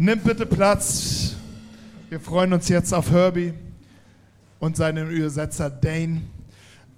Nimm 0.00 0.20
bitte 0.20 0.46
Platz. 0.46 1.34
Wir 2.08 2.20
freuen 2.20 2.52
uns 2.52 2.68
jetzt 2.68 2.94
auf 2.94 3.10
Herbie 3.10 3.52
und 4.60 4.76
seinen 4.76 5.10
Übersetzer 5.10 5.68
Dane. 5.70 6.20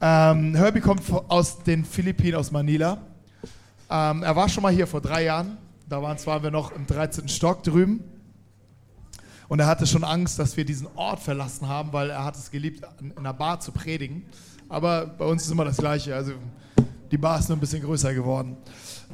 Ähm, 0.03 0.55
Herbie 0.55 0.80
kommt 0.80 1.00
aus 1.28 1.63
den 1.63 1.86
Philippinen, 1.86 2.34
aus 2.34 2.50
Manila. 2.50 2.99
Ähm, 3.89 4.23
er 4.23 4.36
war 4.36 4.50
schon 4.50 4.63
mal 4.63 4.71
hier 4.71 4.86
vor 4.86 5.00
drei 5.00 5.25
Jahren. 5.25 5.57
Da 5.89 6.02
waren 6.02 6.18
zwar 6.18 6.42
wir 6.42 6.50
noch 6.50 6.73
im 6.73 6.86
13. 6.86 7.26
Stock 7.28 7.63
drüben. 7.63 8.05
Und 9.48 9.61
er 9.61 9.67
hatte 9.67 9.87
schon 9.87 10.05
Angst, 10.05 10.39
dass 10.39 10.59
wir 10.59 10.67
diesen 10.67 10.87
Ort 10.95 11.21
verlassen 11.21 11.69
haben, 11.69 11.95
weil 11.95 12.11
er 12.11 12.23
hat 12.23 12.37
es 12.37 12.51
geliebt, 12.51 12.87
in 13.01 13.17
einer 13.17 13.32
Bar 13.32 13.61
zu 13.61 13.73
predigen. 13.73 14.27
Aber 14.69 15.07
bei 15.07 15.25
uns 15.25 15.45
ist 15.45 15.51
immer 15.51 15.64
das 15.64 15.79
Gleiche. 15.79 16.14
Also 16.14 16.32
die 17.11 17.17
Bar 17.17 17.39
ist 17.39 17.48
nur 17.48 17.57
ein 17.57 17.61
bisschen 17.61 17.82
größer 17.82 18.12
geworden. 18.12 18.59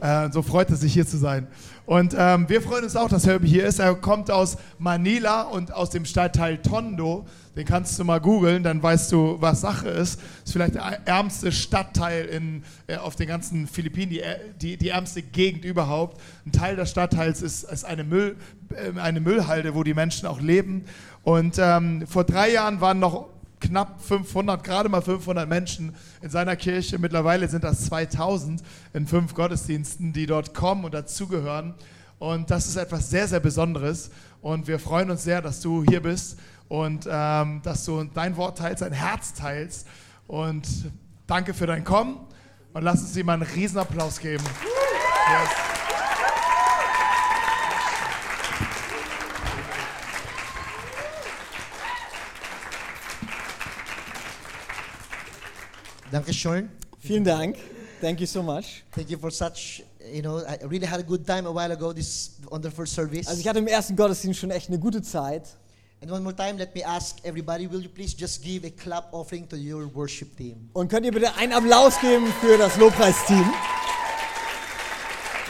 Äh, 0.01 0.31
so 0.31 0.43
freut 0.43 0.71
es 0.71 0.81
sich 0.81 0.93
hier 0.93 1.07
zu 1.07 1.17
sein. 1.17 1.47
Und 1.87 2.15
ähm, 2.19 2.49
wir 2.49 2.61
freuen 2.61 2.85
uns 2.85 2.96
auch, 2.96 3.09
dass 3.09 3.27
Herbie 3.27 3.49
hier 3.49 3.67
ist. 3.67 3.79
Er 3.79 3.95
kommt 3.95 4.31
aus 4.31 4.57
Manila 4.79 5.43
und 5.43 5.73
aus 5.73 5.91
dem 5.91 6.04
Stadtteil 6.04 6.59
Tondo. 6.59 7.25
Den 7.57 7.64
kannst 7.64 7.99
du 7.99 8.04
mal 8.04 8.21
googeln, 8.21 8.63
dann 8.63 8.82
weißt 8.82 9.11
du, 9.13 9.37
was 9.40 9.63
Sache 9.63 9.89
ist. 9.89 10.21
Ist 10.45 10.53
vielleicht 10.53 10.75
der 10.75 11.01
ärmste 11.07 11.53
Stadtteil 11.53 12.27
in, 12.27 12.64
äh, 12.87 12.96
auf 12.96 13.17
den 13.17 13.29
ganzen 13.29 13.67
Philippinen, 13.67 14.11
die, 14.11 14.21
äh, 14.21 14.37
die, 14.61 14.77
die, 14.77 14.90
ärmste 14.90 15.23
Gegend 15.23 15.64
überhaupt. 15.64 16.21
Ein 16.45 16.53
Teil 16.53 16.76
des 16.76 16.90
Stadtteils 16.90 17.40
ist, 17.40 17.65
ist 17.65 17.85
eine, 17.85 18.04
Müll, 18.04 18.37
äh, 18.75 18.99
eine 19.01 19.21
Müllhalde, 19.21 19.75
wo 19.75 19.85
die 19.85 19.95
Menschen 19.95 20.26
auch 20.26 20.40
leben. 20.40 20.85
Und 21.23 21.57
ähm, 21.59 22.07
vor 22.07 22.25
drei 22.25 22.53
Jahren 22.53 22.82
waren 22.82 22.99
noch 22.99 23.29
knapp 23.61 24.01
500, 24.03 24.63
gerade 24.63 24.89
mal 24.89 25.03
500 25.03 25.49
Menschen 25.49 25.95
in 26.23 26.31
seiner 26.31 26.57
Kirche. 26.57 26.99
Mittlerweile 26.99 27.49
sind 27.49 27.65
das 27.65 27.87
2000 27.87 28.63
in 28.93 29.07
fünf 29.07 29.35
Gottesdiensten, 29.35 30.13
die 30.13 30.27
dort 30.27 30.55
kommen 30.55 30.85
und 30.85 30.95
dazugehören. 30.95 31.75
Und 32.19 32.51
das 32.51 32.67
ist 32.67 32.77
etwas 32.77 33.11
sehr, 33.11 33.29
sehr 33.29 33.41
Besonderes. 33.41 34.11
Und 34.41 34.67
wir 34.69 34.79
freuen 34.79 35.11
uns 35.11 35.25
sehr, 35.25 35.42
dass 35.42 35.61
du 35.61 35.84
hier 35.84 36.01
bist 36.03 36.39
und 36.69 37.09
ähm, 37.11 37.61
dass 37.63 37.85
du 37.85 38.05
dein 38.05 38.37
Wort 38.37 38.59
teilst, 38.59 38.83
dein 38.83 38.93
Herz 38.93 39.35
teilst. 39.35 39.87
Und 40.27 40.67
danke 41.27 41.55
für 41.55 41.67
dein 41.67 41.85
Kommen. 41.85 42.19
Und 42.73 42.83
lass 42.83 43.01
uns 43.01 43.17
ihm 43.17 43.29
einen 43.29 43.43
Riesenapplaus 43.43 44.20
geben. 44.20 44.45
Yes. 44.45 45.86
Dankeschön. 56.17 56.70
Vielen 56.98 57.25
Dank. 57.25 57.56
Thank 58.00 58.20
you 58.20 58.27
so 58.27 58.42
much. 58.42 58.83
Thank 58.92 59.11
you 59.11 59.19
for 59.19 59.31
such, 59.31 59.83
you 60.11 60.23
know, 60.23 60.39
I 60.39 60.64
really 60.64 60.86
had 60.86 60.98
a 60.98 61.03
good 61.03 61.27
time 61.27 61.47
a 61.47 61.53
while 61.53 61.70
ago, 61.70 61.92
this 61.92 62.36
wonderful 62.50 62.86
service. 62.86 63.27
Also 63.27 63.41
ich 63.41 63.47
hatte 63.47 63.58
im 63.58 63.67
ersten 63.67 63.95
Gottesdienst 63.97 64.41
schon 64.41 64.50
echt 64.50 64.70
eine 64.70 64.78
gute 64.78 65.03
Zeit. 65.03 65.42
And 66.00 66.11
one 66.11 66.23
more 66.23 66.34
time, 66.34 66.56
let 66.56 66.75
me 66.75 66.83
ask 66.83 67.23
everybody, 67.23 67.70
will 67.70 67.83
you 67.83 67.91
please 67.91 68.17
just 68.19 68.42
give 68.42 68.67
a 68.67 68.70
clap 68.70 69.12
offering 69.12 69.47
to 69.48 69.56
your 69.56 69.95
worship 69.95 70.34
team? 70.39 70.70
Und 70.73 70.89
könnt 70.89 71.05
ihr 71.05 71.12
bitte 71.12 71.34
einen 71.34 71.53
Applaus 71.53 72.00
geben 72.00 72.33
für 72.41 72.56
das 72.56 72.78
Lobpreisteam? 72.78 73.45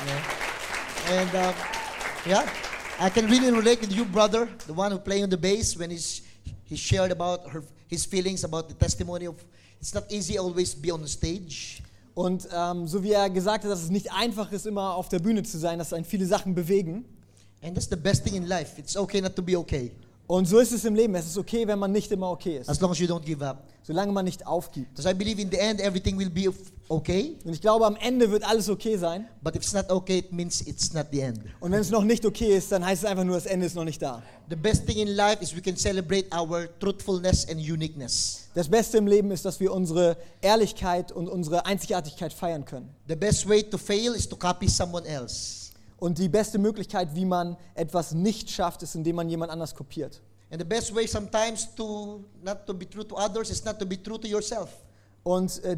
Yeah. 0.04 1.20
And 1.20 1.34
uh, 1.34 1.52
yeah, 2.26 2.44
I 3.00 3.08
can 3.08 3.26
really 3.26 3.52
relate 3.52 3.80
with 3.80 3.92
you, 3.92 4.04
brother, 4.04 4.48
the 4.66 4.74
one 4.74 4.90
who 4.90 4.98
playing 4.98 5.22
on 5.22 5.30
the 5.30 5.36
bass 5.36 5.78
when 5.78 5.90
he's, 5.90 6.22
he 6.64 6.76
shared 6.76 7.12
about 7.12 7.48
her, 7.52 7.62
his 7.86 8.04
feelings 8.04 8.42
about 8.42 8.68
the 8.68 8.74
testimony 8.74 9.26
of 9.26 9.36
it's 9.80 9.94
not 9.94 10.10
easy 10.10 10.38
always 10.38 10.74
be 10.74 10.92
on 10.92 11.04
the 11.04 11.10
stage. 11.10 11.82
Und 12.14 12.48
ähm, 12.52 12.86
so 12.88 13.02
wie 13.02 13.12
er 13.12 13.28
gesagt 13.28 13.64
hat, 13.64 13.70
dass 13.70 13.82
es 13.82 13.90
nicht 13.90 14.10
einfach 14.10 14.50
ist, 14.50 14.66
immer 14.66 14.94
auf 14.94 15.08
der 15.08 15.18
Bühne 15.18 15.42
zu 15.42 15.58
sein, 15.58 15.78
dass 15.78 15.92
einen 15.92 16.04
viele 16.04 16.26
Sachen 16.26 16.54
bewegen. 16.54 17.04
And 17.62 17.74
that's 17.74 17.88
the 17.88 17.96
best 17.96 18.24
thing 18.24 18.34
in 18.34 18.46
life. 18.46 18.80
It's 18.80 18.96
okay 18.96 19.20
not 19.20 19.36
to 19.36 19.42
be 19.42 19.56
okay. 19.58 19.92
Und 20.26 20.46
so 20.46 20.58
ist 20.58 20.72
es 20.72 20.84
im 20.84 20.94
Leben. 20.94 21.14
Es 21.14 21.26
ist 21.26 21.38
okay, 21.38 21.66
wenn 21.66 21.78
man 21.78 21.92
nicht 21.92 22.10
immer 22.10 22.30
okay 22.30 22.58
ist. 22.58 22.68
As 22.68 22.80
long 22.80 22.90
as 22.90 22.98
you 22.98 23.06
don't 23.06 23.24
give 23.24 23.44
up. 23.46 23.62
Solange 23.82 24.10
man 24.12 24.24
nicht 24.24 24.44
aufgibt. 24.44 24.94
Because 24.94 25.08
I 25.08 25.14
believe 25.14 25.40
in 25.40 25.48
the 25.50 25.58
end 25.58 25.80
everything 25.80 26.18
will 26.18 26.30
be 26.30 26.52
okay. 26.88 27.36
Und 27.44 27.52
ich 27.52 27.60
glaube, 27.60 27.86
am 27.86 27.94
Ende 27.94 28.28
wird 28.28 28.42
alles 28.42 28.68
okay 28.68 28.96
sein. 28.96 29.28
But 29.42 29.54
if 29.54 29.62
it's 29.62 29.72
not 29.72 29.88
okay, 29.88 30.18
it 30.18 30.32
means 30.32 30.60
it's 30.62 30.92
not 30.92 31.06
the 31.12 31.20
end. 31.20 31.40
Und 31.60 31.70
wenn 31.70 31.80
es 31.80 31.90
noch 31.90 32.02
nicht 32.02 32.26
okay 32.26 32.56
ist, 32.56 32.72
dann 32.72 32.84
heißt 32.84 33.04
es 33.04 33.08
einfach 33.08 33.22
nur, 33.22 33.36
das 33.36 33.46
Ende 33.46 33.66
ist 33.66 33.76
noch 33.76 33.84
nicht 33.84 34.02
da. 34.02 34.20
The 34.50 34.56
best 34.56 34.86
thing 34.86 34.98
in 34.98 35.08
life 35.08 35.40
is 35.40 35.54
we 35.54 35.60
can 35.60 35.76
celebrate 35.76 36.26
our 36.36 36.68
truthfulness 36.80 37.48
and 37.48 37.58
uniqueness. 37.58 38.48
Das 38.54 38.68
Beste 38.68 38.98
im 38.98 39.06
Leben 39.06 39.30
ist, 39.30 39.44
dass 39.44 39.60
wir 39.60 39.72
unsere 39.72 40.16
Ehrlichkeit 40.40 41.12
und 41.12 41.28
unsere 41.28 41.66
Einzigartigkeit 41.66 42.32
feiern 42.32 42.64
können. 42.64 42.88
The 43.06 43.14
best 43.14 43.48
way 43.48 43.62
to 43.62 43.78
fail 43.78 44.14
is 44.14 44.28
to 44.28 44.34
copy 44.34 44.68
someone 44.68 45.06
else. 45.06 45.65
Und 45.98 46.18
die 46.18 46.28
beste 46.28 46.58
Möglichkeit, 46.58 47.14
wie 47.14 47.24
man 47.24 47.56
etwas 47.74 48.12
nicht 48.12 48.50
schafft, 48.50 48.82
ist, 48.82 48.94
indem 48.94 49.16
man 49.16 49.28
jemand 49.28 49.50
anders 49.50 49.74
kopiert. 49.74 50.22
And 50.50 50.60
the 50.60 50.66
best 50.66 50.94
way 50.94 51.06
sometimes 51.06 51.74
to 51.74 52.24
not 52.42 52.66
to 52.66 52.74
be 52.74 52.88
true 52.88 53.06
to 53.06 53.16
others 53.16 53.50
is 53.50 53.64
not 53.64 53.78
to 53.78 53.86
be 53.86 54.00
true 54.00 54.20
to 54.20 54.28
yourself. 54.28 54.68
Und 55.22 55.62
äh, 55.64 55.76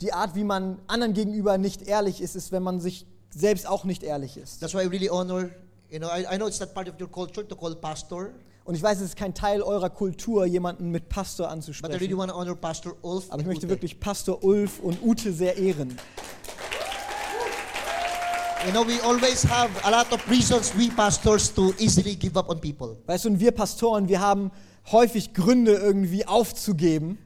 die 0.00 0.12
Art, 0.12 0.34
wie 0.34 0.44
man 0.44 0.80
anderen 0.86 1.12
gegenüber 1.12 1.58
nicht 1.58 1.82
ehrlich 1.82 2.20
ist, 2.20 2.34
ist, 2.34 2.50
wenn 2.50 2.62
man 2.62 2.80
sich 2.80 3.06
selbst 3.30 3.66
auch 3.68 3.84
nicht 3.84 4.02
ehrlich 4.02 4.36
ist. 4.36 4.60
That's 4.60 4.74
why 4.74 4.82
I 4.82 4.86
really 4.86 5.08
honor, 5.08 5.50
you 5.90 5.98
know, 5.98 6.08
I, 6.08 6.24
I 6.32 6.36
know 6.36 6.48
it's 6.48 6.58
not 6.60 6.74
part 6.74 6.88
of 6.88 7.00
your 7.00 7.08
culture 7.10 7.46
to 7.46 7.54
call 7.54 7.74
pastor, 7.76 8.30
Und 8.64 8.74
ich 8.74 8.82
weiß, 8.82 8.98
es 8.98 9.04
ist 9.04 9.16
kein 9.16 9.32
Teil 9.32 9.62
eurer 9.62 9.88
Kultur, 9.88 10.44
jemanden 10.44 10.90
mit 10.90 11.08
Pastor 11.08 11.46
but 11.46 11.48
I 11.48 11.54
really 11.54 12.12
anzusprechen. 12.12 12.18
want 12.18 12.30
to 12.30 12.36
honor 12.36 12.54
Pastor 12.54 12.96
Ulf. 13.02 13.24
Aber 13.30 13.40
ich 13.40 13.46
möchte 13.46 13.64
Ute. 13.66 13.74
wirklich 13.74 13.98
Pastor 13.98 14.44
Ulf 14.44 14.80
und 14.80 15.02
Ute 15.02 15.32
sehr 15.32 15.56
ehren. 15.56 15.96
You 18.66 18.72
know, 18.72 18.82
we 18.82 18.98
always 19.00 19.44
have 19.44 19.70
a 19.84 19.90
lot 19.90 20.12
of 20.12 20.28
reasons 20.28 20.74
we 20.74 20.90
pastors 20.90 21.48
to 21.54 21.72
easily 21.78 22.16
give 22.16 22.36
up 22.36 22.50
on 22.50 22.60
people. 22.60 22.96
Weißt 23.06 23.24
du, 23.24 23.28
und 23.30 23.40
wir 23.40 23.52
Pastoren, 23.52 24.08
wir 24.08 24.20
haben 24.20 24.50
häufig 24.90 25.32
Gründe, 25.32 25.74
irgendwie 25.74 26.26
aufzugeben. 26.26 27.18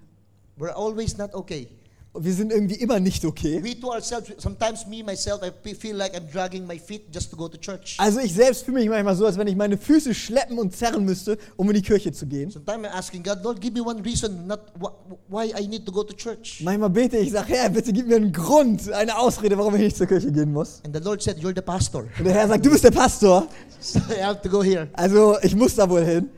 We're 0.58 0.74
always 0.74 1.16
not 1.16 1.34
okay. 1.34 1.68
Wir 2.14 2.34
sind 2.34 2.52
irgendwie 2.52 2.74
immer 2.74 3.00
nicht 3.00 3.24
okay. 3.24 3.62
We 3.64 3.78
to 3.80 3.90
ourselves, 3.90 4.30
sometimes 4.36 4.86
me 4.86 5.02
myself, 5.02 5.40
I 5.42 5.50
pe- 5.50 5.74
feel 5.74 5.96
like 5.96 6.14
I'm 6.14 6.30
dragging 6.30 6.66
my 6.66 6.78
feet 6.78 7.04
just 7.10 7.30
to 7.30 7.36
go 7.38 7.48
to 7.48 7.56
church. 7.56 7.96
Also 7.98 8.18
ich 8.20 8.34
selbst 8.34 8.64
fühle 8.66 8.80
mich 8.80 8.88
manchmal 8.90 9.16
so, 9.16 9.24
als 9.24 9.38
wenn 9.38 9.46
ich 9.46 9.56
meine 9.56 9.78
Füße 9.78 10.12
schleppen 10.14 10.58
und 10.58 10.76
zerren 10.76 11.06
müsste, 11.06 11.38
um 11.56 11.66
in 11.70 11.76
die 11.76 11.80
Kirche 11.80 12.12
zu 12.12 12.26
gehen. 12.26 12.50
Sometimes 12.50 12.86
I'm 12.86 12.90
asking 12.92 13.22
God, 13.22 13.38
Lord, 13.42 13.62
give 13.62 13.72
me 13.72 13.80
one 13.82 14.04
reason, 14.04 14.46
not 14.46 14.60
wh- 14.78 14.92
why 15.28 15.54
I 15.58 15.66
need 15.66 15.86
to 15.86 15.92
go 15.92 16.02
to 16.02 16.12
church. 16.14 16.60
Manchmal 16.62 16.90
bete 16.90 17.16
ich, 17.16 17.30
sage, 17.32 17.54
Herr, 17.54 17.70
bitte 17.70 17.94
gib 17.94 18.06
mir 18.06 18.16
einen 18.16 18.30
Grund, 18.32 18.92
eine 18.92 19.16
Ausrede, 19.16 19.56
warum 19.56 19.74
ich 19.76 19.80
nicht 19.80 19.96
zur 19.96 20.06
Kirche 20.06 20.30
gehen 20.30 20.52
muss. 20.52 20.82
And 20.84 20.94
the 20.94 21.02
Lord 21.02 21.22
said, 21.22 21.38
You're 21.38 21.54
the 21.56 21.62
pastor. 21.62 22.02
Und 22.18 22.24
der 22.26 22.34
Herr 22.34 22.46
sagt, 22.48 22.66
du 22.66 22.70
bist 22.70 22.84
der 22.84 22.90
Pastor. 22.90 23.46
So 23.80 23.98
I 23.98 24.22
have 24.22 24.40
to 24.42 24.48
go 24.50 24.62
here. 24.62 24.86
Also 24.92 25.38
ich 25.42 25.56
muss 25.56 25.74
da 25.74 25.88
wohl 25.88 26.04
hin. 26.04 26.28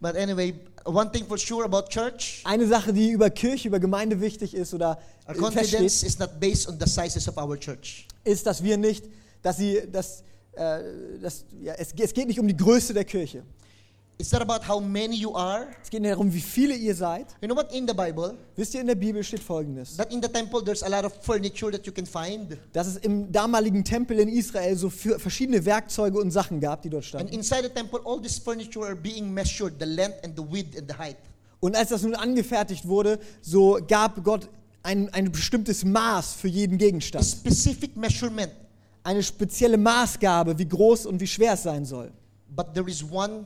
But 0.00 0.16
anyway, 0.16 0.54
one 0.86 1.10
thing 1.10 1.26
for 1.26 1.38
sure 1.38 1.64
about 1.64 1.88
church, 1.88 2.42
Eine 2.44 2.66
Sache, 2.66 2.92
die 2.92 3.10
über 3.10 3.30
Kirche, 3.30 3.68
über 3.68 3.80
Gemeinde 3.80 4.20
wichtig 4.20 4.54
ist 4.54 4.72
oder 4.74 4.98
our 5.28 5.34
confidence 5.34 6.02
is 6.02 6.18
not 6.18 6.38
based 6.40 6.68
on 6.68 6.78
the 6.78 6.88
sizes 6.88 7.28
of 7.28 7.36
our 7.36 7.58
church. 7.58 8.06
ist, 8.24 8.46
dass 8.46 8.62
wir 8.62 8.76
nicht, 8.76 9.04
dass 9.42 9.56
sie, 9.58 9.82
dass, 9.90 10.22
äh, 10.52 10.80
dass, 11.20 11.44
ja, 11.60 11.74
es, 11.74 11.92
es 11.98 12.12
geht 12.14 12.28
nicht 12.28 12.40
um 12.40 12.48
die 12.48 12.56
Größe 12.56 12.94
der 12.94 13.04
Kirche. 13.04 13.42
It's 14.18 14.32
not 14.32 14.40
about 14.40 14.66
how 14.66 14.80
many 14.80 15.14
you 15.16 15.34
are. 15.36 15.66
Es 15.82 15.90
geht 15.90 16.00
nicht 16.00 16.12
darum, 16.12 16.32
wie 16.32 16.40
viele 16.40 16.74
ihr 16.74 16.94
seid. 16.94 17.26
You 17.42 17.48
know 17.48 17.54
what? 17.56 17.70
In 17.74 17.86
the 17.86 17.92
Bible, 17.92 18.38
Wisst 18.56 18.72
ihr, 18.72 18.80
in 18.80 18.86
der 18.86 18.94
Bibel 18.94 19.22
steht 19.22 19.40
Folgendes. 19.42 19.94
that 19.98 20.10
in 20.10 20.22
the 20.22 20.28
temple 20.28 20.64
there's 20.64 20.82
a 20.82 20.88
lot 20.88 21.04
of 21.04 21.12
furniture 21.22 21.70
that 21.70 21.84
you 21.86 21.92
can 21.92 22.06
find. 22.06 22.56
Dass 22.72 22.86
es 22.86 22.96
im 22.96 23.30
damaligen 23.30 23.84
Tempel 23.84 24.18
in 24.18 24.28
Israel 24.30 24.74
so 24.74 24.88
für 24.88 25.18
verschiedene 25.18 25.62
Werkzeuge 25.66 26.18
und 26.18 26.30
Sachen 26.30 26.60
gab, 26.60 26.80
die 26.80 26.88
dort 26.88 27.02
And 27.04 27.08
standen. 27.08 27.32
inside 27.34 27.64
the 27.64 27.68
temple, 27.68 28.00
all 28.06 28.18
this 28.18 28.38
furniture 28.38 28.86
are 28.86 28.96
being 28.96 29.30
measured, 29.34 29.74
the 29.78 29.84
length 29.86 30.24
and 30.24 30.34
the 30.34 30.42
width 30.50 30.78
and 30.78 30.90
the 30.90 30.96
height. 30.96 31.16
Und 31.60 31.76
als 31.76 31.90
das 31.90 32.02
nun 32.02 32.14
angefertigt 32.14 32.88
wurde, 32.88 33.18
so 33.42 33.78
gab 33.86 34.24
Gott 34.24 34.48
ein, 34.82 35.12
ein 35.12 35.30
bestimmtes 35.30 35.84
Maß 35.84 36.32
für 36.34 36.48
jeden 36.48 36.76
A 36.76 36.78
Gegenstand. 36.78 37.22
specific 37.26 37.94
measurement. 37.98 38.50
Eine 39.04 39.22
spezielle 39.22 39.76
Maßgabe, 39.76 40.58
wie 40.58 40.66
groß 40.66 41.04
und 41.04 41.20
wie 41.20 41.26
schwer 41.26 41.52
es 41.52 41.64
sein 41.64 41.84
soll. 41.84 42.10
But 42.48 42.72
there 42.72 42.88
is 42.88 43.04
one, 43.10 43.44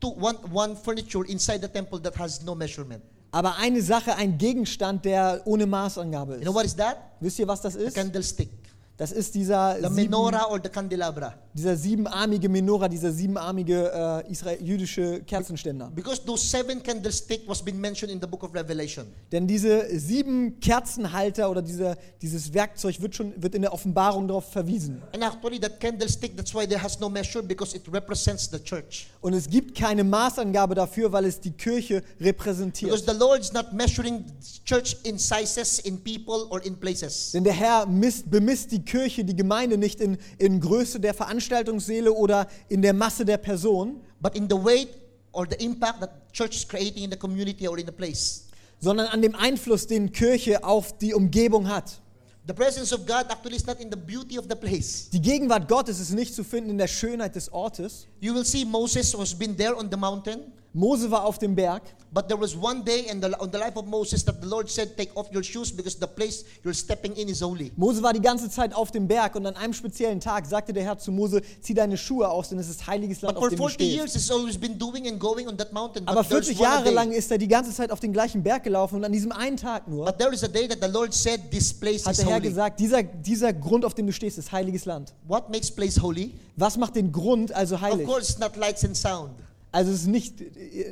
two, 0.00 0.10
one, 0.18 0.36
one 0.52 0.76
furniture 0.76 1.24
inside 1.28 1.60
the 1.60 1.68
temple 1.68 1.98
that 2.00 2.14
has 2.18 2.42
no 2.42 2.54
measurement. 2.54 3.02
Aber 3.30 3.56
eine 3.56 3.82
Sache, 3.82 4.14
ein 4.16 4.38
Gegenstand, 4.38 5.04
der 5.04 5.42
ohne 5.44 5.66
Maßangabe 5.66 6.36
You 6.36 6.40
know 6.40 6.50
ist. 6.50 6.56
what 6.56 6.64
is 6.64 6.76
that? 6.76 6.96
Wisst 7.20 7.38
ihr, 7.38 7.46
was 7.48 7.60
das 7.60 7.74
ist? 7.74 7.94
candlestick. 7.94 8.48
Das 8.96 9.12
ist 9.12 9.34
dieser, 9.34 9.76
The 9.80 9.90
menorah 9.90 10.46
or 10.50 10.58
the 10.62 10.68
candelabra. 10.68 11.34
Dieser 11.58 11.76
siebenarmige 11.76 12.48
Menorah, 12.48 12.88
dieser 12.88 13.10
siebenarmige 13.12 14.24
äh, 14.24 14.30
Israel, 14.30 14.58
jüdische 14.62 15.20
Kerzenständer. 15.26 15.90
Because 15.94 16.22
those 16.24 16.46
seven 16.46 16.80
candlestick 16.82 17.42
was 17.48 17.60
been 17.62 17.80
mentioned 17.80 18.12
in 18.12 18.20
the 18.20 18.26
book 18.26 18.44
of 18.44 18.54
Revelation. 18.54 19.06
Denn 19.32 19.48
diese 19.48 19.86
sieben 19.98 20.60
Kerzenhalter 20.60 21.50
oder 21.50 21.60
dieser, 21.60 21.96
dieses 22.22 22.54
Werkzeug 22.54 23.00
wird 23.00 23.16
schon 23.16 23.32
wird 23.42 23.56
in 23.56 23.62
der 23.62 23.72
Offenbarung 23.72 24.28
darauf 24.28 24.52
verwiesen. 24.52 25.02
And 25.12 25.24
actually 25.24 25.58
that 25.58 25.80
candlestick, 25.80 26.36
that's 26.36 26.54
why 26.54 26.64
there 26.66 26.80
has 26.80 27.00
no 27.00 27.08
measure 27.08 27.42
because 27.42 27.76
it 27.76 27.82
represents 27.92 28.48
the 28.48 28.58
church. 28.62 29.08
Und 29.20 29.32
es 29.32 29.48
gibt 29.50 29.76
keine 29.76 30.04
Maßangabe 30.04 30.76
dafür, 30.76 31.10
weil 31.10 31.24
es 31.24 31.40
die 31.40 31.50
Kirche 31.50 32.02
Because 32.02 32.24
repräsentiert. 32.24 33.06
the 33.06 33.16
Lord 33.18 33.40
is 33.40 33.52
not 33.52 33.72
measuring 33.72 34.24
church 34.64 34.96
in 35.02 35.18
sizes, 35.18 35.80
in 35.80 35.98
people, 35.98 36.46
or 36.50 36.64
in 36.64 36.76
places. 36.76 37.32
Denn 37.32 37.42
der 37.42 37.52
Herr 37.52 37.86
misst, 37.86 38.30
bemisst 38.30 38.70
die 38.70 38.84
Kirche, 38.84 39.24
die 39.24 39.34
Gemeinde 39.34 39.76
nicht 39.76 40.00
in, 40.00 40.18
in 40.38 40.60
Größe 40.60 41.00
der 41.00 41.14
Veranstaltungssäle 41.48 42.12
oder 42.12 42.46
in 42.68 42.82
der 42.82 42.92
Masse 42.92 43.24
der 43.24 43.38
Personen, 43.38 44.00
but 44.20 44.36
in 44.36 44.48
the 44.48 44.56
weight 44.56 44.88
or 45.32 45.46
the 45.48 45.56
impact 45.64 46.00
that 46.00 46.32
church 46.32 46.56
is 46.56 46.68
creating 46.68 47.04
in 47.04 47.10
the 47.10 47.16
community 47.16 47.66
or 47.66 47.78
in 47.78 47.86
the 47.86 47.92
place. 47.92 48.44
sondern 48.80 49.08
an 49.08 49.22
dem 49.22 49.34
Einfluss, 49.34 49.88
den 49.88 50.12
Kirche 50.12 50.62
auf 50.62 50.96
die 50.98 51.12
Umgebung 51.12 51.68
hat. 51.68 52.00
The 52.46 52.54
presence 52.54 52.94
of 52.94 53.04
God 53.06 53.26
actually 53.28 53.56
is 53.56 53.66
not 53.66 53.80
in 53.80 53.90
the 53.90 53.96
beauty 53.96 54.38
of 54.38 54.46
the 54.48 54.54
place. 54.54 55.10
Die 55.10 55.20
Gegenwart 55.20 55.68
Gottes 55.68 55.98
ist 55.98 56.12
nicht 56.12 56.32
zu 56.34 56.44
finden 56.44 56.70
in 56.70 56.78
der 56.78 56.86
Schönheit 56.86 57.34
des 57.34 57.52
Ortes. 57.52 58.06
You 58.20 58.34
will 58.34 58.44
see 58.44 58.64
Moses 58.64 59.18
was 59.18 59.34
been 59.34 59.56
there 59.56 59.76
on 59.76 59.88
the 59.90 59.96
mountain, 59.96 60.52
Mose 60.74 61.10
war 61.10 61.24
auf 61.24 61.38
dem 61.38 61.54
Berg, 61.54 61.82
but 62.12 62.28
there 62.28 62.38
was 62.40 62.54
one 62.54 62.84
day 62.84 63.06
in 63.10 63.20
the, 63.22 63.28
on 63.40 63.50
the 63.50 63.58
life 63.58 63.74
of 63.76 63.86
Moses 63.86 64.22
that 64.24 64.36
the 64.42 64.46
Lord 64.46 64.68
said, 64.70 64.96
Take 64.96 65.10
off 65.16 65.26
your 65.34 65.42
shoes 65.42 65.72
because 65.74 65.98
the 65.98 66.06
place 66.06 66.44
you're 66.62 66.74
stepping 66.74 67.14
in 67.16 67.28
is 67.28 67.40
holy. 67.42 67.72
Mose 67.76 68.02
war 68.02 68.12
die 68.12 68.20
ganze 68.20 68.50
Zeit 68.50 68.74
auf 68.74 68.90
dem 68.90 69.08
Berg 69.08 69.34
und 69.34 69.46
an 69.46 69.56
einem 69.56 69.72
speziellen 69.72 70.20
Tag 70.20 70.46
sagte 70.46 70.72
der 70.74 70.84
Herr 70.84 70.98
zu 70.98 71.10
Mose, 71.10 71.40
zieh 71.62 71.72
deine 71.74 71.96
Schuhe 71.96 72.28
aus, 72.28 72.50
denn 72.50 72.58
es 72.58 72.68
ist 72.68 72.86
heiliges 72.86 73.22
Land, 73.22 73.34
But 73.36 73.44
auf 73.44 73.48
dem 73.48 73.56
du 73.58 73.62
40 73.64 73.74
stehst. 73.74 73.96
years, 73.96 74.12
he's 74.14 74.30
always 74.30 74.58
been 74.58 74.78
doing 74.78 75.08
and 75.08 75.18
going 75.18 75.48
on 75.48 75.56
that 75.56 75.72
mountain. 75.72 76.06
Aber 76.06 76.20
But, 76.22 76.28
there's 76.28 76.46
40 76.48 76.60
one 76.60 76.68
Jahre 76.68 76.90
lang 76.90 77.12
ist 77.12 77.30
er 77.30 77.38
die 77.38 77.48
ganze 77.48 77.72
Zeit 77.72 77.90
auf 77.90 78.00
den 78.00 78.12
gleichen 78.12 78.42
Berg 78.42 78.62
gelaufen 78.62 78.96
und 78.96 79.04
an 79.04 79.12
diesem 79.12 79.32
einen 79.32 79.56
Tag 79.56 79.88
nur 79.88 80.04
but 80.04 80.18
there 80.18 80.32
is 80.32 80.44
a 80.44 80.48
day 80.48 80.68
that 80.68 80.78
the 80.82 80.90
Lord 80.92 81.14
said, 81.14 81.50
This 81.50 81.72
place 81.72 82.04
hat 82.04 82.12
is 82.12 82.18
der 82.18 82.26
Herr 82.26 82.36
holy. 82.36 82.48
gesagt, 82.48 82.78
dieser, 82.78 83.02
dieser 83.02 83.52
Grund, 83.54 83.84
auf 83.86 83.94
dem 83.94 84.06
du 84.06 84.12
stehst, 84.12 84.36
ist 84.38 84.52
heiliges 84.52 84.84
Land. 84.84 85.14
What 85.26 85.48
makes 85.48 85.70
place 85.70 86.00
holy? 86.00 86.34
Was 86.56 86.76
macht 86.76 86.94
den 86.96 87.10
Grund 87.10 87.52
also 87.52 87.76
Of 87.76 87.80
heilig? 87.80 88.06
course, 88.06 88.30
it's 88.32 88.38
not 88.38 88.54
lights 88.56 88.84
and 88.84 88.96
sound, 88.96 89.30
Also 89.70 89.92
es, 89.92 90.06
nicht, 90.06 90.40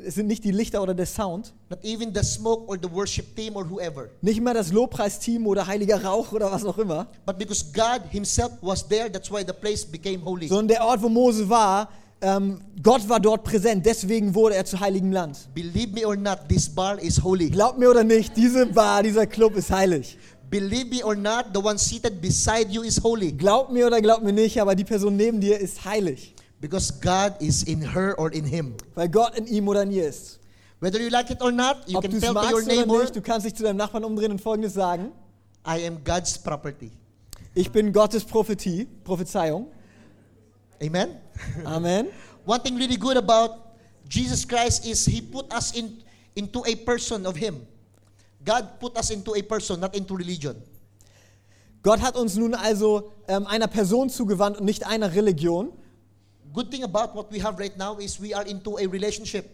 es 0.07 0.17
sind 0.17 0.27
nicht 0.27 0.45
die 0.45 0.51
Lichter 0.51 0.83
oder 0.83 0.93
der 0.93 1.07
Sound, 1.07 1.55
not 1.71 1.83
even 1.83 2.15
the 2.15 2.23
smoke 2.23 2.69
or 2.69 2.77
the 2.81 2.91
worship 2.93 3.35
team 3.35 3.57
or 3.57 3.69
whoever. 3.69 4.09
nicht 4.21 4.41
mal 4.43 4.53
das 4.53 4.71
Lobpreisteam 4.71 5.47
oder 5.47 5.67
heiliger 5.67 6.05
Rauch 6.05 6.31
oder 6.33 6.53
was 6.53 6.63
auch 6.65 6.77
immer, 6.77 7.07
But 7.25 7.39
because 7.39 7.65
God 7.73 8.03
Himself 8.11 8.53
was 8.61 8.87
there, 8.87 9.11
that's 9.11 9.31
why 9.31 9.43
the 9.47 9.55
place 9.55 9.85
became 9.85 10.23
holy. 10.23 10.49
sondern 10.49 10.69
der 10.69 10.85
Ort, 10.85 11.03
wo 11.03 11.09
Mose 11.09 11.49
war, 11.49 11.89
ähm, 12.21 12.61
Gott 12.83 13.09
war 13.09 13.19
dort 13.19 13.45
präsent, 13.45 13.85
deswegen 13.87 14.35
wurde 14.35 14.57
er 14.57 14.65
zu 14.67 14.79
heiligem 14.79 15.11
Land. 15.11 15.49
Believe 15.55 15.93
me 15.93 16.07
or 16.07 16.17
not, 16.17 16.41
this 16.49 16.69
bar 16.69 16.99
is 17.01 17.23
holy. 17.23 17.49
Glaubt 17.49 17.79
mir 17.79 17.89
oder 17.91 18.05
nicht, 18.05 18.37
diese 18.37 18.67
Bar, 18.67 19.03
dieser 19.03 19.27
Club 19.27 19.57
ist 19.57 19.71
heilig. 19.71 20.19
Believe 20.51 20.87
me 20.95 21.03
or 21.05 21.17
not, 21.17 21.47
the 21.55 21.61
one 21.61 21.79
seated 21.79 22.21
beside 22.21 22.67
you 22.71 22.83
is 22.83 23.03
holy. 23.03 23.33
Glaubt 23.33 23.73
mir 23.73 23.87
oder 23.87 24.01
glaubt 24.03 24.23
mir 24.23 24.33
nicht, 24.33 24.61
aber 24.61 24.75
die 24.75 24.85
Person 24.85 25.17
neben 25.17 25.41
dir 25.41 25.59
ist 25.59 25.85
heilig, 25.85 26.35
Because 26.61 26.91
God 26.91 27.41
is 27.41 27.63
in 27.65 27.83
her 27.83 28.15
or 28.19 28.33
in 28.33 28.45
him. 28.45 28.75
weil 28.95 29.09
Gott 29.09 29.37
in 29.37 29.47
ihm 29.47 29.69
oder 29.69 29.83
in 29.83 29.91
ihr 29.91 30.09
ist. 30.09 30.41
Whether 30.81 31.01
you 31.01 31.09
like 31.09 31.31
it 31.31 31.41
or 31.41 31.53
not, 31.53 31.89
you 31.89 31.97
Ob 31.97 32.03
du 32.03 32.09
can 32.09 32.17
es 32.17 32.23
tell 32.23 32.35
to 32.35 32.41
your 32.41 32.63
oder 32.63 32.67
neighbor, 32.67 33.01
nicht, 33.01 33.17
du 33.17 33.23
kannst 33.23 33.47
dich 33.47 33.55
zu 33.55 33.63
deinem 33.63 33.77
Nachbarn 33.77 34.05
umdrehen 34.05 34.31
und 34.31 34.41
Folgendes 34.41 34.75
sagen. 34.75 35.13
I 35.67 35.87
am 35.87 36.03
God's 36.05 36.39
property. 36.39 36.93
Ich 37.55 37.71
bin 37.71 37.93
Gottes 37.93 38.25
Prophetie, 38.25 38.87
Prophezeiung. 39.03 39.69
Amen? 40.81 41.17
Amen. 41.65 42.09
One 42.47 42.63
thing 42.63 42.77
really 42.77 42.97
good 42.97 43.17
about 43.17 43.57
Jesus 44.09 44.47
Christ 44.47 44.87
is 44.87 45.07
He 45.07 45.21
put 45.21 45.53
us 45.53 45.73
in, 45.73 46.03
into 46.35 46.63
a 46.67 46.77
person 46.77 47.27
of 47.27 47.37
Him. 47.37 47.67
God 48.45 48.79
put 48.79 48.97
us 48.97 49.11
into 49.11 49.35
a 49.35 49.43
person, 49.43 49.81
not 49.81 49.97
into 49.97 50.15
religion. 50.15 50.63
Gott 51.83 52.01
hat 52.01 52.17
uns 52.17 52.37
nun 52.37 52.55
also 52.55 53.13
ähm, 53.27 53.47
einer 53.47 53.69
Person 53.69 54.11
zugewandt 54.11 54.59
und 54.59 54.65
nicht 54.65 54.87
einer 54.87 55.15
Religion. 55.15 55.73
Good 56.57 56.71
thing 56.71 56.85
about 56.85 57.15
what 57.15 57.31
we 57.31 57.39
have 57.41 57.59
right 57.59 57.77
now 57.77 57.99
is 57.99 58.19
we 58.19 58.33
are 58.33 58.49
into 58.49 58.79
a 58.79 58.87
relationship. 58.87 59.45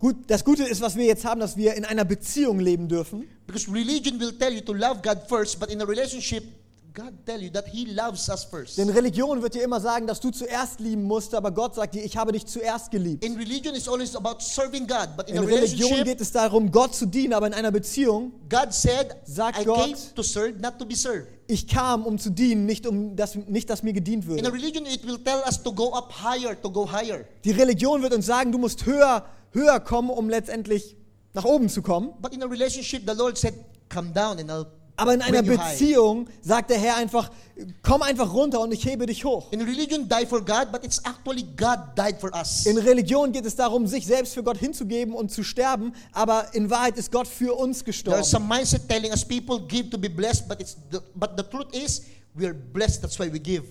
Gut, 0.00 0.16
das 0.26 0.42
Gute 0.44 0.64
ist, 0.64 0.80
was 0.80 0.96
wir 0.96 1.04
jetzt 1.04 1.24
haben, 1.24 1.38
dass 1.38 1.56
wir 1.56 1.74
in 1.74 1.84
einer 1.84 2.04
Beziehung 2.04 2.58
leben 2.58 2.88
dürfen. 2.88 3.28
Because 3.46 3.70
religion 3.70 4.18
will 4.18 4.32
tell 4.32 4.52
you 4.52 4.60
to 4.60 4.72
love 4.72 5.00
God 5.00 5.28
first, 5.28 5.60
but 5.60 5.70
in 5.70 5.80
a 5.80 5.84
relationship, 5.84 6.42
God 6.92 7.12
tell 7.24 7.40
you 7.40 7.50
that 7.50 7.66
He 7.68 7.84
loves 7.86 8.28
us 8.28 8.44
first. 8.44 8.76
Denn 8.78 8.88
Religion 8.90 9.40
wird 9.42 9.54
dir 9.54 9.62
immer 9.62 9.80
sagen, 9.80 10.06
dass 10.06 10.18
du 10.20 10.30
zuerst 10.30 10.80
lieben 10.80 11.04
musst, 11.04 11.34
aber 11.34 11.50
Gott 11.52 11.74
sagt 11.74 11.94
dir, 11.94 12.02
ich 12.04 12.16
habe 12.16 12.32
dich 12.32 12.46
zuerst 12.46 12.90
geliebt. 12.90 13.24
In 13.24 13.36
religion, 13.36 13.74
it's 13.74 13.88
always 13.88 14.14
about 14.16 14.40
serving 14.40 14.86
God, 14.86 15.08
but 15.16 15.28
in, 15.28 15.36
In 15.36 15.44
Religion 15.44 16.04
geht 16.04 16.20
es 16.20 16.32
darum, 16.32 16.70
Gott 16.70 16.94
zu 16.94 17.06
dienen, 17.06 17.32
aber 17.32 17.46
in 17.46 17.54
einer 17.54 17.70
Beziehung, 17.70 18.32
God 18.48 18.72
said, 18.72 19.16
Sagt 19.24 19.60
I 19.60 19.64
Gott- 19.64 19.84
came 19.84 19.96
to 20.14 20.22
serve, 20.22 20.54
not 20.60 20.78
to 20.78 20.84
be 20.86 20.96
served. 20.96 21.28
ich 21.46 21.66
kam, 21.68 22.04
um 22.06 22.18
zu 22.18 22.30
dienen, 22.30 22.66
nicht, 22.66 22.86
um 22.86 23.14
das, 23.16 23.34
nicht 23.36 23.70
dass 23.70 23.82
mir 23.82 23.92
gedient 23.92 24.24
In 24.24 24.30
a 24.30 24.34
würde. 24.34 24.52
religion, 24.52 24.86
it 24.86 25.06
will 25.06 25.18
tell 25.18 25.40
us 25.46 25.62
to 25.62 25.72
go 25.72 25.92
up 25.92 26.12
higher, 26.22 26.60
to 26.60 26.70
go 26.70 26.90
higher. 26.90 27.24
Die 27.44 27.52
Religion 27.52 28.02
wird 28.02 28.14
uns 28.14 28.26
sagen, 28.26 28.52
du 28.52 28.58
musst 28.58 28.86
höher, 28.86 29.24
höher 29.52 29.80
kommen, 29.80 30.10
um 30.10 30.28
letztendlich 30.28 30.96
nach 31.34 31.44
oben 31.44 31.68
zu 31.68 31.82
kommen. 31.82 32.12
But 32.20 32.32
in 32.34 32.42
a 32.42 32.46
relationship, 32.46 33.02
the 33.06 33.14
Lord 33.16 33.38
said, 33.38 33.54
come 33.88 34.12
down 34.12 34.38
and 34.38 34.50
I'll 34.50 34.66
Aber 35.00 35.14
in 35.14 35.22
einer. 35.22 35.42
Beziehung 35.42 36.28
sagt 36.42 36.70
der 36.70 36.78
Herr 36.78 36.96
einfach, 36.96 37.30
komm 37.82 38.02
einfach 38.02 38.32
runter 38.32 38.60
und 38.60 38.72
ich 38.72 38.84
hebe 38.84 39.06
dich 39.06 39.24
hoch. 39.24 39.50
In 39.52 39.60
religion, 39.62 40.08
die 40.08 40.26
for 40.26 40.44
God, 40.44 40.70
but 40.70 40.84
it's 40.84 40.98
actually 40.98 41.44
God 41.56 41.78
died 41.96 42.20
for 42.20 42.30
us. 42.34 42.66
In 42.66 42.78
Religion 42.78 43.32
geht 43.32 43.46
es 43.46 43.56
darum, 43.56 43.86
sich 43.86 44.06
selbst 44.06 44.34
für 44.34 44.42
Gott 44.42 44.58
hinzugeben 44.58 45.14
und 45.14 45.30
zu 45.30 45.42
sterben, 45.42 45.92
aber 46.12 46.54
in 46.54 46.70
Wahrheit 46.70 46.96
ist 46.98 47.10
Gott 47.10 47.26
für 47.26 47.54
uns 47.54 47.84
gestorben. 47.84 48.20
There's 48.20 48.30
some 48.30 48.46
mindset 48.46 48.88
telling 48.88 49.10
us 49.10 49.24
people 49.24 49.60
give 49.66 49.90
to 49.90 49.98
be 49.98 50.08
blessed, 50.08 50.48
but 50.48 50.60
it's 50.60 50.76
the, 50.90 50.98
but 51.14 51.30
the 51.36 51.42
truth 51.42 51.74
is 51.74 52.02
we 52.34 52.46
are 52.46 52.54
blessed. 52.54 53.02
That's 53.02 53.18
why 53.18 53.32
we 53.32 53.40
give. 53.40 53.64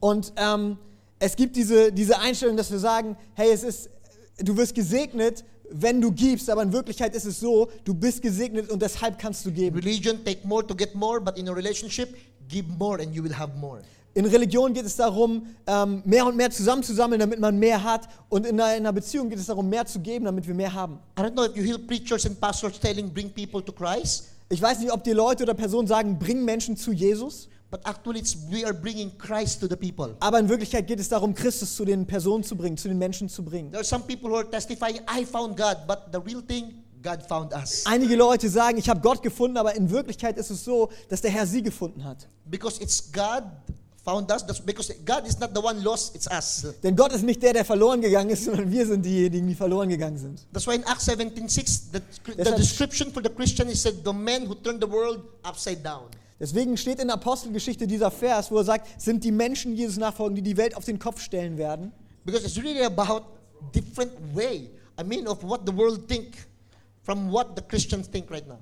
Und 0.00 0.32
ähm, 0.36 0.76
es 1.18 1.34
gibt 1.36 1.56
diese, 1.56 1.92
diese 1.92 2.18
Einstellung, 2.18 2.56
dass 2.56 2.70
wir 2.70 2.78
sagen, 2.78 3.16
hey, 3.34 3.50
es 3.52 3.62
ist, 3.62 3.90
du 4.38 4.56
wirst 4.56 4.74
gesegnet, 4.74 5.44
wenn 5.70 6.00
du 6.00 6.12
gibst, 6.12 6.48
aber 6.50 6.62
in 6.62 6.72
Wirklichkeit 6.72 7.14
ist 7.14 7.24
es 7.24 7.40
so, 7.40 7.68
du 7.84 7.94
bist 7.94 8.22
gesegnet 8.22 8.70
und 8.70 8.80
deshalb 8.80 9.18
kannst 9.18 9.44
du 9.46 9.50
geben. 9.50 9.76
religion, 9.78 10.24
take 10.24 10.46
more 10.46 10.66
to 10.66 10.74
get 10.74 10.94
more, 10.94 11.20
but 11.20 11.38
in 11.38 11.48
a 11.48 11.52
relationship, 11.52 12.14
give 12.48 12.68
more 12.78 13.00
and 13.00 13.14
you 13.14 13.22
will 13.22 13.36
have 13.36 13.56
more. 13.58 13.80
In 14.16 14.26
Religion 14.26 14.72
geht 14.72 14.86
es 14.86 14.94
darum, 14.94 15.44
ähm, 15.66 16.00
mehr 16.04 16.24
und 16.24 16.36
mehr 16.36 16.48
zusammenzusammeln, 16.48 17.18
damit 17.18 17.40
man 17.40 17.58
mehr 17.58 17.82
hat. 17.82 18.08
Und 18.28 18.46
in 18.46 18.60
einer, 18.60 18.76
in 18.76 18.82
einer 18.82 18.92
Beziehung 18.92 19.28
geht 19.28 19.40
es 19.40 19.46
darum, 19.46 19.68
mehr 19.68 19.84
zu 19.86 19.98
geben, 19.98 20.24
damit 20.26 20.46
wir 20.46 20.54
mehr 20.54 20.72
haben. 20.72 21.00
I 21.18 21.22
don't 21.22 21.32
know 21.32 21.44
if 21.44 21.56
you 21.56 21.64
hear 21.64 21.78
preachers 21.78 22.24
and 22.24 22.40
pastors 22.40 22.78
telling 22.78 23.12
bring 23.12 23.28
people 23.28 23.60
to 23.64 23.72
Christ, 23.72 24.28
Ich 24.50 24.62
weiß 24.62 24.78
nicht, 24.80 24.92
ob 24.92 25.02
dir 25.02 25.14
Leute 25.14 25.42
oder 25.42 25.54
Personen 25.54 25.88
sagen, 25.88 26.18
bring 26.18 26.44
Menschen 26.44 26.76
zu 26.76 26.92
Jesus. 26.92 27.48
But 27.74 27.82
actually 27.86 28.20
it's 28.20 28.36
we 28.52 28.64
are 28.64 28.72
bringing 28.72 29.10
Christ 29.18 29.58
to 29.58 29.66
the 29.66 29.76
people. 29.76 30.14
Aber 30.20 30.38
in 30.38 30.48
Wirklichkeit 30.48 30.86
geht 30.86 31.00
es 31.00 31.08
darum, 31.08 31.34
Christus 31.34 31.74
zu 31.74 31.84
den 31.84 32.06
Personen 32.06 32.44
zu 32.44 32.54
bringen, 32.54 32.76
zu 32.76 32.86
den 32.86 32.98
Menschen 32.98 33.28
zu 33.28 33.44
bringen. 33.44 33.72
There 33.72 33.80
are 33.80 33.84
some 33.84 34.04
people 34.04 34.30
who 34.30 34.36
are 34.36 34.48
testifying, 34.48 35.00
I 35.10 35.24
found 35.24 35.56
God, 35.56 35.78
but 35.88 36.12
the 36.12 36.20
real 36.20 36.40
thing, 36.40 36.84
God 37.02 37.20
found 37.28 37.52
us. 37.52 37.84
Einige 37.84 38.14
Leute 38.14 38.48
sagen, 38.48 38.78
ich 38.78 38.88
habe 38.88 39.00
Gott 39.00 39.20
gefunden, 39.24 39.56
aber 39.56 39.74
in 39.74 39.90
Wirklichkeit 39.90 40.38
ist 40.38 40.50
es 40.50 40.64
so, 40.64 40.88
dass 41.08 41.20
der 41.20 41.32
Herr 41.32 41.48
sie 41.48 41.64
gefunden 41.64 42.04
hat. 42.04 42.28
Because 42.44 42.80
it's 42.80 43.10
God 43.10 43.42
found 44.04 44.30
us. 44.30 44.44
Because 44.60 44.94
God 45.04 45.26
is 45.26 45.40
not 45.40 45.50
the 45.52 45.60
one 45.60 45.82
lost, 45.82 46.14
it's 46.14 46.28
us. 46.30 46.64
Denn 46.80 46.94
Gott 46.94 47.12
ist 47.12 47.24
nicht 47.24 47.42
der, 47.42 47.54
der 47.54 47.64
verloren 47.64 48.00
gegangen 48.00 48.30
ist, 48.30 48.44
sondern 48.44 48.70
wir 48.70 48.86
sind 48.86 49.04
diejenigen, 49.04 49.48
die 49.48 49.54
verloren 49.56 49.88
gegangen 49.88 50.16
sind. 50.16 50.46
That's 50.52 50.68
why 50.68 50.76
in 50.76 50.84
Acts 50.84 51.08
17:6, 51.08 51.90
the, 51.92 52.00
the 52.36 52.54
description 52.56 53.12
for 53.12 53.20
the 53.20 53.30
Christian 53.30 53.68
is 53.68 53.82
said, 53.82 54.04
the 54.04 54.12
man 54.12 54.46
who 54.46 54.54
turned 54.54 54.80
the 54.80 54.88
world 54.88 55.22
upside 55.42 55.82
down. 55.82 56.04
Deswegen 56.44 56.76
steht 56.76 57.00
in 57.00 57.06
der 57.06 57.14
Apostelgeschichte 57.14 57.86
dieser 57.86 58.10
Vers, 58.10 58.50
wo 58.50 58.58
er 58.58 58.64
sagt, 58.64 59.00
sind 59.00 59.24
die 59.24 59.32
Menschen 59.32 59.74
Jesus 59.74 59.96
nachfolgen, 59.96 60.36
die 60.36 60.42
die 60.42 60.58
Welt 60.58 60.76
auf 60.76 60.84
den 60.84 60.98
Kopf 60.98 61.22
stellen 61.22 61.56
werden. 61.56 61.90
Because 62.26 62.44
it's 62.44 62.58
really 62.58 62.82
about 62.82 63.22
different 63.72 64.12
way. 64.34 64.68
I 65.00 65.04
mean, 65.04 65.26
of 65.26 65.42
what 65.42 65.62
the 65.64 65.74
world 65.74 66.06
think 66.06 66.36
from 67.02 67.32
what 67.32 67.56
the 67.56 67.62
Christians 67.62 68.10
think 68.10 68.30
right 68.30 68.46
now. 68.46 68.58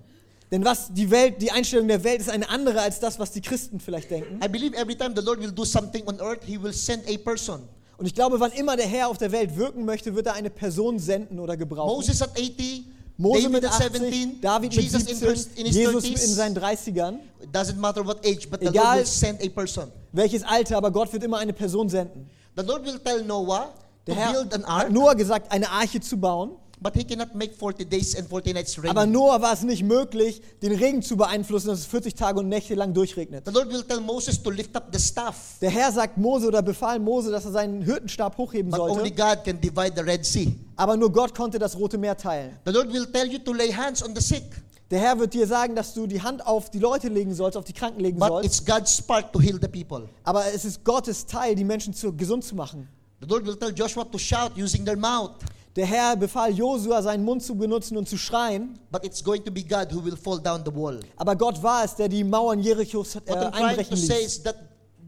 Denn 0.52 0.64
was 0.64 0.92
die 0.94 1.10
Welt, 1.10 1.42
die 1.42 1.50
Einstellung 1.50 1.88
der 1.88 2.04
Welt 2.04 2.20
ist 2.20 2.30
eine 2.30 2.48
andere 2.50 2.82
als 2.82 3.00
das, 3.00 3.18
was 3.18 3.32
die 3.32 3.40
Christen 3.40 3.80
vielleicht 3.80 4.12
denken. 4.12 4.40
I 4.44 4.46
believe 4.46 4.76
every 4.76 4.94
time 4.94 5.12
the 5.16 5.22
Lord 5.24 5.40
will 5.40 5.50
do 5.50 5.64
something 5.64 6.06
on 6.06 6.20
earth, 6.20 6.44
He 6.44 6.62
will 6.62 6.72
send 6.72 7.02
a 7.08 7.18
person. 7.18 7.62
Und 7.96 8.06
ich 8.06 8.14
glaube, 8.14 8.38
wann 8.38 8.52
immer 8.52 8.76
der 8.76 8.86
Herr 8.86 9.08
auf 9.08 9.18
der 9.18 9.32
Welt 9.32 9.56
wirken 9.56 9.84
möchte, 9.84 10.14
wird 10.14 10.28
er 10.28 10.34
eine 10.34 10.50
Person 10.50 11.00
senden 11.00 11.40
oder 11.40 11.56
gebrauchen. 11.56 11.96
Moses 11.96 12.22
at 12.22 12.30
80, 12.38 12.84
Mose 13.18 13.42
David 13.42 13.52
mit 13.52 13.64
at 13.64 13.72
80, 13.72 13.98
17, 13.98 14.40
David 14.40 14.74
mit 14.74 14.82
Jesus 14.84 15.02
in, 15.02 15.16
17, 15.16 15.28
his- 15.34 15.46
in 15.56 15.66
his 15.66 15.76
Jesus 15.76 16.04
30s. 16.04 16.24
in 16.24 16.34
seinen 16.34 16.54
30ern. 16.56 17.18
It 17.42 17.52
doesn't 17.54 17.78
matter 17.78 18.04
what 18.04 18.24
age, 18.24 18.48
but 18.50 18.60
the 18.60 18.66
Lord 18.66 18.76
Egal. 18.76 18.98
will 18.98 19.06
send 19.06 19.40
a 19.42 19.48
person. 19.48 19.92
Welches 20.12 20.42
Alter, 20.42 20.76
aber 20.78 20.90
Gott 20.90 21.12
wird 21.12 21.22
immer 21.22 21.38
eine 21.38 21.52
Person 21.52 21.88
senden. 21.88 22.28
The 22.56 22.62
Lord 22.64 22.84
will 22.84 22.98
tell 22.98 23.22
Noah 23.24 23.72
Der 24.06 24.14
Herr 24.16 24.44
hat 24.66 24.90
Noah 24.90 25.14
gesagt, 25.14 25.52
eine 25.52 25.70
Arche 25.70 26.00
zu 26.00 26.16
bauen. 26.16 26.56
But 26.82 26.94
he 26.94 27.04
cannot 27.04 27.34
make 27.34 27.54
40 27.54 27.84
days 27.84 28.16
and 28.16 28.28
40 28.28 28.52
nights 28.54 28.78
rain. 28.78 28.90
Aber 28.90 29.06
Noah 29.06 29.40
war 29.40 29.52
es 29.52 29.62
nicht 29.62 29.82
möglich, 29.82 30.42
den 30.62 30.72
Regen 30.72 31.02
zu 31.02 31.16
beeinflussen, 31.16 31.68
dass 31.68 31.80
es 31.80 31.86
40 31.86 32.14
Tage 32.14 32.40
und 32.40 32.48
Nächte 32.48 32.74
lang 32.74 32.92
durchregnet. 32.92 33.44
The 33.46 33.52
Lord 33.52 33.70
will 33.72 33.82
tell 33.82 34.00
Moses 34.00 34.42
to 34.42 34.50
lift 34.50 34.74
up 34.76 34.88
the 34.92 34.98
staff, 34.98 35.56
Der 35.60 35.70
Herr 35.70 35.92
sagt 35.92 36.18
Mose 36.18 36.46
oder 36.46 36.62
befahl 36.62 36.98
Mose, 36.98 37.30
dass 37.30 37.44
er 37.44 37.52
seinen 37.52 37.82
Hirtenstab 37.82 38.36
hochheben 38.36 38.70
but 38.70 38.80
only 38.80 38.94
sollte. 38.94 39.14
God 39.14 39.44
can 39.44 39.60
divide 39.60 39.92
the 39.94 40.02
Red 40.02 40.24
Sea. 40.24 40.52
Aber 40.76 40.96
nur 40.96 41.12
Gott 41.12 41.34
konnte 41.34 41.58
das 41.58 41.76
Rote 41.78 41.98
Meer 41.98 42.16
teilen. 42.16 42.56
The 42.66 42.72
Lord 42.72 42.92
will 42.92 43.06
tell 43.06 43.30
you 43.30 43.38
to 43.38 43.52
lay 43.52 43.72
hands 43.72 44.02
on 44.02 44.14
the 44.14 44.22
sick, 44.22 44.44
Der 44.90 45.00
Herr 45.00 45.18
wird 45.18 45.32
dir 45.32 45.46
sagen, 45.46 45.74
dass 45.74 45.94
du 45.94 46.06
die 46.06 46.20
Hand 46.20 46.46
auf 46.46 46.68
die 46.68 46.78
Leute 46.78 47.08
legen 47.08 47.34
sollst, 47.34 47.56
auf 47.56 47.64
die 47.64 47.72
Kranken 47.72 48.00
legen 48.00 48.18
but 48.18 48.28
sollst. 48.28 48.46
it's 48.46 48.64
God's 48.64 49.00
part 49.00 49.32
to 49.32 49.40
heal 49.40 49.58
the 49.58 49.68
people. 49.68 50.06
Aber 50.22 50.44
es 50.52 50.66
ist 50.66 50.84
Gottes 50.84 51.24
Teil, 51.24 51.54
die 51.54 51.64
Menschen 51.64 51.94
zu, 51.94 52.14
gesund 52.14 52.44
zu 52.44 52.54
machen. 52.54 52.86
The 53.22 53.26
Lord 53.28 53.46
will 53.46 53.56
tell 53.56 53.72
Joshua 53.72 54.04
to 54.04 54.18
shout 54.18 54.50
using 54.58 54.84
their 54.84 54.96
mouth, 54.96 55.30
Der 55.74 55.86
Herr 55.86 56.16
befahl 56.16 56.52
Josua, 56.52 57.00
seinen 57.02 57.24
Mund 57.24 57.42
zu 57.42 57.54
benutzen 57.54 57.96
und 57.96 58.08
zu 58.08 58.18
schreien. 58.18 58.78
but 58.90 59.04
it's 59.04 59.24
going 59.24 59.42
to 59.42 59.50
be 59.50 59.62
God 59.62 59.92
who 59.92 60.04
will 60.04 60.16
fall 60.16 60.38
down 60.38 60.62
the 60.64 60.74
wall. 60.74 61.00
Aber 61.16 61.34
Gott 61.34 61.62
war 61.62 61.84
es, 61.84 61.94
der 61.94 62.08
die 62.08 62.22
Mauern 62.24 62.60
Jerichos 62.60 63.16
äh, 63.16 63.20
einbrechen 63.34 63.96
ließ. 63.96 64.42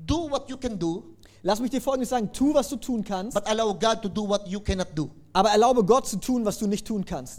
do 0.06 0.30
what 0.30 0.49
you 0.49 0.56
can 0.56 0.78
do, 0.78 1.04
Lass 1.47 1.61
mich 1.61 1.71
dir 1.71 1.83
Folgendes 1.83 2.09
sagen, 2.09 2.30
tu, 2.33 2.54
was 2.54 2.71
du 2.71 2.76
tun 2.76 3.04
kannst, 3.04 3.35
but 3.35 3.47
allow 3.47 3.75
God 3.75 4.00
to 4.00 4.09
do 4.09 4.26
what 4.26 4.49
you 4.49 4.61
cannot 4.61 4.88
do. 4.94 5.11
aber 5.35 5.50
erlaube 5.50 5.85
Gott 5.85 6.09
zu 6.09 6.16
tun, 6.16 6.42
was 6.47 6.59
du 6.59 6.66
nicht 6.66 6.87
tun 6.87 7.04
kannst. 7.04 7.38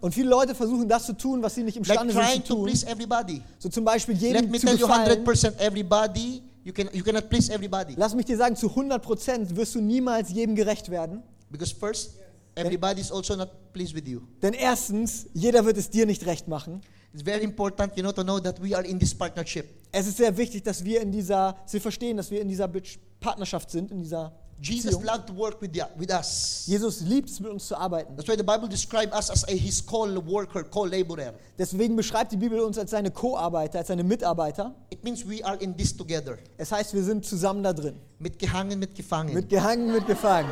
Und 0.00 0.12
viele 0.14 0.28
Leute 0.28 0.54
versuchen 0.56 0.88
das 0.88 1.06
zu 1.06 1.12
tun, 1.12 1.40
was 1.40 1.54
sie 1.54 1.62
nicht 1.62 1.76
like 1.86 2.00
imstande 2.00 2.12
sind 2.12 2.22
trying 2.22 2.44
zu 2.44 2.54
tun. 2.54 3.42
So 3.60 3.68
zum 3.68 3.84
Beispiel 3.84 4.14
Let 4.14 4.22
jedem 4.22 4.50
me 4.50 4.58
zu 4.58 4.66
tell 4.66 4.76
you 4.76 4.88
gefallen. 4.88 5.24
100% 5.24 5.58
everybody, 5.58 6.42
you, 6.64 6.72
can, 6.72 6.88
you 6.92 7.02
cannot 7.02 7.28
please 7.28 7.52
everybody. 7.52 7.94
Lass 7.96 8.14
mich 8.14 8.26
dir 8.26 8.36
sagen, 8.36 8.56
zu 8.56 8.68
100% 8.68 9.56
wirst 9.56 9.74
du 9.74 9.80
niemals 9.80 10.30
jedem 10.30 10.54
gerecht 10.54 10.90
werden. 10.90 11.22
Because 11.50 11.74
first, 11.74 12.18
everybody 12.54 13.00
is 13.00 13.10
also 13.10 13.36
not 13.36 13.50
pleased 13.72 13.94
with 13.94 14.06
you. 14.06 14.20
Denn 14.42 14.54
erstens, 14.54 15.26
jeder 15.34 15.64
wird 15.64 15.76
es 15.76 15.90
dir 15.90 16.06
nicht 16.06 16.24
recht 16.26 16.48
machen. 16.48 16.80
It's 17.12 17.22
very 17.22 17.42
important, 17.42 17.96
you 17.96 18.02
know, 18.02 18.12
to 18.12 18.22
know 18.22 18.38
that 18.38 18.62
we 18.62 18.76
are 18.76 18.86
in 18.86 18.98
this 18.98 19.14
partnership. 19.14 19.68
Es 19.90 20.06
ist 20.06 20.18
sehr 20.18 20.36
wichtig, 20.36 20.62
dass 20.62 20.84
wir 20.84 21.00
in 21.00 21.10
dieser, 21.10 21.56
dass 21.64 21.72
wir 21.72 21.80
verstehen, 21.80 22.16
dass 22.16 22.30
wir 22.30 22.40
in 22.40 22.48
dieser 22.48 22.70
Partnerschaft 23.18 23.70
sind, 23.70 23.90
in 23.90 24.00
dieser 24.00 24.32
Jesus 24.60 24.96
Beziehung. 24.96 25.04
loved 25.04 25.26
to 25.28 25.32
work 25.34 25.60
with, 25.60 25.72
the, 25.72 25.82
with 25.96 26.10
us. 26.12 26.64
Jesus 26.66 27.00
liebt 27.00 27.30
es, 27.30 27.40
mit 27.40 27.50
uns 27.50 27.66
zu 27.66 27.76
arbeiten. 27.76 28.14
That's 28.16 28.28
why 28.28 28.36
the 28.36 28.42
Bible 28.42 28.68
describes 28.68 29.12
us 29.16 29.30
as 29.30 29.44
a 29.48 29.52
his 29.52 29.84
co-worker, 29.84 30.64
co-laborer. 30.64 31.32
Deswegen 31.58 31.96
beschreibt 31.96 32.32
die 32.32 32.36
Bibel 32.36 32.60
uns 32.60 32.76
als 32.78 32.90
seine 32.90 33.10
Co-Arbeiter, 33.10 33.78
als 33.78 33.88
seine 33.88 34.04
Mitarbeiter. 34.04 34.74
It 34.90 35.02
means 35.02 35.26
we 35.26 35.42
are 35.44 35.56
in 35.56 35.76
this 35.76 35.96
together. 35.96 36.36
Es 36.58 36.70
heißt, 36.70 36.92
wir 36.92 37.02
sind 37.02 37.24
zusammen 37.24 37.62
da 37.62 37.72
drin. 37.72 37.98
Mitgehangen, 38.18 38.78
mitgefangen. 38.78 39.34
Mitgehangen, 39.34 39.92
mitgefangen. 39.92 40.50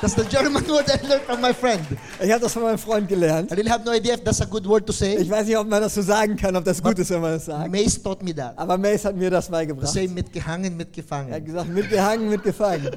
That's 0.00 0.14
the 0.14 0.24
German 0.28 0.62
word 0.68 0.84
I 0.90 1.06
learned 1.06 1.22
from 1.24 1.40
my 1.40 1.54
friend. 1.54 1.80
Ich 2.22 2.30
habe 2.30 2.40
das 2.42 2.52
von 2.52 2.62
meinem 2.62 2.78
Freund 2.78 3.08
gelernt. 3.08 3.50
I 3.50 3.54
really 3.54 3.70
have 3.70 3.84
no 3.84 3.92
idea 3.92 4.14
if 4.14 4.22
that's 4.24 4.40
a 4.42 4.44
good 4.44 4.66
word 4.66 4.84
to 4.86 4.92
Ich 4.92 4.98
say. 4.98 5.30
weiß 5.30 5.46
nicht, 5.46 5.56
ob 5.56 5.66
man 5.68 5.80
das 5.80 5.94
so 5.94 6.02
sagen 6.02 6.36
kann, 6.36 6.54
ob 6.54 6.64
das 6.64 6.82
gut 6.82 6.98
ist, 6.98 7.10
wenn 7.10 7.20
man 7.22 7.32
das 7.32 7.46
sagt. 7.46 7.70
Mace 7.70 8.02
taught 8.02 8.22
me 8.22 8.34
that. 8.34 8.52
Aber 8.58 8.76
Mace 8.76 9.06
hat 9.06 9.16
mir 9.16 9.30
das 9.30 9.48
beigebracht. 9.48 9.88
say 9.92 10.06
mitgehangen, 10.06 10.64
Er 10.64 10.70
hat 10.70 10.76
mitgefangen. 10.78 11.44
gesagt, 11.44 11.68
mitgehangen, 11.70 12.28
mitgefangen. 12.28 12.90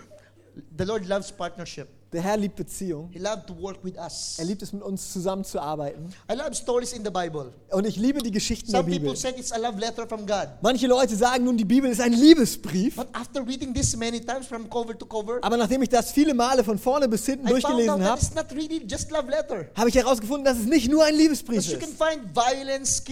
The 0.78 0.84
Lord 0.84 1.06
loves 1.06 1.32
partnership. 1.32 1.88
Der 2.16 2.22
Herr 2.22 2.38
liebt 2.38 2.56
Beziehung. 2.56 3.10
He 3.12 3.18
loved 3.18 3.46
to 3.46 3.54
work 3.60 3.84
with 3.84 3.98
us. 3.98 4.36
Er 4.38 4.46
liebt 4.46 4.62
es, 4.62 4.72
mit 4.72 4.82
uns 4.82 5.12
zusammenzuarbeiten. 5.12 6.14
I 6.32 6.34
love 6.34 6.54
stories 6.54 6.94
in 6.94 7.04
the 7.04 7.10
Bible. 7.10 7.52
Und 7.70 7.86
ich 7.86 7.96
liebe 7.96 8.20
die 8.20 8.30
Geschichten 8.30 8.72
der 8.72 8.80
Some 8.80 8.90
people 8.90 9.10
Bibel. 9.10 9.16
said 9.16 9.38
it's 9.38 9.52
a 9.52 9.58
love 9.58 9.78
letter 9.78 10.08
from 10.08 10.26
God. 10.26 10.48
Manche 10.62 10.86
Leute 10.86 11.14
sagen 11.14 11.44
nun, 11.44 11.58
die 11.58 11.66
Bibel 11.66 11.90
ist 11.90 12.00
ein 12.00 12.14
Liebesbrief. 12.14 12.96
But 12.96 13.08
after 13.12 13.46
reading 13.46 13.74
this 13.74 13.94
many 13.94 14.18
times 14.18 14.46
from 14.46 14.70
cover 14.70 14.98
to 14.98 15.04
cover, 15.04 15.40
Aber 15.42 15.58
nachdem 15.58 15.82
ich 15.82 15.90
das 15.90 16.10
viele 16.10 16.32
Male 16.32 16.64
von 16.64 16.78
vorne 16.78 17.06
bis 17.06 17.26
hinten 17.26 17.48
I 17.48 17.50
durchgelesen 17.50 18.02
habe, 18.02 18.20
really 18.54 18.80
habe 19.74 19.88
ich 19.90 19.94
herausgefunden, 19.94 20.46
dass 20.46 20.56
es 20.56 20.64
nicht 20.64 20.90
nur 20.90 21.04
ein 21.04 21.14
Liebesbrief 21.14 21.58
ist. 21.58 21.72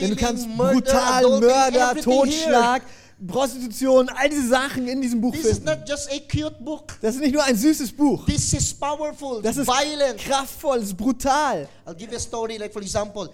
Denn 0.00 0.10
du 0.10 0.16
kannst 0.16 0.48
brutal, 0.56 1.40
Mörder, 1.40 1.94
Totschlag, 2.00 2.80
Prostitution, 3.26 4.08
all 4.08 4.28
diese 4.28 4.48
Sachen 4.48 4.86
in 4.88 5.00
diesem 5.00 5.20
Buch. 5.20 5.32
This 5.34 5.44
is 5.44 5.58
finden. 5.58 5.64
not 5.80 5.88
just 5.88 6.10
a 6.10 6.18
cute 6.30 6.56
book. 6.64 6.92
Das 7.00 7.14
ist 7.14 7.20
nicht 7.20 7.32
nur 7.34 7.42
ein 7.44 7.56
süßes 7.56 7.92
Buch. 7.92 8.26
This 8.26 8.52
is 8.52 8.74
powerful, 8.74 9.40
Das 9.42 9.56
ist 9.56 9.66
violent. 9.66 10.18
kraftvoll, 10.18 10.78
das 10.80 10.88
ist 10.88 10.96
brutal. 10.96 11.68
I'll 11.86 11.94
give 11.94 12.10
you 12.10 12.16
a 12.16 12.20
story. 12.20 12.56
Like 12.58 12.72
for 12.72 12.82
example, 12.82 13.30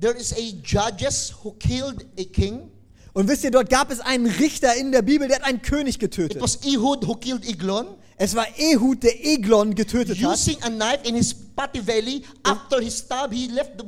there 0.00 0.14
is 0.16 0.32
a 0.32 0.40
judges 0.62 1.32
who 1.42 1.52
killed 1.58 2.04
a 2.18 2.24
king. 2.24 2.70
Und 3.14 3.28
wisst 3.28 3.44
ihr, 3.44 3.50
dort 3.50 3.68
gab 3.68 3.90
es 3.90 4.00
einen 4.00 4.26
Richter 4.26 4.74
in 4.74 4.90
der 4.90 5.02
Bibel, 5.02 5.28
der 5.28 5.36
hat 5.40 5.44
einen 5.44 5.60
König 5.62 5.96
It 5.96 6.00
getötet. 6.00 6.40
was 6.40 6.56
Ehud 6.64 7.06
who 7.06 7.14
killed 7.16 7.44
Eglon, 7.46 7.86
Es 8.16 8.34
war 8.34 8.46
Ehud, 8.58 9.02
der 9.02 9.24
Eglon 9.24 9.74
getötet 9.74 10.22
hat. 10.22 10.32
using 10.34 10.56
a 10.62 10.68
knife 10.70 11.00
in 11.06 11.14
his 11.16 11.34
patty 11.34 11.80
belly. 11.80 12.22
After 12.42 12.80
he 12.80 12.88
stabbed, 12.90 13.34
he 13.34 13.48
left 13.48 13.72
the, 13.78 13.84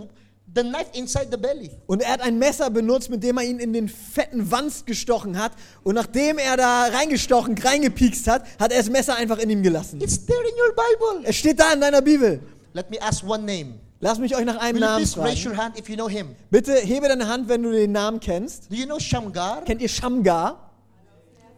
the 0.54 0.62
knife 0.62 0.86
inside 0.92 1.28
the 1.30 1.36
belly. 1.36 1.70
Und 1.86 2.02
er 2.02 2.12
hat 2.12 2.20
ein 2.20 2.38
Messer 2.38 2.70
benutzt, 2.70 3.10
mit 3.10 3.22
dem 3.22 3.38
er 3.38 3.44
ihn 3.44 3.58
in 3.58 3.72
den 3.72 3.88
fetten 3.88 4.50
Wanst 4.50 4.86
gestochen 4.86 5.38
hat. 5.38 5.52
Und 5.82 5.94
nachdem 5.94 6.38
er 6.38 6.56
da 6.56 6.86
reingestochen, 6.86 7.56
reingepiekst 7.58 8.26
hat, 8.28 8.44
hat 8.58 8.72
er 8.72 8.78
das 8.78 8.90
Messer 8.90 9.16
einfach 9.16 9.38
in 9.38 9.50
ihm 9.50 9.62
gelassen. 9.62 10.00
It's 10.00 10.24
there 10.24 10.40
in 10.40 10.54
your 10.54 10.74
Bible. 10.74 11.28
Es 11.28 11.36
steht 11.36 11.58
da 11.58 11.72
in 11.72 11.80
deiner 11.80 12.02
Bibel. 12.02 12.40
Let 12.72 12.90
me 12.90 13.00
ask 13.00 13.24
one 13.24 13.44
name. 13.44 13.74
Lass 14.00 14.18
mich 14.18 14.36
euch 14.36 14.44
nach 14.44 14.58
einem 14.58 14.74
Will 14.74 14.80
Namen 14.80 15.06
fragen. 15.06 15.46
your 15.46 15.56
hand 15.56 15.78
if 15.78 15.88
you 15.88 15.94
know 15.94 16.08
him? 16.08 16.34
Bitte 16.50 16.74
hebe 16.74 17.08
deine 17.08 17.26
Hand, 17.26 17.48
wenn 17.48 17.62
du 17.62 17.72
den 17.72 17.92
Namen 17.92 18.20
kennst. 18.20 18.70
Do 18.70 18.76
you 18.76 18.84
know 18.84 18.98
Shamgar? 18.98 19.62
Kennt 19.64 19.80
ihr 19.80 19.88
Shamgar? 19.88 20.70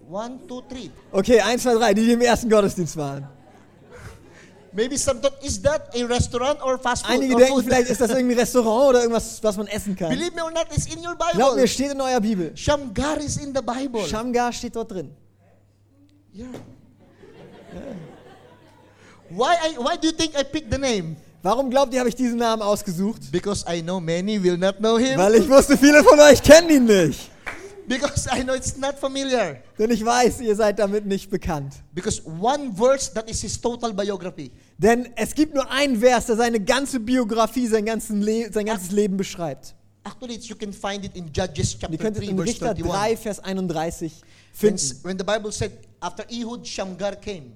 One, 0.09 0.39
two, 0.47 0.63
three. 0.69 0.91
Okay, 1.11 1.41
eins, 1.41 1.65
zwei, 1.65 1.75
drei, 1.75 1.93
die, 1.95 2.05
die 2.05 2.13
im 2.13 2.21
ersten 2.21 2.49
Gottesdienst 2.49 2.97
waren. 2.97 3.27
Maybe 4.77 4.99
some 4.99 5.21
thought, 5.21 5.43
is 5.43 5.59
that 5.63 5.95
a 5.95 6.05
restaurant 6.05 6.61
or 6.63 6.77
fast 6.79 7.07
food? 7.07 7.15
Einige 7.17 7.35
or 7.35 7.41
denken, 7.41 7.57
food? 7.57 7.65
vielleicht 7.65 7.89
ist 7.89 7.99
das 7.99 8.11
irgendwie 8.11 8.35
ein 8.35 8.41
Restaurant 8.41 8.91
oder 8.91 9.01
irgendwas, 9.01 9.43
was 9.43 9.57
man 9.57 9.69
essen 9.69 9.97
kann. 9.97 10.11
Believe 10.11 10.35
me 10.35 10.45
or 10.45 10.51
not, 10.51 10.67
it's 10.71 10.87
in 10.87 10.99
your 10.99 11.17
Glaubt 11.17 11.35
mir, 11.35 11.55
Bible. 11.55 11.69
steht 11.69 11.93
in 11.93 12.01
eurer 12.01 12.21
Bibel. 12.21 12.53
Shamgar 12.55 13.19
is 13.19 13.39
in 13.39 13.55
the 13.55 13.63
Bible. 13.63 14.07
Shamgar 14.07 14.53
steht 14.53 14.77
dort 14.77 14.91
drin. 14.91 15.11
Yeah. 16.35 16.47
Why, 19.31 19.55
I, 19.55 19.79
why 19.79 19.97
do 19.97 20.09
you 20.09 20.13
think 20.13 20.39
I 20.39 20.45
picked 20.45 20.71
the 20.71 20.79
name? 20.79 21.17
Warum 21.43 21.71
glaubt 21.71 21.95
ihr, 21.95 22.01
habe 22.01 22.11
ich 22.11 22.15
diesen 22.15 22.37
Namen 22.37 22.61
ausgesucht? 22.61 23.33
Because 23.33 23.65
I 23.67 23.81
know 23.81 23.99
many 23.99 24.43
will 24.43 24.59
not 24.59 24.77
know 24.79 24.99
him. 24.99 25.17
Weil 25.19 25.37
ich 25.37 25.49
wusste, 25.49 25.79
viele 25.79 26.05
von 26.05 26.21
euch 26.21 26.43
kennen 26.43 26.69
ihn 26.69 26.85
nicht. 26.85 27.31
Because 27.89 28.29
I 28.29 28.43
know 28.43 28.55
it's 28.55 28.77
not 28.77 28.99
familiar. 28.99 29.59
Denn 29.79 29.91
ich 29.91 30.05
weiß, 30.05 30.41
ihr 30.41 30.57
seid 30.57 30.79
damit 30.79 31.07
nicht 31.07 31.31
bekannt. 31.31 31.75
Because 31.95 32.21
one 32.27 32.73
verse 32.75 33.13
that 33.15 33.31
is 33.31 33.41
his 33.41 33.59
total 33.61 33.93
biography. 33.93 34.51
Denn 34.79 35.09
es 35.17 35.35
gibt 35.35 35.55
nur 35.55 35.71
einen 35.71 35.99
Vers, 36.01 36.27
der 36.27 36.37
seine 36.37 36.61
ganze 36.61 37.01
Biografie, 37.01 37.67
sein, 37.67 37.87
Le 38.21 38.53
sein 38.53 38.67
ganzes 38.67 38.91
Leben 38.91 39.17
beschreibt. 39.17 39.75
Actually, 40.05 40.37
you 40.39 40.55
can 40.55 40.73
find 40.73 41.05
it 41.05 41.17
in 41.17 41.27
Judges 41.33 41.77
chapter 41.79 41.91
ihr 41.93 41.99
könnt 41.99 42.17
es 42.17 42.23
3, 42.23 42.31
in 42.31 42.37
verse 42.37 42.49
Richter 42.51 42.69
31. 42.71 42.93
3, 42.93 43.17
Vers 43.17 43.39
31 43.41 44.13
When, 44.61 44.79
finden. 44.79 45.05
when 45.05 45.19
the 45.19 45.25
Bible 45.25 45.51
said, 45.51 45.73
after 46.01 46.25
Ehud, 46.31 46.67
Shamgar 46.67 47.17
came. 47.17 47.53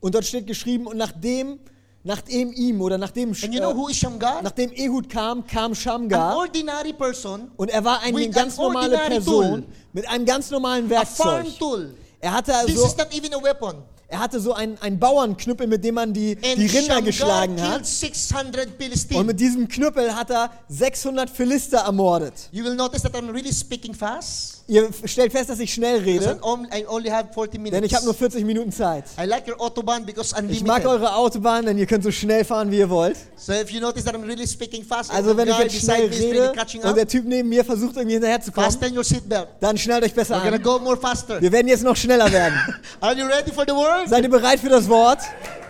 Und 0.00 0.14
dort 0.14 0.24
steht 0.26 0.46
geschrieben, 0.46 0.86
und 0.86 0.98
nachdem, 0.98 1.58
nachdem 2.04 2.52
ihm 2.52 2.82
oder 2.82 2.98
nachdem, 2.98 3.30
And 3.30 3.54
you 3.54 3.60
know 3.60 3.74
who 3.74 3.88
is 3.88 3.96
Shamgar? 3.96 4.42
nachdem 4.42 4.72
Ehud 4.72 5.08
kam, 5.08 5.46
kam 5.46 5.70
An 5.70 5.74
Shamgar. 5.74 6.36
ordinary 6.36 6.92
person, 6.92 7.50
Und 7.56 7.70
er 7.70 7.82
war 7.84 8.02
eine 8.02 8.28
ganz 8.28 8.58
an 8.58 8.64
normale 8.64 8.98
Person 8.98 9.44
tool. 9.62 9.64
mit 9.94 10.06
einem 10.08 10.26
ganz 10.26 10.50
normalen 10.50 10.92
a 10.92 11.04
farm 11.06 11.44
Werkzeug. 11.46 11.58
tool. 11.58 11.94
Er 12.20 12.32
hatte 12.34 12.52
This 12.66 12.76
also, 12.76 12.86
is 12.88 12.96
not 12.98 13.14
even 13.14 13.32
a 13.32 13.42
weapon. 13.42 13.76
Er 14.08 14.20
hatte 14.20 14.40
so 14.40 14.52
einen, 14.52 14.78
einen 14.78 14.98
Bauernknüppel, 14.98 15.66
mit 15.66 15.82
dem 15.84 15.96
man 15.96 16.12
die, 16.12 16.36
And 16.36 16.56
die 16.56 16.66
Rinder 16.66 16.80
Shamgar 16.80 17.02
geschlagen 17.02 17.62
hat. 17.62 17.86
600 17.86 18.68
Und 19.14 19.26
mit 19.26 19.40
diesem 19.40 19.66
Knüppel 19.66 20.14
hat 20.14 20.30
er 20.30 20.50
600 20.68 21.28
Philister 21.28 21.78
ermordet. 21.78 22.48
You 22.52 22.64
will 22.64 22.76
notice 22.76 23.02
that 23.02 23.14
I'm 23.14 23.32
really 23.32 23.52
speaking 23.52 23.94
fast. 23.94 24.55
Ihr 24.68 24.88
stellt 25.04 25.30
fest, 25.30 25.48
dass 25.48 25.60
ich 25.60 25.72
schnell 25.72 26.00
rede, 26.00 26.40
I 26.42 26.84
only- 26.88 27.08
have 27.10 27.28
40 27.32 27.60
minutes. 27.60 27.70
denn 27.78 27.84
ich 27.84 27.94
habe 27.94 28.04
nur 28.04 28.14
40 28.14 28.44
Minuten 28.44 28.72
Zeit. 28.72 29.04
I 29.16 29.24
like 29.24 29.46
your 29.46 29.60
Autobahn 29.60 30.04
because 30.04 30.34
Ich 30.48 30.64
mag 30.64 30.84
eure 30.84 31.14
Autobahn, 31.14 31.64
denn 31.66 31.78
ihr 31.78 31.86
könnt 31.86 32.02
so 32.02 32.10
schnell 32.10 32.44
fahren, 32.44 32.72
wie 32.72 32.78
ihr 32.78 32.90
wollt. 32.90 33.16
So 33.36 33.52
if 33.52 33.70
you 33.70 33.80
notice 33.80 34.02
that 34.04 34.14
I'm 34.16 34.26
really 34.26 34.44
speaking 34.46 34.82
fast, 34.84 35.12
Also 35.12 35.36
wenn 35.36 35.46
ich 35.48 35.56
jetzt 35.58 35.80
schnell 35.80 36.06
really 36.08 36.32
rede 36.40 36.52
catching 36.52 36.82
und 36.82 36.96
der 36.96 37.06
Typ 37.06 37.24
neben 37.26 37.48
mir 37.48 37.64
versucht 37.64 37.94
irgendwie 37.96 38.14
hinterherzukommen, 38.14 38.68
fasten 38.68 38.96
your 38.96 39.04
seatbelt. 39.04 39.46
dann 39.60 39.78
schnallt 39.78 40.02
euch 40.02 40.14
besser 40.14 40.36
We're 40.36 40.42
gonna 40.44 40.56
an. 40.56 40.62
go 40.62 40.78
more 40.80 40.96
faster. 40.96 41.40
Wir 41.40 41.52
werden 41.52 41.68
jetzt 41.68 41.84
noch 41.84 41.94
schneller 41.96 42.30
werden. 42.32 42.58
Are 43.00 43.14
you 43.16 43.24
ready 43.26 43.52
for 43.52 43.64
the 43.64 43.72
word? 43.72 44.08
Seid 44.08 44.24
ihr 44.24 44.30
bereit 44.30 44.58
für 44.58 44.68
das 44.68 44.88
Wort? 44.88 45.20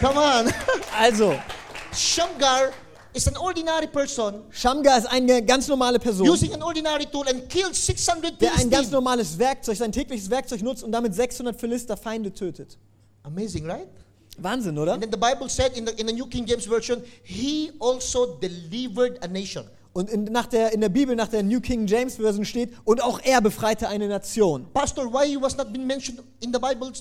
Come 0.00 0.18
on. 0.18 0.50
Also, 0.98 1.34
Shamgar 1.94 2.70
is 3.16 3.26
an 3.26 3.37
ordinary 3.37 3.87
person 3.87 4.42
Shamgar 4.50 4.99
ist 4.99 5.06
eine 5.06 5.42
ganz 5.42 5.66
normale 5.68 5.99
Person, 5.99 6.28
using 6.28 6.52
an 6.52 6.62
ordinary 6.62 7.06
tool 7.06 7.26
and 7.28 7.49
killed 7.49 7.75
600 7.75 8.40
der 8.40 8.54
ein 8.56 8.70
ganz 8.70 8.90
normales 8.90 9.38
Werkzeug, 9.38 9.76
sein 9.76 9.90
tägliches 9.90 10.28
Werkzeug 10.28 10.62
nutzt 10.62 10.85
und 10.85 10.92
damit 10.92 11.14
600 11.14 11.58
Philister 11.58 11.96
Feinde 11.96 12.32
tötet. 12.32 12.78
Amazing, 13.23 13.68
right? 13.68 13.88
Wahnsinn, 14.38 14.78
oder? 14.78 14.92
And 14.92 15.02
then 15.02 15.11
the 15.11 15.18
Bible 15.18 15.49
said 15.49 15.76
in 15.76 15.87
the, 15.87 15.92
in 15.99 16.06
the 16.06 16.12
New 16.12 16.26
King 16.26 16.46
James 16.46 16.66
Version, 16.66 17.02
he 17.23 17.73
also 17.80 18.38
delivered 18.40 19.18
a 19.23 19.26
nation. 19.26 19.64
Und 19.92 20.11
in, 20.11 20.25
nach 20.25 20.46
der, 20.46 20.75
in 20.75 20.82
der 20.82 20.90
Bibel, 20.90 21.16
nach 21.16 21.28
der 21.28 21.42
New 21.42 21.61
King 21.61 21.87
James 21.87 22.16
Version 22.16 22.44
steht, 22.44 22.70
und 22.85 23.02
auch 23.02 23.18
er 23.25 23.40
befreite 23.40 23.88
eine 23.88 24.08
Nation. 24.08 24.66
Pastor, 24.75 25.11
why 25.11 25.26
he 25.26 25.40
was 25.40 25.56
not 25.56 25.73
been 25.73 25.87
mentioned 25.87 26.20
in 26.40 26.52
the 26.52 26.58
Bible 26.58 26.92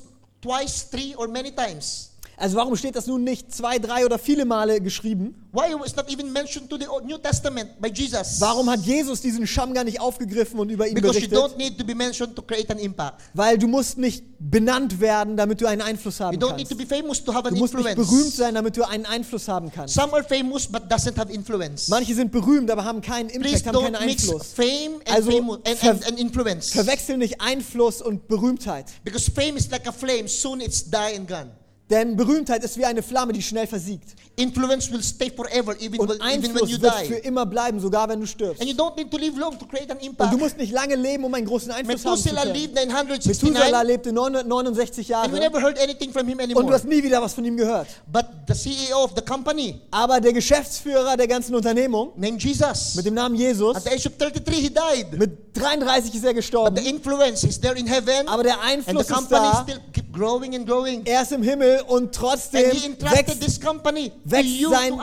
twice, 0.41 0.89
three, 0.89 1.13
or 1.17 1.27
many 1.27 1.51
times? 1.51 2.12
Also 2.37 2.57
warum 2.57 2.75
steht 2.75 2.95
das 2.95 3.07
nun 3.07 3.23
nicht 3.23 3.53
zwei, 3.53 3.79
drei 3.79 4.05
oder 4.05 4.19
viele 4.19 4.45
Male 4.45 4.81
geschrieben? 4.81 5.35
Why 5.53 5.71
it 5.71 5.79
was 5.79 5.95
not 5.95 6.11
even 6.11 6.33
mentioned 6.33 6.69
to 6.69 6.77
the 6.77 6.87
Old- 6.87 7.05
New 7.05 7.17
Testament 7.17 7.79
by 7.81 7.89
Jesus? 7.89 8.41
Warum 8.41 8.69
hat 8.69 8.81
Jesus 8.81 9.21
diesen 9.21 9.47
Shamgar 9.47 9.85
nicht 9.85 10.01
aufgegriffen 10.01 10.59
und 10.59 10.69
über 10.69 10.85
ihn 10.85 10.95
Because 10.95 11.17
you 11.19 11.29
berichtet? 11.29 11.37
don't 11.53 11.57
need 11.57 11.77
to 11.77 11.85
be 11.85 11.95
mentioned 11.95 12.35
to 12.35 12.41
create 12.41 12.69
an 12.69 12.77
impact. 12.79 13.21
Weil 13.33 13.57
du 13.57 13.67
musst 13.67 13.97
nicht 13.97 14.23
benannt 14.37 14.99
werden, 14.99 15.37
damit 15.37 15.61
du 15.61 15.65
einen 15.65 15.81
Einfluss 15.81 16.19
You 16.19 16.25
haben 16.25 16.37
don't 16.39 16.57
need 16.57 16.67
to 16.69 16.75
kannst. 16.75 16.89
be 16.89 16.95
famous 16.97 17.23
to 17.23 17.33
have 17.33 17.47
an 17.47 17.53
Du 17.53 17.59
musst 17.61 17.73
nicht 17.73 17.85
influence. 17.87 18.09
berühmt 18.09 18.33
sein, 18.33 18.53
damit 18.55 18.75
du 18.75 18.83
einen 18.83 19.05
Einfluss 19.05 19.47
haben 19.47 19.71
kannst. 19.71 19.93
Some 19.95 20.11
are 20.13 20.23
famous 20.23 20.67
but 20.67 20.83
doesn't 20.91 21.17
have 21.17 21.31
influence. 21.31 21.87
Manche 21.87 22.13
sind 22.13 22.33
berühmt, 22.33 22.69
aber 22.69 22.83
haben 22.83 22.99
keinen 23.01 23.29
Please 23.29 23.59
Impact, 23.59 23.67
haben 23.67 23.75
don't 23.77 23.91
keinen 23.93 24.05
mix 24.07 24.23
Einfluss. 24.23 24.47
fame 24.53 24.95
and, 25.05 25.09
Also, 25.15 25.37
and, 25.37 25.83
and, 25.83 26.07
and 26.07 26.19
influence. 26.19 26.71
Verwechsel 26.71 27.15
nicht 27.17 27.39
Einfluss 27.39 28.01
und 28.01 28.27
Berühmtheit. 28.27 28.87
Because 29.05 29.31
fame 29.31 29.55
is 29.55 29.69
like 29.71 29.87
a 29.87 29.91
flame, 29.93 30.27
soon 30.27 30.59
it's 30.59 30.83
die 30.89 31.15
and 31.15 31.27
gone. 31.29 31.49
Denn 31.89 32.15
Berühmtheit 32.17 32.63
ist 32.63 32.77
wie 32.77 32.85
eine 32.85 33.03
Flamme, 33.03 33.31
die 33.31 33.43
schnell 33.43 33.67
versiegt. 33.67 34.15
Influence 34.37 34.91
will 34.91 35.03
stay 35.03 35.29
forever, 35.29 35.79
even, 35.79 35.99
Und 35.99 36.09
when, 36.09 36.17
even 36.17 36.43
when 36.43 36.51
Einfluss 36.51 36.71
you 36.71 36.81
wird 36.81 36.93
für 36.95 37.13
die. 37.21 37.27
immer 37.27 37.45
bleiben, 37.45 37.79
sogar 37.79 38.09
wenn 38.09 38.19
du 38.19 38.25
stirbst. 38.25 38.59
And 38.59 38.69
you 38.69 38.75
don't 38.75 38.95
need 38.97 39.11
to 39.11 39.17
live 39.17 39.37
long 39.37 39.57
to 39.59 39.65
create 39.65 39.89
an 39.91 39.97
Und 39.99 40.33
du 40.33 40.37
musst 40.37 40.57
nicht 40.57 40.73
lange 40.73 40.95
leben, 40.95 41.23
um 41.23 41.33
einen 41.33 41.45
großen 41.45 41.71
Einfluss 41.71 42.03
haben 42.03 42.17
zu 42.17 42.23
Methuselah 42.33 42.41
können. 42.41 42.55
lived 42.55 42.75
969 42.75 43.43
Methuselah 43.43 43.81
lebte 43.83 44.11
969 44.11 45.13
and 45.15 45.31
we 45.31 45.37
Jahre 45.37 45.39
never 45.49 45.61
heard 45.61 45.79
anything 45.79 46.11
from 46.11 46.27
him 46.27 46.39
und 46.39 46.67
du 46.67 46.73
hast 46.73 46.85
nie 46.85 47.03
wieder 47.03 47.21
was 47.21 47.33
von 47.33 47.45
ihm 47.45 47.55
gehört. 47.55 47.87
But 48.11 48.25
the 48.47 48.53
CEO 48.55 49.03
of 49.03 49.11
the 49.15 49.21
company, 49.21 49.79
Aber 49.91 50.19
der 50.19 50.33
Geschäftsführer 50.33 51.15
der 51.15 51.27
ganzen 51.27 51.53
Unternehmung 51.55 52.11
named 52.15 52.43
Jesus, 52.43 52.95
mit 52.95 53.05
dem 53.05 53.13
Namen 53.13 53.35
Jesus, 53.35 53.75
at 53.75 53.83
the 53.83 53.89
age 53.91 54.05
of 54.07 54.17
33, 54.17 54.55
he 54.55 54.69
died. 54.69 55.17
mit 55.19 55.55
33 55.55 56.13
ist 56.15 56.23
er 56.23 56.29
But 56.29 56.35
gestorben. 56.35 56.75
the 56.75 56.89
influence 56.89 57.43
is 57.43 57.59
there 57.61 57.77
in 57.77 57.85
heaven, 57.87 58.27
Aber 58.27 58.43
der 58.43 58.53
and 58.59 58.83
the 58.83 58.89
Einfluss 58.91 59.09
ist 59.09 59.13
company 59.15 59.39
da. 59.51 59.63
still 59.63 59.79
keep 59.93 60.11
growing 60.11 60.55
and 60.55 60.67
growing. 60.67 61.05
Er 61.05 61.21
ist 61.21 61.31
im 61.31 61.43
Himmel 61.43 61.75
und 61.84 62.13
trotzdem 62.13 62.72
wächst, 62.72 63.00
to 63.00 63.05
wächst 63.05 64.62
sein- 64.70 64.89
to 64.89 65.00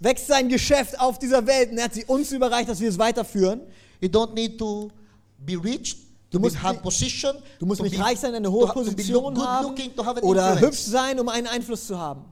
wächst 0.00 0.26
sein 0.26 0.48
Geschäft 0.48 0.98
auf 1.00 1.18
dieser 1.18 1.46
Welt 1.46 1.70
und 1.70 1.78
er 1.78 1.84
hat 1.84 1.94
sie 1.94 2.04
uns 2.04 2.30
überreicht, 2.32 2.68
dass 2.68 2.80
wir 2.80 2.88
es 2.88 2.98
weiterführen. 2.98 3.60
You 4.00 4.08
don't 4.08 4.34
need 4.34 4.58
to 4.58 4.90
be 5.38 5.54
rich, 5.62 5.96
Du 6.30 6.38
to 6.38 6.44
musst 6.44 6.56
position, 6.82 7.36
Du 7.58 7.66
musst 7.66 7.78
to 7.78 7.84
nicht 7.84 7.96
be, 7.98 8.02
reich 8.04 8.18
sein, 8.18 8.34
eine 8.34 8.46
to 8.46 8.52
hohe 8.52 8.66
to 8.66 8.72
Position 8.72 9.34
good 9.34 9.44
haben 9.44 9.68
looking, 9.68 9.94
to 9.94 10.02
oder 10.22 10.58
hübsch 10.60 10.78
sein, 10.80 11.20
um 11.20 11.28
einen 11.28 11.46
Einfluss 11.46 11.86
zu 11.86 11.98
haben. 11.98 12.24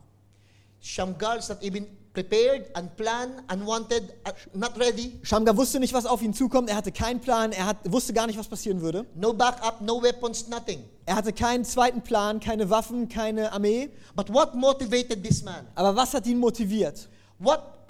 Shamgar 0.80 1.38
is 1.38 1.48
not 1.48 1.62
even 1.62 1.86
prepared, 2.12 2.66
unplanned, 2.74 3.42
unwanted, 3.48 4.14
uh, 4.26 4.32
not 4.54 4.78
ready. 4.78 5.18
Shamgar 5.22 5.56
wusste 5.56 5.78
nicht, 5.78 5.92
was 5.92 6.06
auf 6.06 6.22
ihn 6.22 6.34
zukommt. 6.34 6.68
Er 6.68 6.76
hatte 6.76 6.92
keinen 6.92 7.20
Plan. 7.20 7.52
Er 7.52 7.66
hat, 7.66 7.76
wusste 7.90 8.12
gar 8.12 8.26
nicht, 8.26 8.38
was 8.38 8.48
passieren 8.48 8.80
würde. 8.80 9.06
No 9.14 9.32
backup, 9.32 9.80
no 9.80 10.02
weapons, 10.02 10.48
nothing. 10.48 10.84
Er 11.06 11.16
hatte 11.16 11.32
keinen 11.32 11.64
zweiten 11.64 12.02
Plan, 12.02 12.40
keine 12.40 12.70
Waffen, 12.70 13.08
keine 13.08 13.52
Armee. 13.52 13.90
But 14.14 14.32
what 14.32 14.54
motivated 14.54 15.22
this 15.22 15.42
man? 15.42 15.66
Aber 15.74 15.94
was 15.94 16.14
hat 16.14 16.26
ihn 16.26 16.38
motiviert? 16.38 17.08
What 17.38 17.80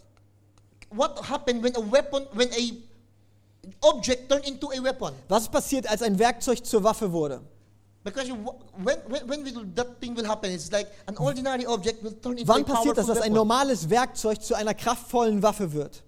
what 0.91 1.29
happened 1.29 1.63
when 1.63 1.75
a 1.77 1.81
weapon, 1.81 2.27
when 2.35 2.49
a 2.53 2.73
object 3.83 4.29
turned 4.29 4.47
into 4.47 4.71
a 4.73 4.83
weapon? 4.83 5.15
Was 5.29 5.49
passiert, 5.49 5.89
als 5.89 6.03
ein 6.03 6.19
Werkzeug 6.19 6.65
zur 6.65 6.83
Waffe 6.83 7.13
wurde? 7.13 7.41
Because 8.03 8.29
you, 8.29 8.35
when, 8.83 8.97
when, 9.09 9.29
when 9.29 9.45
will 9.45 9.65
that 9.75 10.01
thing 10.01 10.17
will 10.17 10.25
happen, 10.25 10.51
it's 10.51 10.73
like 10.73 10.89
an 11.07 11.17
ordinary 11.19 11.67
object 11.67 12.03
will 12.03 12.13
turn 12.13 12.39
into 12.39 12.49
Wann 12.49 12.63
a 12.63 12.65
passiert 12.65 12.97
das, 12.97 13.07
dass 13.07 13.21
ein 13.21 13.33
normales 13.33 13.91
Werkzeug 13.91 14.43
zu 14.43 14.55
einer 14.55 14.73
kraftvollen 14.73 15.43
Waffe 15.43 15.73
wird? 15.73 16.03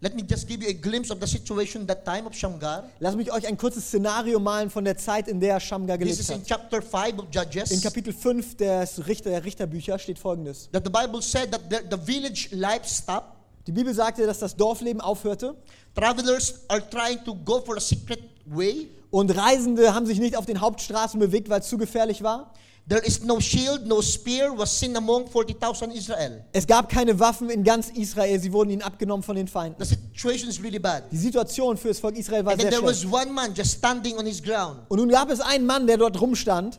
Let 0.00 0.14
me 0.14 0.22
just 0.22 0.46
give 0.46 0.62
you 0.62 0.68
a 0.68 0.74
glimpse 0.74 1.10
of 1.10 1.20
the 1.20 1.26
situation 1.26 1.86
that 1.86 2.04
time 2.04 2.26
of 2.26 2.34
Shamgar. 2.34 2.84
Lass 3.00 3.16
mich 3.16 3.32
euch 3.32 3.46
ein 3.46 3.56
kurzes 3.56 3.86
Szenario 3.86 4.38
malen 4.38 4.68
von 4.68 4.84
der 4.84 4.96
Zeit, 4.96 5.26
in 5.26 5.40
der 5.40 5.58
Shamgar 5.58 5.96
This 5.96 6.04
gelebt 6.04 6.20
is 6.20 6.30
in 6.30 6.40
hat. 6.40 6.46
chapter 6.46 6.82
5 6.82 7.18
of 7.18 7.26
Judges. 7.30 7.70
In 7.70 7.80
Kapitel 7.80 8.12
5 8.12 8.56
des 8.56 9.06
Richter, 9.06 9.30
der 9.30 9.44
Richterbücher 9.44 9.98
steht 9.98 10.18
folgendes. 10.18 10.68
that 10.72 10.84
the 10.84 10.90
Bible 10.90 11.22
said 11.22 11.50
that 11.50 11.62
the, 11.70 11.78
the 11.90 11.98
village 11.98 12.48
life 12.52 12.86
stopped. 12.86 13.36
Die 13.66 13.72
Bibel 13.72 13.92
sagte, 13.92 14.26
dass 14.26 14.38
das 14.38 14.54
Dorfleben 14.54 15.00
aufhörte 15.00 15.56
Travelers 15.94 16.60
are 16.68 16.82
trying 16.90 17.24
to 17.24 17.34
go 17.34 17.60
for 17.60 17.76
a 17.76 17.80
secret 17.80 18.20
way. 18.46 18.88
und 19.10 19.30
Reisende 19.36 19.94
haben 19.94 20.06
sich 20.06 20.18
nicht 20.18 20.36
auf 20.36 20.46
den 20.46 20.60
Hauptstraßen 20.60 21.18
bewegt, 21.20 21.48
weil 21.48 21.60
es 21.60 21.68
zu 21.68 21.78
gefährlich 21.78 22.22
war. 22.22 22.52
There 22.88 23.04
is 23.04 23.24
no 23.24 23.40
shield, 23.40 23.84
no 23.86 24.00
spear 24.00 24.56
was 24.56 24.78
seen 24.78 24.96
among 24.96 25.26
40,000 25.26 25.92
Israel. 25.92 26.44
Es 26.52 26.64
gab 26.66 26.88
keine 26.88 27.18
Waffen 27.18 27.50
in 27.50 27.64
ganz 27.64 27.90
Israel, 27.90 28.38
sie 28.38 28.52
wurden 28.52 28.70
ihnen 28.70 28.82
abgenommen 28.82 29.24
von 29.24 29.34
den 29.34 29.48
Feinden. 29.48 29.82
The 29.84 29.96
situation 29.96 30.48
is 30.48 30.62
really 30.62 30.78
bad. 30.78 31.02
Die 31.10 31.16
Situation 31.16 31.76
für 31.76 31.88
das 31.88 31.98
Volk 31.98 32.16
Israel 32.16 32.44
war 32.44 32.52
And 32.52 32.62
sehr 32.62 32.70
there 32.70 32.84
was 32.84 33.00
schlecht. 33.00 33.12
one 33.12 33.32
man 33.32 33.52
just 33.54 33.78
standing 33.78 34.16
on 34.16 34.24
his 34.24 34.40
ground. 34.40 34.82
Und 34.88 34.98
nun 34.98 35.08
gab 35.08 35.30
es 35.30 35.40
einen 35.40 35.66
Mann, 35.66 35.88
der 35.88 35.96
dort 35.96 36.20
rumstand, 36.20 36.78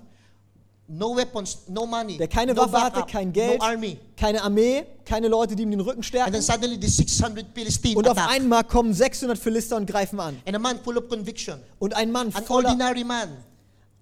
No 0.90 1.16
weapons, 1.18 1.64
no 1.68 1.86
money, 1.86 2.18
der 2.18 2.30
keine 2.30 2.54
no 2.54 2.62
Waffe 2.62 2.82
hatte, 2.82 2.96
backup, 3.00 3.12
kein 3.12 3.34
Geld, 3.34 3.60
no 3.60 3.66
army. 3.66 4.00
keine 4.16 4.42
Armee, 4.42 4.86
keine 5.04 5.28
Leute, 5.28 5.54
die 5.54 5.64
ihm 5.64 5.72
den 5.72 5.82
Rücken 5.82 5.98
And 5.98 6.06
stärken. 6.06 6.34
the 6.42 6.88
600 6.88 7.46
Philistines 7.54 7.98
Und 7.98 8.08
auf 8.08 8.18
einmal 8.18 8.64
kommen 8.64 8.94
600 8.94 9.38
Philister 9.38 9.76
und 9.76 9.86
greifen 9.86 10.18
an. 10.20 10.42
And 10.46 10.56
a 10.56 10.60
man 10.60 10.80
full 10.80 10.98
of 10.98 11.10
conviction, 11.10 11.60
Und 11.80 11.94
ein 11.94 12.10
Mann 12.10 12.34
an 12.34 12.44
voller, 12.46 12.74
man, 13.04 13.30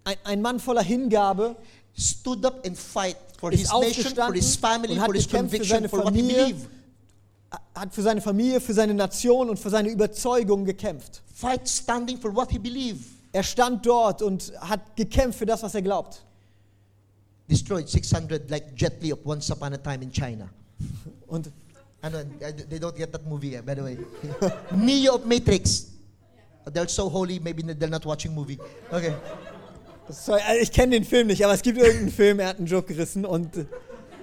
ein, 0.04 0.16
ein 0.26 0.42
Mann 0.44 0.60
voller 0.60 0.84
Hingabe 0.84 1.56
stood 1.98 2.46
up 2.46 2.64
and 2.64 2.78
fight 2.78 3.18
for 3.40 3.50
his 3.50 3.72
nation, 3.74 4.14
for 4.16 4.34
his 4.34 4.56
family, 4.56 4.96
for 5.00 5.14
his 5.14 5.28
conviction, 5.28 5.68
seine 5.68 5.90
for 5.90 6.04
what 6.04 6.14
he 6.14 6.22
Familie. 6.22 6.46
believed. 6.46 6.70
hat 7.74 7.94
für 7.96 8.02
seine 8.04 8.22
Familie, 8.22 8.62
für 8.62 8.74
seine 8.74 8.94
Nation 8.94 9.50
und 9.50 9.58
für 9.58 9.72
seine 9.72 9.90
Überzeugung 9.90 10.66
gekämpft. 10.66 11.24
Fight 11.34 11.68
standing 11.68 12.20
for 12.20 12.36
what 12.36 12.52
he 12.52 12.60
believed. 12.60 13.06
Er 13.32 13.44
stand 13.44 13.86
dort 13.86 14.22
und 14.22 14.54
hat 14.60 14.96
gekämpft 14.96 15.40
für 15.40 15.46
das, 15.46 15.64
was 15.64 15.74
er 15.74 15.82
glaubt. 15.82 16.22
Destroyed 17.48 17.88
600 17.90 18.50
like 18.50 18.76
Jet 18.76 19.02
Li 19.02 19.12
of 19.12 19.20
Once 19.26 19.50
Upon 19.52 19.74
a 19.74 19.78
Time 19.78 20.02
in 20.04 20.12
China. 20.12 20.50
Und 21.28 21.48
I- 22.04 22.10
they 22.70 22.78
don't 22.80 22.96
get 22.96 23.12
that 23.14 23.26
movie, 23.28 23.58
by 23.66 23.74
the 23.76 23.82
way. 23.84 23.98
Neo 24.76 25.16
of 25.16 25.26
Matrix. 25.26 25.88
They're 26.74 26.88
so 26.88 27.10
holy, 27.10 27.40
maybe 27.40 27.62
they're 27.62 27.90
not 27.90 28.06
watching 28.06 28.34
movie. 28.34 28.58
Okay. 28.92 29.14
sorry, 30.10 30.42
also 30.42 30.62
ich 30.62 30.72
kenne 30.72 30.92
den 30.96 31.04
Film 31.06 31.28
nicht, 31.28 31.44
aber 31.44 31.54
es 31.54 31.62
gibt 31.62 31.78
irgendeinen 31.78 32.12
Film, 32.12 32.40
er 32.40 32.48
hat 32.50 32.58
einen 32.58 32.68
Joke 32.68 32.94
gerissen 32.94 33.26
und 33.26 33.50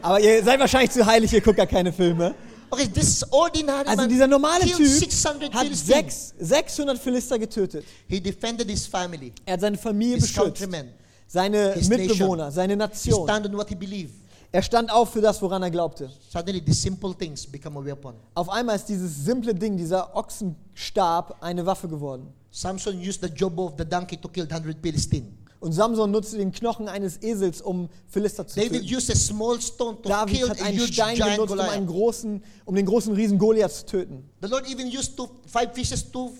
aber 0.00 0.18
ihr 0.20 0.42
seid 0.42 0.58
wahrscheinlich 0.58 0.90
zu 0.90 1.04
heilig, 1.06 1.32
ihr 1.32 1.40
guckt 1.40 1.56
gar 1.56 1.66
keine 1.66 1.92
Filme. 1.92 2.34
Okay, 2.70 2.88
this 2.88 3.22
ordinary 3.30 3.86
Also 3.86 4.06
dieser 4.06 4.26
normale 4.26 4.64
Typ 4.64 4.84
600 4.86 5.52
hat 5.54 5.62
Philistines. 5.66 5.86
sechs, 5.86 6.34
600 6.38 6.98
Philister 6.98 7.38
getötet. 7.38 7.84
He 8.08 8.20
defended 8.20 8.68
his 8.68 8.86
family, 8.86 9.32
Er 9.44 9.52
hat 9.54 9.60
seine 9.60 9.76
Familie 9.78 10.16
his 10.16 10.24
beschützt, 10.32 10.42
countrymen. 10.62 10.88
Seine 11.32 11.72
his 11.72 11.88
Mitbewohner, 11.88 12.50
seine 12.50 12.74
He 12.74 12.78
Nation. 12.78 13.24
stand 13.24 13.46
on 13.46 13.56
what 13.56 13.68
he 13.68 13.74
believed. 13.74 14.12
Er 14.54 14.62
stand 14.62 14.92
auf 14.92 15.10
für 15.12 15.22
das, 15.22 15.40
woran 15.40 15.62
er 15.62 15.70
glaubte. 15.70 16.10
Suddenly, 16.30 16.62
the 16.66 16.74
simple 16.74 17.14
things 17.16 17.46
become 17.46 17.78
a 17.78 17.84
weapon. 17.84 18.14
Auf 18.34 18.50
einmal 18.50 18.76
ist 18.76 18.84
dieses 18.86 19.24
simple 19.24 19.54
Ding, 19.54 19.78
dieser 19.78 20.14
Ochsenstab, 20.14 21.38
eine 21.40 21.64
Waffe 21.64 21.88
geworden. 21.88 22.28
Samson 22.50 22.98
used 23.00 23.22
the 23.22 23.30
jawbone 23.34 23.70
of 23.70 23.74
the 23.78 23.84
donkey 23.84 24.18
to 24.18 24.28
kill 24.28 24.44
100 24.44 24.76
Philistines. 24.82 25.32
Und 25.58 25.72
Samson 25.72 26.10
nutzte 26.10 26.36
den 26.36 26.52
Knochen 26.52 26.88
eines 26.88 27.22
Esels, 27.22 27.62
um 27.62 27.88
Philister 28.08 28.46
zu 28.46 28.56
David 28.56 28.82
töten. 28.82 28.94
used 28.94 29.10
a 29.10 29.14
small 29.14 29.58
stone 29.60 29.96
to 30.02 30.08
David 30.08 30.34
kill 30.34 30.48
hat 30.50 30.60
a 30.60 30.64
einen 30.64 30.78
huge 30.78 30.92
Stein 30.92 31.16
giant 31.16 31.36
genutzt, 31.36 31.54
um, 31.54 31.60
einen 31.60 31.86
großen, 31.86 32.44
um 32.66 32.74
den 32.74 32.84
großen 32.84 33.14
Riesen 33.14 33.38
Goliath 33.38 33.72
zu 33.72 33.86
töten. 33.86 34.28
The 34.42 34.48
Lord 34.48 34.68
even 34.68 34.88
used 34.88 35.16
two, 35.16 35.30
five 35.46 35.72
fishes, 35.72 36.04
uh, 36.14 36.30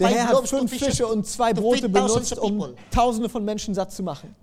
Der 0.00 0.08
Herr 0.08 0.28
hat 0.28 0.48
fünf 0.48 0.70
Fische 0.70 1.06
und 1.06 1.26
zwei 1.26 1.52
Brote 1.52 1.88
benutzt, 1.88 2.38
um. 2.38 2.74
Tausende 2.90 3.28
von 3.28 3.44
Menschen 3.44 3.74
satt 3.74 3.92
zu 3.92 4.02
machen. 4.02 4.34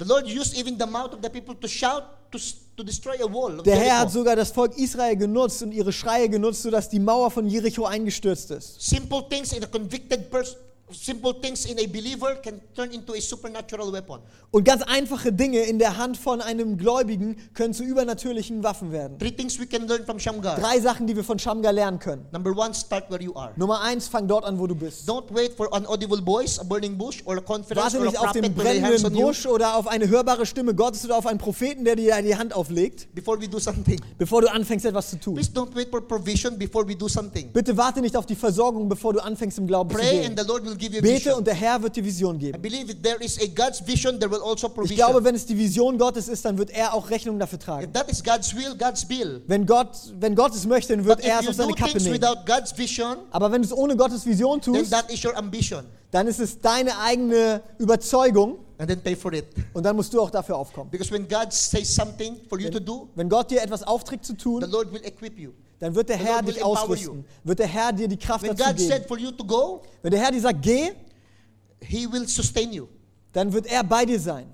Der 3.66 3.76
Herr 3.76 4.00
hat 4.00 4.12
sogar 4.12 4.36
das 4.36 4.52
Volk 4.52 4.78
Israel 4.78 5.16
genutzt 5.18 5.64
und 5.64 5.72
ihre 5.72 5.92
Schreie 5.92 6.30
genutzt, 6.30 6.62
sodass 6.62 6.88
die 6.90 7.00
Mauer 7.00 7.32
von 7.32 7.48
Jericho 7.48 7.86
eingestürzt 7.86 8.52
ist. 8.52 8.82
Simple 8.82 9.28
things 9.30 9.52
in 9.54 9.64
a 9.64 9.68
convicted 9.68 10.30
person, 10.30 10.58
simple 10.94 11.34
things 11.42 11.66
in 11.66 11.78
a 11.80 11.88
believer 11.88 12.36
can 12.44 12.62
turn 12.76 12.92
into 12.92 13.14
a 13.14 13.22
supernatural 13.22 13.92
weapon. 13.92 14.20
Und 14.52 14.66
ganz 14.66 14.84
einfache 14.84 15.32
Dinge 15.32 15.60
in 15.62 15.80
der 15.80 15.98
Hand 15.98 16.18
von 16.18 16.42
einem 16.42 16.78
Gläubigen 16.78 17.38
können 17.54 17.74
zu 17.74 17.84
übernatürlichen 17.84 18.64
Waffen 18.64 18.92
werden. 18.92 19.18
Three 19.18 19.32
things 19.32 19.60
we 19.60 19.66
can 19.66 19.88
learn 19.88 20.06
from 20.06 20.20
Shamgar. 20.20 20.58
Drei 20.60 20.80
Sachen, 20.80 21.08
die 21.08 21.16
wir 21.16 21.24
von 21.24 21.40
Shamgar 21.40 21.72
lernen 21.72 22.00
können. 22.00 22.26
Number 22.32 22.52
one, 22.56 22.74
start 22.74 23.10
where 23.10 23.22
you 23.22 23.34
are. 23.36 23.52
Nummer 23.56 23.82
eins, 23.82 24.08
fang 24.08 24.28
dort 24.28 24.44
an, 24.46 24.60
wo 24.60 24.68
du 24.68 24.76
bist. 24.76 25.08
Don't 25.10 25.34
wait 25.34 25.54
for 25.54 25.74
an 25.74 25.86
audible 25.86 26.22
voice, 26.22 26.60
a 26.60 26.64
burning 26.64 26.98
bush, 26.98 27.22
or 27.26 27.38
a 27.38 27.42
conference, 27.42 27.82
Warte 27.82 27.98
or 27.98 28.04
a 28.04 28.06
nicht 28.08 28.18
auf 28.18 28.26
prophet 28.26 28.44
den 28.44 28.54
brennenden 28.54 29.14
Busch 29.14 29.46
oder 29.46 29.76
auf 29.76 29.88
eine 29.88 30.08
hörbare 30.10 30.46
Stimme 30.46 30.76
Gottes 30.76 31.06
oder 31.06 31.18
auf 31.18 31.26
einen 31.26 31.40
Propheten, 31.40 31.86
der 31.86 31.96
dir 31.96 32.22
die 32.22 32.36
Hand 32.36 32.54
auflegt, 32.54 33.14
before 33.16 33.40
we 33.40 33.48
do 33.48 33.60
something. 33.60 34.00
bevor 34.18 34.42
du 34.42 34.52
anfängst, 34.52 34.86
etwas 34.86 35.10
zu 35.12 35.20
tun. 35.20 35.36
Please 35.36 35.52
don't 35.52 35.74
wait 35.76 35.90
for 35.90 36.02
provision 36.02 36.58
before 36.58 36.88
we 36.88 36.96
do 36.96 37.08
something. 37.08 37.52
Bitte 37.54 37.76
warte 37.78 38.02
nicht 38.02 38.16
auf 38.18 38.26
die 38.26 38.36
Versorgung, 38.36 38.90
bevor 38.90 39.14
du 39.14 39.20
anfängst, 39.20 39.58
im 39.58 39.68
Glauben 39.68 39.90
zu 39.90 39.98
Pray 39.98 40.26
and 40.26 40.36
gehen. 40.36 40.38
the 40.38 40.48
Lord 40.48 40.66
will 40.66 40.76
give 40.82 40.94
you 40.94 41.00
a 41.00 41.02
Bete 41.02 41.14
vision. 41.16 41.34
und 41.38 41.48
der 41.48 41.54
Herr 41.54 41.82
wird 41.82 41.96
dir 41.96 42.04
Vision 42.04 42.36
I 42.36 42.40
geben. 42.40 42.62
believe 42.62 42.92
if 42.92 43.02
there 43.02 43.24
is 43.24 43.38
a 43.40 43.46
God's 43.56 43.82
vision, 43.88 44.20
there 44.20 44.30
will 44.32 44.42
also 44.42 44.70
Ich 44.84 44.96
glaube, 44.96 45.24
wenn 45.24 45.36
es 45.36 45.46
die 45.46 45.58
Vision 45.58 45.98
Gottes 45.98 46.28
ist, 46.28 46.44
dann 46.44 46.58
wird 46.58 46.72
er 46.72 46.94
auch 46.94 47.10
Rechnung 47.10 47.40
dafür 47.40 47.60
if 47.60 47.64
tragen. 47.66 47.94
that 47.94 48.12
is 48.12 48.24
God's 48.24 48.54
will, 48.56 48.76
God's 48.78 49.06
bill. 49.06 49.42
Wenn 49.48 49.66
Gott, 49.66 49.90
wenn 50.20 50.36
Gott 50.36 50.54
es 50.56 50.66
möchte, 50.66 50.96
dann 50.96 51.06
wird 51.06 51.18
But 51.20 51.26
er 51.26 51.40
es 51.40 51.48
auf 51.48 51.56
seine 51.56 51.74
Kappe 51.74 51.98
nehmen. 52.02 52.14
without 52.16 52.38
God's 52.46 52.78
vision, 52.78 53.18
Aber 53.32 53.52
wenn 53.52 53.62
du 53.62 53.68
es 53.68 53.74
ohne 53.74 53.96
Gottes 53.96 54.26
Vision 54.26 54.60
then 54.60 54.74
tust, 54.74 54.92
that 54.92 55.10
is 55.12 55.24
your 55.24 55.38
ambition. 55.38 55.86
dann 56.12 56.28
ist 56.28 56.40
es 56.40 56.60
deine 56.60 56.98
eigene 57.00 57.62
Überzeugung 57.78 58.58
And 58.78 58.90
then 58.90 59.00
pay 59.02 59.16
for 59.16 59.32
it. 59.34 59.46
und 59.74 59.84
dann 59.84 59.96
musst 59.96 60.12
du 60.14 60.20
auch 60.20 60.32
dafür 60.32 60.58
aufkommen. 60.58 60.90
Because 60.90 61.12
when 61.12 61.28
God 61.28 61.54
says 61.54 61.94
something 61.94 62.38
for 62.50 62.60
you 62.60 62.70
to 62.72 62.80
do, 62.80 63.08
Wenn 63.16 63.30
Gott 63.30 63.52
dir 63.52 63.62
etwas 63.62 63.84
aufträgt 63.84 64.26
zu 64.26 64.32
the 64.34 64.38
tun, 64.40 64.62
Lord 64.72 64.92
will 64.92 65.02
equip 65.06 65.38
you. 65.38 65.52
Dann 65.82 65.96
wird 65.96 66.10
der 66.10 66.18
Herr 66.18 66.44
dich 66.44 66.64
ausrüsten. 66.64 67.26
Wird 67.44 67.58
der 67.58 67.66
Herr 67.68 67.92
dir 67.92 68.08
die 68.08 68.16
Kraft 68.18 68.44
When 68.44 68.56
dazu 68.56 68.70
God 68.70 68.80
said 68.80 68.92
geben. 69.00 69.08
for 69.08 69.18
you 69.18 69.32
to 69.32 69.44
go, 69.44 69.82
Wenn 70.04 70.12
der 70.12 70.20
Herr 70.22 70.32
dir 70.32 70.40
sagt, 70.40 70.62
geh, 70.62 70.92
He 71.82 72.06
will 72.12 72.28
sustain 72.28 72.72
you. 72.72 72.88
dann 73.34 73.52
wird 73.52 73.66
er 73.66 73.84
bei 73.84 74.06
dir 74.06 74.20
sein. 74.20 74.46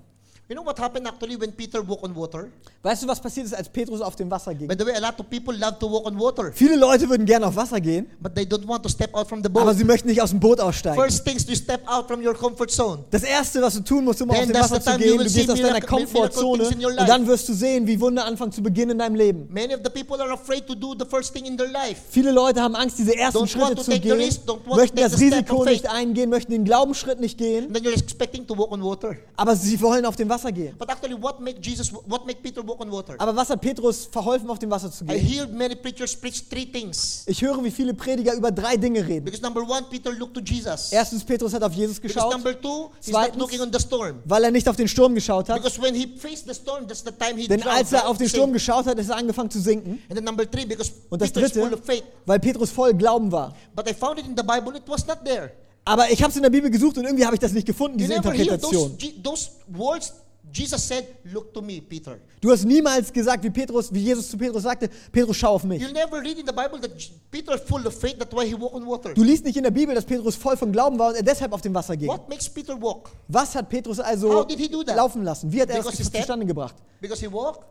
You 0.50 0.56
know 0.56 0.62
what 0.62 0.78
happened 0.78 1.06
actually 1.06 1.36
when 1.36 1.52
Peter 1.52 1.82
walked 1.86 2.04
on 2.04 2.16
water? 2.16 2.48
Weißt 2.82 3.02
du, 3.02 3.06
was 3.06 3.20
passiert 3.20 3.44
ist, 3.44 3.52
als 3.54 3.68
Petrus 3.68 4.00
auf 4.00 4.16
dem 4.16 4.30
Wasser 4.30 4.54
ging? 4.54 4.66
By 4.66 4.76
the 4.78 4.86
way, 4.86 4.94
a 4.94 4.98
lot 4.98 5.20
of 5.20 5.28
people 5.28 5.54
love 5.54 5.78
to 5.78 5.86
walk 5.86 6.06
on 6.06 6.18
water, 6.18 6.50
Viele 6.54 6.74
Leute 6.74 7.06
würden 7.06 7.26
gerne 7.26 7.46
auf 7.48 7.54
Wasser 7.54 7.78
gehen, 7.82 8.06
but 8.18 8.34
they 8.34 8.44
don't 8.44 8.66
want 8.66 8.82
to 8.82 8.88
step 8.88 9.14
out 9.14 9.28
from 9.28 9.42
the 9.42 9.50
aber 9.50 9.66
boat. 9.66 9.76
sie 9.76 9.84
möchten 9.84 10.08
nicht 10.08 10.22
aus 10.22 10.30
dem 10.30 10.40
Boot 10.40 10.58
aussteigen. 10.58 10.98
First 10.98 11.22
things 11.26 11.44
to 11.44 11.54
step 11.54 11.82
out 11.86 12.06
from 12.08 12.26
your 12.26 12.32
comfort 12.32 12.70
zone. 12.70 13.04
Das 13.10 13.24
erste, 13.24 13.60
was 13.60 13.74
du 13.74 13.80
tun 13.80 14.04
musst, 14.06 14.22
um 14.22 14.30
Then 14.30 14.38
auf 14.38 14.46
dem 14.46 14.54
Wasser 14.54 14.80
zu 14.80 14.96
gehen, 14.96 15.18
du 15.18 15.24
gehst 15.24 15.50
aus 15.50 15.60
deiner 15.60 15.82
Komfortzone 15.82 16.66
und 16.66 16.96
dann 17.06 17.26
wirst 17.26 17.46
du 17.50 17.52
sehen, 17.52 17.86
wie 17.86 18.00
Wunder 18.00 18.24
anfangen 18.24 18.52
zu 18.52 18.62
beginnen 18.62 18.92
in 18.92 18.98
deinem 19.00 19.16
Leben. 19.16 19.48
Many 19.50 19.74
of 19.74 19.80
the 19.84 19.90
people 19.90 20.18
are 20.18 20.32
afraid 20.32 20.66
to 20.66 20.74
do 20.74 20.94
the 20.98 21.04
first 21.04 21.34
thing 21.34 21.44
in 21.44 21.58
their 21.58 21.68
life. 21.68 22.00
Viele 22.08 22.30
Leute 22.32 22.62
haben 22.62 22.74
Angst, 22.74 22.98
diese 22.98 23.14
ersten 23.14 23.40
Don't 23.40 23.48
Schritte 23.48 23.82
zu 23.82 24.00
gehen, 24.00 24.12
risk, 24.12 24.40
möchten 24.66 24.96
das 24.96 25.20
Risiko 25.20 25.66
nicht 25.66 25.86
eingehen, 25.90 26.30
möchten 26.30 26.52
den 26.52 26.64
Glaubensschritt 26.64 27.20
nicht 27.20 27.36
gehen, 27.36 27.70
then 27.70 27.84
you're 27.84 27.92
expecting 27.92 28.46
to 28.46 28.56
walk 28.56 28.72
on 28.72 28.82
water. 28.82 29.14
aber 29.36 29.54
sie 29.54 29.78
wollen 29.82 30.06
auf 30.06 30.16
dem 30.16 30.30
Wasser 30.30 30.37
gehen. 30.52 30.74
But 30.78 30.88
actually, 30.90 31.20
what 31.20 31.40
make 31.40 31.58
Jesus, 31.60 31.92
what 32.06 32.24
make 32.26 32.40
Peter 32.42 32.62
walk 32.66 32.80
on 32.80 32.90
water? 32.90 33.14
Aber 33.18 33.34
was 33.34 33.50
hat 33.50 33.60
Petrus 33.60 34.06
verholfen, 34.10 34.48
auf 34.50 34.58
dem 34.58 34.70
Wasser 34.70 34.90
zu 34.90 35.04
I 35.04 35.08
gehen? 35.08 35.18
hear 35.26 35.46
many 35.48 35.74
preachers 35.74 36.14
preach 36.16 36.48
three 36.48 36.66
things. 36.66 37.24
Ich 37.26 37.42
höre, 37.42 37.62
wie 37.64 37.70
viele 37.70 37.92
Prediger 37.94 38.34
über 38.34 38.50
drei 38.50 38.76
Dinge 38.76 39.06
reden. 39.06 39.24
Because 39.24 39.42
number 39.42 39.62
one, 39.62 39.82
Peter 39.90 40.12
looked 40.12 40.34
to 40.34 40.40
Jesus. 40.40 40.92
Erstens, 40.92 41.24
Petrus 41.24 41.52
hat 41.52 41.62
auf 41.62 41.72
Jesus 41.72 41.98
Because 42.00 42.14
geschaut, 42.14 42.32
number 42.32 42.52
two, 42.60 42.90
he's 43.00 43.08
not 43.12 43.22
Zweitens, 43.22 43.38
looking 43.40 43.60
on 43.60 43.72
the 43.72 43.80
storm. 43.80 44.18
weil 44.24 44.44
er 44.44 44.50
nicht 44.50 44.68
auf 44.68 44.76
den 44.76 44.88
Sturm 44.88 45.14
geschaut 45.14 45.48
hat. 45.48 45.56
Because 45.56 45.80
when 45.82 45.94
he 45.94 46.06
faced 46.16 46.46
the 46.46 46.54
storm, 46.54 46.86
that's 46.86 47.02
the 47.04 47.12
time 47.12 47.36
he 47.38 47.46
Denn 47.48 47.60
drowned, 47.60 47.76
als 47.78 47.92
er 47.92 48.08
auf 48.08 48.16
den. 48.18 48.28
Sturm 48.28 48.52
geschaut 48.52 48.86
hat, 48.86 48.98
ist 48.98 49.08
er 49.10 49.16
angefangen 49.16 49.50
zu 49.50 49.60
sinken. 49.60 50.00
And 50.08 50.14
then 50.16 50.24
number 50.24 50.48
three, 50.50 50.64
because 50.66 50.92
Und 51.10 51.20
das 51.20 51.30
Peter 51.32 51.48
dritte, 51.48 51.74
of 51.74 51.84
faith. 51.84 52.04
weil 52.26 52.38
Petrus 52.38 52.70
voll 52.70 52.94
Glauben 52.94 53.32
war. 53.32 53.54
But 53.74 53.88
I 53.90 53.94
found 53.94 54.18
it 54.18 54.26
in 54.26 54.36
the 54.36 54.42
Bible, 54.42 54.76
it 54.76 54.82
was 54.86 55.06
not 55.06 55.18
there. 55.24 55.50
Aber 55.84 56.10
ich 56.10 56.20
habe 56.22 56.30
es 56.30 56.36
in 56.36 56.42
der 56.42 56.50
Bibel 56.50 56.70
gesucht 56.70 56.98
und 56.98 57.04
irgendwie 57.04 57.24
habe 57.24 57.34
ich 57.36 57.40
das 57.40 57.52
nicht 57.52 57.66
gefunden, 57.66 57.96
diese 57.96 58.14
those, 58.16 58.28
Interpretation. 58.34 58.94
Je- 58.98 59.14
those 59.22 59.48
words 59.68 60.12
Jesus 60.52 60.86
said, 60.86 61.06
look 61.32 61.52
to 61.52 61.60
me, 61.60 61.80
Peter. 61.80 62.18
Du 62.40 62.50
hast 62.50 62.64
niemals 62.64 63.12
gesagt, 63.12 63.44
wie 63.44 63.50
Petrus, 63.50 63.92
wie 63.92 64.00
Jesus 64.00 64.30
zu 64.30 64.38
Petrus 64.38 64.62
sagte, 64.62 64.88
Petrus, 65.10 65.36
schau 65.36 65.54
auf 65.54 65.64
mich. 65.64 65.82
You'll 65.82 65.92
never 65.92 66.20
read 66.20 66.38
in 66.38 66.46
the 66.46 66.52
Bible 66.52 66.80
that 66.80 66.90
Peter 67.30 67.54
is 67.54 67.60
full 67.62 67.86
of 67.86 67.94
faith, 67.94 68.18
that's 68.18 68.32
why 68.32 68.46
he 68.46 68.54
walked 68.54 68.74
on 68.74 68.86
water. 68.86 69.12
Du 69.14 69.22
liest 69.22 69.44
nicht 69.44 69.56
in 69.56 69.62
der 69.62 69.70
Bibel, 69.70 69.94
dass 69.94 70.04
Petrus 70.04 70.36
voll 70.36 70.56
von 70.56 70.72
Glauben 70.72 70.98
war 70.98 71.10
und 71.10 71.16
er 71.16 71.22
deshalb 71.22 71.52
auf 71.52 71.60
dem 71.60 71.74
Wasser 71.74 71.96
ging. 71.96 72.08
What 72.08 72.28
makes 72.28 72.48
Peter 72.48 72.80
walk? 72.80 73.10
Was 73.28 73.54
hat 73.54 73.68
Petrus 73.68 74.00
also 74.00 74.44
that? 74.44 74.96
laufen 74.96 75.22
lassen? 75.22 75.52
Wie 75.52 75.60
hat 75.60 75.70
er 75.70 75.76
Because 75.76 75.98
das 75.98 76.10
zustande 76.10 76.46
gebracht? 76.46 76.76
Because 77.00 77.20
he 77.20 77.30
walked? 77.30 77.66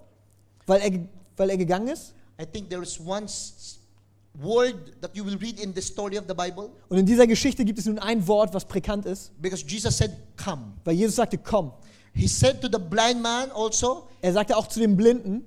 Weil 0.65 0.81
er, 0.81 0.91
weil 1.37 1.49
er 1.49 1.57
gegangen 1.57 1.87
ist? 1.87 2.13
I 2.39 2.45
think 2.45 2.69
there 2.69 2.83
is 2.83 2.99
one 2.99 3.27
word 4.39 5.01
that 5.01 5.15
you 5.15 5.23
will 5.23 5.37
read 5.37 5.59
in 5.59 5.73
the 5.73 5.81
story 5.81 6.17
of 6.17 6.25
the 6.27 6.33
Bible. 6.33 6.69
Und 6.89 6.97
in 6.97 7.05
dieser 7.05 7.25
Geschichte 7.25 7.65
gibt 7.65 7.79
es 7.79 7.85
nun 7.85 7.99
ein 7.99 8.27
Wort, 8.27 8.53
was 8.53 8.65
präkant 8.65 9.05
ist, 9.05 9.31
Because 9.41 9.65
Jesus 9.65 9.97
said, 9.97 10.11
come. 10.35 10.73
weil 10.83 10.95
Jesus 10.95 11.15
sagte, 11.15 11.37
komm. 11.37 11.71
He 12.17 12.27
said 12.27 12.62
to 12.62 12.67
the 12.71 12.80
blind 12.80 13.21
man 13.21 13.51
also 13.51 14.08
Er 14.21 14.34
sagte 14.34 14.58
auch 14.58 14.67
zu 14.67 14.80
dem 14.80 14.97
Blinden, 14.97 15.43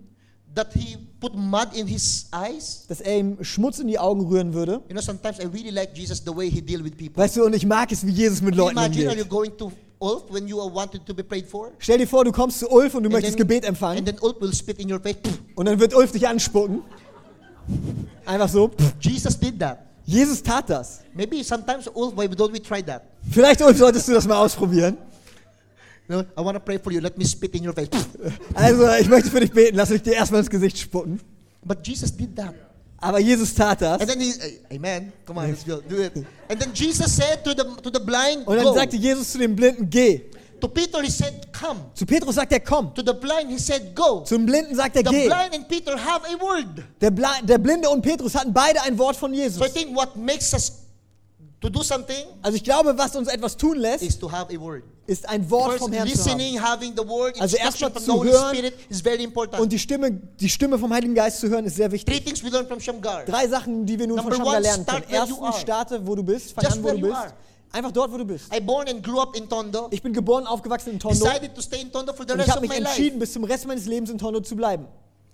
that 0.54 0.68
he 0.74 0.96
put 1.20 1.35
mud 1.35 1.68
in 1.74 1.87
his 1.87 2.26
eyes. 2.33 2.87
dass 2.88 3.00
er 3.00 3.18
ihm 3.18 3.42
Schmutz 3.42 3.78
in 3.80 3.88
die 3.88 3.98
Augen 3.98 4.24
rühren 4.26 4.54
würde. 4.54 4.80
You 4.88 4.92
know, 4.94 5.00
sometimes 5.00 5.38
I 5.40 5.46
really 5.46 5.70
like 5.70 5.96
Jesus 5.96 6.22
the 6.24 6.35
way 6.35 6.48
he 6.50 6.61
deal 6.62 6.83
with 6.85 6.92
people. 6.96 7.16
Weißt 7.16 7.37
du, 7.37 7.44
und 7.44 7.54
ich 7.54 7.66
mag 7.66 7.90
es, 7.92 8.06
wie 8.06 8.11
Jesus 8.12 8.40
mit 8.40 8.54
Leuten 8.54 8.72
Imagine, 8.72 9.09
are 9.11 9.16
you 9.16 9.22
umgeht. 9.24 9.28
going 9.30 9.56
to 9.59 9.72
Ulf 9.98 10.22
when 10.30 10.48
you 10.48 10.61
are 10.61 10.72
wanted 10.72 11.04
to 11.04 11.12
be 11.12 11.22
prayed 11.22 11.46
for? 11.46 11.72
Stell 11.78 11.98
dir 11.98 12.06
vor, 12.06 12.24
du 12.24 12.33
kommst 12.33 12.59
zu 12.61 12.68
Ulf 12.70 12.94
und 12.94 13.02
du 13.02 13.09
And 13.09 13.12
möchtest 13.14 13.37
then- 13.37 13.46
Gebet 13.46 13.64
And 13.64 13.70
empfangen 13.70 14.04
then 14.04 14.16
Ulf 14.20 14.40
will 14.40 14.54
spit 14.54 14.78
in 14.78 14.90
your 14.90 15.00
face. 15.00 15.16
und 15.56 15.66
dann 15.66 15.78
wird 15.78 15.92
Ulf 15.94 16.12
dich 16.12 16.26
anspucken. 16.26 16.83
Einfach 18.24 18.48
so. 18.48 18.70
Jesus 19.00 19.38
did 19.38 19.59
that. 19.61 19.78
Jesus 20.06 20.42
tat 20.42 20.68
das. 20.68 21.00
Maybe 21.14 21.42
sometimes 21.44 21.87
Ulf, 21.94 22.16
why 22.16 22.24
don't 22.26 22.52
we 22.52 22.61
try 22.61 22.83
that? 22.83 23.02
Vielleicht, 23.30 23.61
Ulf, 23.61 23.76
solltest 23.78 24.09
du 24.09 24.12
das 24.12 24.26
mal 24.26 24.38
ausprobieren. 24.38 24.96
No, 26.10 26.24
I 26.36 26.40
want 26.40 26.56
to 26.56 26.60
pray 26.60 26.76
for 26.76 26.90
you. 26.92 27.00
Let 27.00 27.16
me 27.16 27.24
spit 27.24 27.54
in 27.54 27.64
your 27.64 27.72
face. 27.72 27.88
Also, 28.54 28.88
ich 29.00 29.08
möchte 29.08 29.30
für 29.30 29.38
dich 29.38 29.52
beten, 29.52 29.76
lass 29.76 29.90
mich 29.90 30.02
dir 30.02 30.14
erstmal 30.14 30.40
ins 30.40 30.50
Gesicht 30.50 30.76
spucken. 30.76 31.20
But 31.64 31.86
Jesus 31.86 32.10
did 32.16 32.34
that. 32.34 32.52
Aber 32.98 33.20
Jesus 33.20 33.54
tat 33.54 33.80
das. 33.80 34.00
And 34.00 34.10
then 34.10 34.20
he, 34.20 34.30
eh, 34.30 34.76
amen. 34.76 35.12
Come 35.24 35.38
on, 35.40 35.48
let's 35.48 35.64
go. 35.64 35.80
Do 35.88 36.02
it. 36.02 36.12
And 36.48 36.60
then 36.60 36.72
Jesus 36.74 37.14
said 37.14 37.44
to 37.44 37.50
the 37.50 37.62
to 37.80 37.90
the 37.94 38.04
blind, 38.04 38.44
Und 38.44 38.56
dann 38.56 38.64
go. 38.64 38.74
sagte 38.74 38.96
Jesus 38.96 39.30
zu 39.30 39.38
dem 39.38 39.54
Blinden, 39.54 39.88
geh. 39.88 40.22
To 40.60 40.66
Peter, 40.68 41.00
he 41.00 41.10
said, 41.10 41.46
come. 41.52 41.78
Zu 41.94 42.04
Petrus 42.04 42.34
sagt 42.34 42.52
er, 42.52 42.60
komm. 42.60 42.92
To 42.94 43.02
the 43.06 43.14
blind, 43.14 43.48
he 43.48 43.58
said, 43.58 43.94
go. 43.94 44.24
Zum 44.24 44.44
Blinden 44.44 44.74
sagt 44.74 44.96
er, 44.96 45.04
The 45.04 45.10
geh. 45.10 45.26
blind 45.28 45.54
and 45.54 45.68
Peter 45.68 45.96
have 45.96 46.22
a 46.26 46.38
word. 46.42 46.84
Der, 47.00 47.12
Bla 47.12 47.40
der 47.42 47.58
Blinde 47.58 47.88
und 47.88 48.02
Petrus 48.02 48.34
hatten 48.34 48.52
beide 48.52 48.82
ein 48.82 48.98
Wort 48.98 49.14
von 49.14 49.30
So 49.32 49.38
I 49.38 49.42
Jesus. 49.44 49.72
think 49.72 49.96
what 49.96 50.16
makes 50.16 50.52
us 50.52 50.72
to 51.60 51.68
do 51.70 51.82
something 51.84 52.26
Also 52.42 52.56
ich 52.56 52.64
glaube, 52.64 52.98
was 52.98 53.14
uns 53.14 53.28
etwas 53.28 53.56
tun 53.56 53.78
lässt, 53.78 54.02
is 54.02 54.18
to 54.18 54.30
have 54.30 54.52
a 54.54 54.60
word. 54.60 54.82
Ist 55.10 55.28
ein 55.28 55.50
Wort 55.50 55.72
First, 55.72 55.84
vom 55.84 55.92
Herrn 55.92 56.08
zu 56.08 56.30
haben. 56.30 57.40
Also 57.40 57.56
erstmal 57.56 57.92
zu 57.94 58.24
hören. 58.24 58.72
Und 59.58 59.72
die 59.72 59.78
Stimme, 59.78 60.12
die 60.12 60.48
Stimme 60.48 60.78
vom 60.78 60.92
Heiligen 60.92 61.14
Geist 61.14 61.40
zu 61.40 61.48
hören, 61.48 61.64
ist 61.64 61.76
sehr 61.76 61.90
wichtig. 61.90 62.22
Shamgar. 62.80 63.24
Drei 63.24 63.48
Sachen, 63.48 63.84
die 63.84 63.98
wir 63.98 64.06
nun 64.06 64.18
von 64.18 64.28
Number 64.30 64.36
Shamgar 64.36 64.54
one, 64.54 64.62
lernen 64.62 64.86
können. 64.86 65.04
Erstens, 65.08 65.60
starte, 65.60 66.06
wo 66.06 66.14
du 66.14 66.22
bist. 66.22 66.52
Fang 66.52 66.64
Just 66.64 66.76
an, 66.76 66.84
wo 66.84 66.90
du 66.92 67.00
bist. 67.00 67.14
are. 67.14 67.32
Einfach 67.72 67.92
dort, 67.92 68.12
wo 68.12 68.18
du 68.18 68.24
bist. 68.24 68.54
I 68.54 68.60
born 68.60 68.88
and 68.88 69.02
grew 69.02 69.20
up 69.20 69.36
in 69.36 69.48
Tondo. 69.48 69.88
Ich 69.90 70.02
bin 70.02 70.12
geboren, 70.12 70.46
aufgewachsen 70.46 70.92
in 70.92 70.98
Tondo. 70.98 71.24
Decided 71.24 71.54
to 71.54 71.60
stay 71.60 71.80
in 71.80 71.92
Tondo 71.92 72.12
for 72.12 72.24
the 72.26 72.32
Und 72.32 72.40
ich 72.40 72.48
habe 72.48 72.58
of 72.58 72.62
mich 72.62 72.70
my 72.70 72.76
entschieden, 72.78 73.18
life. 73.18 73.18
bis 73.20 73.32
zum 73.32 73.44
Rest 73.44 73.66
meines 73.66 73.86
Lebens 73.86 74.10
in 74.10 74.18
Tondo 74.18 74.40
zu 74.40 74.56
bleiben. 74.56 74.86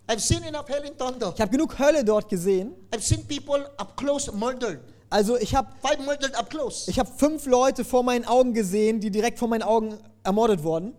I've 0.08 0.20
seen 0.20 0.42
enough 0.44 0.68
hell 0.68 0.84
in 0.84 0.96
Tondo. 0.96 1.32
Ich 1.34 1.40
habe 1.40 1.50
genug 1.50 1.78
Hölle 1.78 2.04
dort 2.04 2.28
gesehen. 2.28 2.72
I've 2.94 3.00
seen 3.00 3.26
people 3.26 3.66
up 3.78 3.96
close 3.96 4.30
murdered. 4.32 4.80
Also 5.08 5.36
ich 5.36 5.54
habe 5.54 5.68
ich 6.86 6.98
hab 6.98 7.18
fünf 7.18 7.46
Leute 7.46 7.84
vor 7.84 8.02
meinen 8.02 8.24
Augen 8.24 8.54
gesehen, 8.54 9.00
die 9.00 9.10
direkt 9.10 9.38
vor 9.38 9.48
meinen 9.48 9.62
Augen 9.62 9.98
ermordet 10.24 10.62
wurden. 10.62 10.94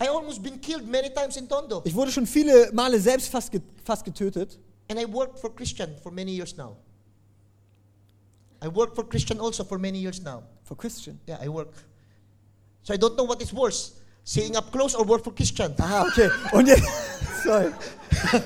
I 0.00 0.08
almost 0.08 0.42
been 0.42 0.60
killed 0.60 0.88
many 0.88 1.10
times 1.10 1.36
in 1.36 1.48
Tondo. 1.48 1.82
Ich 1.84 1.94
wurde 1.94 2.10
schon 2.10 2.26
viele 2.26 2.72
Male 2.72 2.98
selbst 2.98 3.28
fast, 3.28 3.52
fast 3.84 4.04
getötet. 4.04 4.58
And 4.90 4.98
I 5.00 5.06
worked 5.06 5.38
for 5.38 5.54
Christian 5.54 5.90
for 6.02 6.10
many 6.10 6.32
years 6.32 6.56
now. 6.56 6.76
I 8.62 8.68
work 8.68 8.94
for 8.94 9.08
Christian 9.08 9.40
also 9.40 9.64
for 9.64 9.78
many 9.78 9.98
years 9.98 10.20
now. 10.22 10.42
For 10.64 10.76
Christian. 10.76 11.18
Yeah, 11.28 11.38
I 11.42 11.48
work. 11.48 11.72
So 12.82 12.94
I 12.94 12.96
don't 12.96 13.16
know 13.16 13.24
what 13.24 13.40
is 13.42 13.52
worse, 13.52 13.92
seeing 14.24 14.56
up 14.56 14.72
close 14.72 14.94
or 14.94 15.04
work 15.04 15.22
for 15.22 15.32
Christian. 15.32 15.74
Aha, 15.78 16.06
okay. 16.08 16.28
Und 16.52 16.66
jetzt, 16.66 16.82
sorry. 17.44 17.66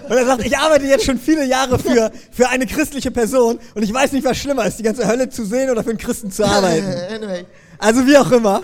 Und 0.08 0.16
er 0.16 0.26
sagt, 0.26 0.46
ich 0.46 0.56
arbeite 0.56 0.86
jetzt 0.86 1.04
schon 1.04 1.18
viele 1.18 1.44
Jahre 1.44 1.78
für, 1.78 2.10
für 2.30 2.48
eine 2.48 2.66
christliche 2.66 3.10
Person 3.10 3.58
und 3.74 3.82
ich 3.82 3.92
weiß 3.92 4.12
nicht, 4.12 4.24
was 4.24 4.36
schlimmer 4.36 4.64
ist, 4.66 4.78
die 4.78 4.82
ganze 4.82 5.06
Hölle 5.06 5.28
zu 5.28 5.44
sehen 5.44 5.70
oder 5.70 5.82
für 5.82 5.90
einen 5.90 5.98
Christen 5.98 6.30
zu 6.30 6.44
arbeiten. 6.44 6.86
anyway, 7.14 7.44
Also 7.78 8.06
wie 8.06 8.16
auch 8.16 8.30
immer. 8.30 8.62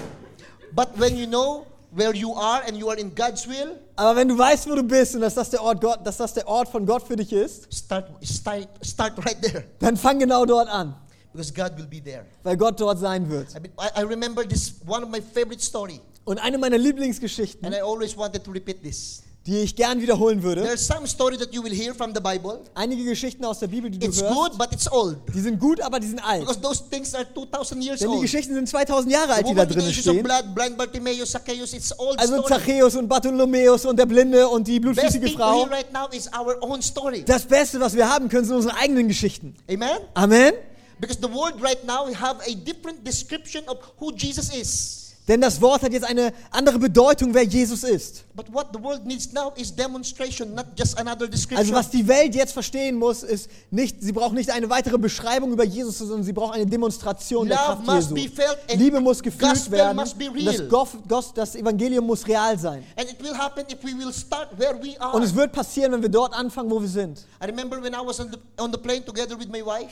but 0.74 0.88
when 0.96 1.16
you 1.16 1.26
know 1.26 1.66
where 1.94 2.14
you 2.14 2.34
are 2.34 2.62
and 2.66 2.76
you 2.78 2.88
are 2.88 2.98
in 2.98 3.14
God's 3.14 3.46
will, 3.48 3.76
Aber 3.96 4.16
wenn 4.16 4.28
du 4.28 4.38
weißt, 4.38 4.68
wo 4.70 4.74
du 4.74 4.82
bist 4.82 5.14
und 5.14 5.20
dass 5.20 5.34
das 5.34 5.50
der 5.50 5.62
Ort, 5.62 5.80
Gott, 5.80 5.98
dass 6.04 6.16
das 6.16 6.32
der 6.34 6.46
Ort 6.48 6.68
von 6.68 6.86
Gott 6.86 7.02
für 7.06 7.16
dich 7.16 7.32
ist, 7.32 7.72
start 7.74 8.08
start 8.24 8.68
start 8.82 9.18
right 9.26 9.40
there 9.42 9.64
dann 9.80 9.96
fang 9.96 10.18
genau 10.18 10.46
dort 10.46 10.68
an, 10.68 10.94
because 11.32 11.52
God 11.52 11.72
will 11.76 11.86
be 11.86 12.02
there. 12.02 12.24
weil 12.44 12.56
Gott 12.56 12.80
dort 12.80 12.98
sein 13.00 13.28
wird. 13.28 13.48
I, 13.54 14.00
I 14.00 14.04
remember 14.04 14.46
this 14.48 14.74
one 14.86 15.02
of 15.04 15.10
my 15.10 15.20
favorite 15.20 15.60
story, 15.60 16.00
Und 16.24 16.38
eine 16.38 16.56
meiner 16.58 16.78
Lieblingsgeschichten, 16.78 17.66
and 17.66 17.74
I 17.74 17.80
always 17.80 18.16
wanted 18.16 18.44
to 18.44 18.50
repeat 18.52 18.82
this. 18.82 19.22
Die 19.44 19.58
ich 19.58 19.74
gern 19.74 20.00
wiederholen 20.00 20.42
würde, 20.42 20.62
There's 20.62 20.86
some 20.86 21.04
story 21.06 21.36
that 21.36 21.52
you 21.52 21.62
will 21.64 21.72
hear 21.74 21.92
from 21.94 22.14
the 22.14 22.20
Bible. 22.20 22.60
einige 22.74 23.02
Geschichten 23.04 23.44
aus 23.44 23.58
der 23.58 23.66
Bibel, 23.66 23.90
die 23.90 23.98
du 23.98 24.06
It's 24.06 24.22
hörst, 24.22 24.32
good, 24.34 24.56
but 24.58 24.68
it's 24.72 24.90
old 24.90 25.16
die 25.34 25.40
sind 25.40 25.58
gut, 25.58 25.80
aber 25.80 25.98
die 25.98 26.06
sind 26.06 26.24
alt. 26.24 26.40
because 26.42 26.60
those 26.60 26.82
things 26.88 27.12
are 27.14 27.26
2,000 27.34 27.82
years 27.82 27.98
Denn 27.98 28.08
die 28.08 28.14
old. 28.14 28.22
Geschichten 28.22 28.54
sind 28.54 28.68
2000 28.68 29.12
Jahre 29.12 29.32
alt, 29.34 29.48
die 29.48 29.54
da 29.54 29.66
drin 29.66 29.92
stehen. 29.92 30.22
blood, 30.22 30.54
blind 30.54 30.76
Bartimaeus, 30.78 31.30
Zacchaeus, 31.32 31.72
it's 31.72 31.98
old 31.98 32.18
Also 32.20 32.34
story. 32.42 32.48
Zachäus 32.60 32.94
und 32.94 33.08
Bartholomäus 33.08 33.84
und 33.84 33.98
der 33.98 34.06
Blinde 34.06 34.48
und 34.48 34.68
die 34.68 34.78
blutflüssige 34.78 35.28
Frau. 35.30 35.64
right 35.64 35.92
now 35.92 36.06
is 36.12 36.28
our 36.38 36.56
own 36.62 36.80
story. 36.80 37.24
Das 37.24 37.42
Beste, 37.44 37.80
was 37.80 37.94
wir 37.94 38.08
haben 38.08 38.28
können, 38.28 38.44
sind 38.44 38.54
unsere 38.54 38.76
eigenen 38.76 39.08
Geschichten. 39.08 39.56
Amen? 39.68 39.88
Amen. 40.14 40.52
Because 41.00 41.18
the 41.20 41.28
world 41.28 41.54
right 41.60 41.84
now 41.84 42.06
we 42.06 42.14
have 42.14 42.36
a 42.48 42.54
different 42.54 43.04
description 43.04 43.64
of 43.68 43.78
who 43.98 44.12
Jesus 44.14 44.54
is. 44.54 45.01
Denn 45.28 45.40
das 45.40 45.60
Wort 45.60 45.82
hat 45.82 45.92
jetzt 45.92 46.04
eine 46.04 46.32
andere 46.50 46.80
Bedeutung, 46.80 47.32
wer 47.32 47.44
Jesus 47.44 47.84
ist. 47.84 48.24
But 48.34 48.52
what 48.52 48.68
the 48.74 48.82
world 48.82 49.06
needs 49.06 49.32
now 49.32 49.52
is 49.54 49.72
demonstration, 49.72 50.52
not 50.52 50.66
just 50.76 50.98
another 50.98 51.28
description. 51.28 51.58
Also 51.58 51.72
was 51.74 51.90
die 51.90 52.06
Welt 52.08 52.34
jetzt 52.34 52.52
verstehen 52.52 52.96
muss, 52.96 53.22
ist 53.22 53.48
nicht, 53.70 54.02
sie 54.02 54.10
braucht 54.10 54.32
nicht 54.34 54.50
eine 54.50 54.68
weitere 54.68 54.98
Beschreibung 54.98 55.52
über 55.52 55.62
Jesus, 55.62 55.98
sondern 55.98 56.24
sie 56.24 56.32
braucht 56.32 56.54
eine 56.54 56.66
Demonstration 56.66 57.46
der 57.46 57.56
Love 57.56 57.66
Kraft 57.66 57.86
must 57.86 58.16
Jesu. 58.16 58.42
Liebe 58.74 59.00
muss 59.00 59.22
gefühlt 59.22 59.52
gospel 59.52 59.72
werden. 59.78 59.96
Das, 60.44 60.68
Gos- 61.06 61.32
das 61.34 61.54
Evangelium 61.54 62.04
muss 62.04 62.26
real 62.26 62.58
sein. 62.58 62.82
and 62.96 63.08
it 63.08 63.22
will 63.22 63.34
happen 63.36 63.64
if 63.70 63.78
we 63.84 63.96
will 63.96 64.12
start 64.12 64.48
where 64.58 64.74
we 64.82 65.00
are. 65.00 65.14
Und 65.14 65.22
es 65.22 65.32
wird 65.34 65.52
passieren, 65.52 65.92
wenn 65.92 66.02
wir 66.02 66.08
dort 66.08 66.34
anfangen, 66.34 66.68
wo 66.68 66.80
wir 66.80 66.88
sind. 66.88 67.24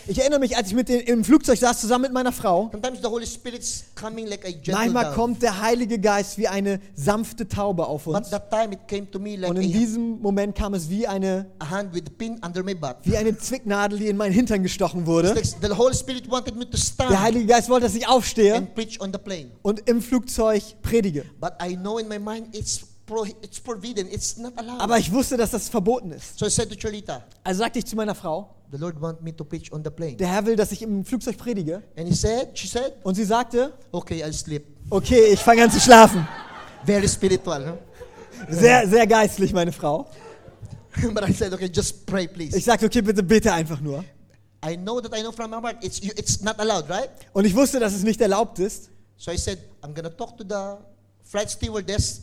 Ich 0.06 0.18
erinnere 0.18 0.40
mich, 0.40 0.56
als 0.56 0.68
ich 0.68 0.74
mit 0.74 0.88
den, 0.88 1.00
im 1.00 1.24
Flugzeug 1.24 1.58
saß, 1.58 1.80
zusammen 1.80 2.02
mit 2.02 2.12
meiner 2.12 2.32
Frau. 2.32 2.68
Sometimes 2.72 2.98
the 3.00 3.06
Holy 3.08 3.26
Spirit's 3.26 3.84
coming 3.94 4.26
like 4.26 4.44
a 4.44 4.50
gentle 4.50 4.72
Manchmal. 4.74 5.19
Kommt 5.20 5.42
der 5.42 5.61
Heilige 5.61 5.98
Geist 5.98 6.38
wie 6.38 6.48
eine 6.48 6.80
sanfte 6.94 7.46
Taube 7.46 7.87
auf 7.87 8.06
uns. 8.06 8.30
like 8.30 9.48
Und 9.48 9.56
in 9.56 9.70
diesem 9.70 10.20
Moment 10.22 10.54
kam 10.54 10.72
es 10.72 10.88
wie 10.88 11.06
eine, 11.06 11.46
wie 13.02 13.16
eine 13.18 13.37
Zwicknadel, 13.37 13.98
die 13.98 14.06
in 14.06 14.16
meinen 14.16 14.33
Hintern 14.33 14.62
gestochen 14.62 15.04
wurde. 15.04 15.28
It's 15.37 15.52
like 15.61 15.70
the 15.72 15.76
Holy 15.76 15.94
Spirit 15.94 16.30
wanted 16.30 16.56
me 16.56 16.68
to 16.68 16.78
Der 16.98 17.20
Heilige 17.20 17.46
Geist 17.46 17.68
wollte, 17.68 17.85
dass 17.87 17.94
ich 17.94 18.09
aufstehe 18.09 18.66
und 19.62 19.88
im 19.88 20.00
Flugzeug 20.00 20.62
predige. 20.80 21.26
But 21.38 21.52
I 21.62 21.76
know 21.76 21.98
in 21.98 22.09
my 22.09 22.18
mind 22.18 22.56
it's 22.56 22.80
it's 23.42 23.59
forbidden. 23.59 24.06
It's 24.11 24.38
not 24.38 24.52
allowed. 24.56 24.80
Aber 24.80 24.98
ich 24.98 25.12
wusste, 25.12 25.37
dass 25.37 25.50
das 25.50 25.68
verboten 25.68 26.12
ist. 26.12 26.38
so 26.38 26.46
I 26.46 26.50
said 26.50 26.70
to 26.70 26.76
Charlita, 26.78 27.22
Also 27.44 27.59
sagte 27.59 27.80
ich 27.80 27.87
zu 27.87 27.96
meiner 27.96 28.14
Frau, 28.14 28.54
the 28.70 28.78
Lord 28.78 29.00
want 29.00 29.22
me 29.22 29.35
to 29.35 29.44
preach 29.44 29.72
on 29.72 29.83
the 29.85 29.90
plane. 29.90 30.16
der 30.16 30.28
Herr 30.28 30.46
will, 30.46 30.56
dass 30.56 30.72
ich 30.72 30.83
im 30.83 31.04
Flugzeug 31.04 31.37
predige. 31.37 31.83
Said, 32.11 32.56
said, 32.56 32.94
Und 33.02 33.16
sie 33.16 33.24
sagte, 33.24 33.72
okay, 33.92 34.22
I'll 34.24 34.33
sleep. 34.33 34.64
Okay, 34.90 35.33
ich 35.33 35.40
fange 35.40 35.62
an 35.64 35.70
zu 35.70 35.81
schlafen. 35.81 36.26
Very 36.85 37.09
spiritual, 37.09 37.66
huh? 37.66 37.79
Sehr, 38.48 38.88
sehr 38.88 39.07
geistlich, 39.07 39.53
meine 39.53 39.72
Frau. 39.72 40.09
but 41.14 41.29
I 41.29 41.33
said, 41.33 41.53
okay, 41.53 41.70
just 41.72 42.05
pray, 42.07 42.26
please. 42.26 42.57
Ich 42.57 42.64
sagte, 42.64 42.87
okay, 42.87 43.00
bitte 43.00 43.22
bete 43.22 43.53
einfach 43.53 43.81
nur. 43.81 44.05
I 44.62 44.76
know 44.76 45.00
that 45.00 45.16
I 45.16 45.22
know 45.22 45.33
from 45.33 45.50
my 45.50 45.61
heart, 45.61 45.76
it's, 45.83 46.00
it's 46.00 46.42
not 46.42 46.59
allowed, 46.59 46.88
right? 46.90 47.09
Und 47.33 47.44
ich 47.44 47.55
wusste, 47.55 47.79
dass 47.79 47.94
es 47.94 48.03
nicht 48.03 48.20
erlaubt 48.20 48.59
ist. 48.59 48.90
So 49.16 49.31
I 49.31 49.37
said, 49.38 49.59
I'm 49.83 49.94
gonna 49.94 50.11
talk 50.11 50.37
to 50.37 50.44
the 50.44 50.83
flight 51.22 51.50
stewardess 51.50 52.22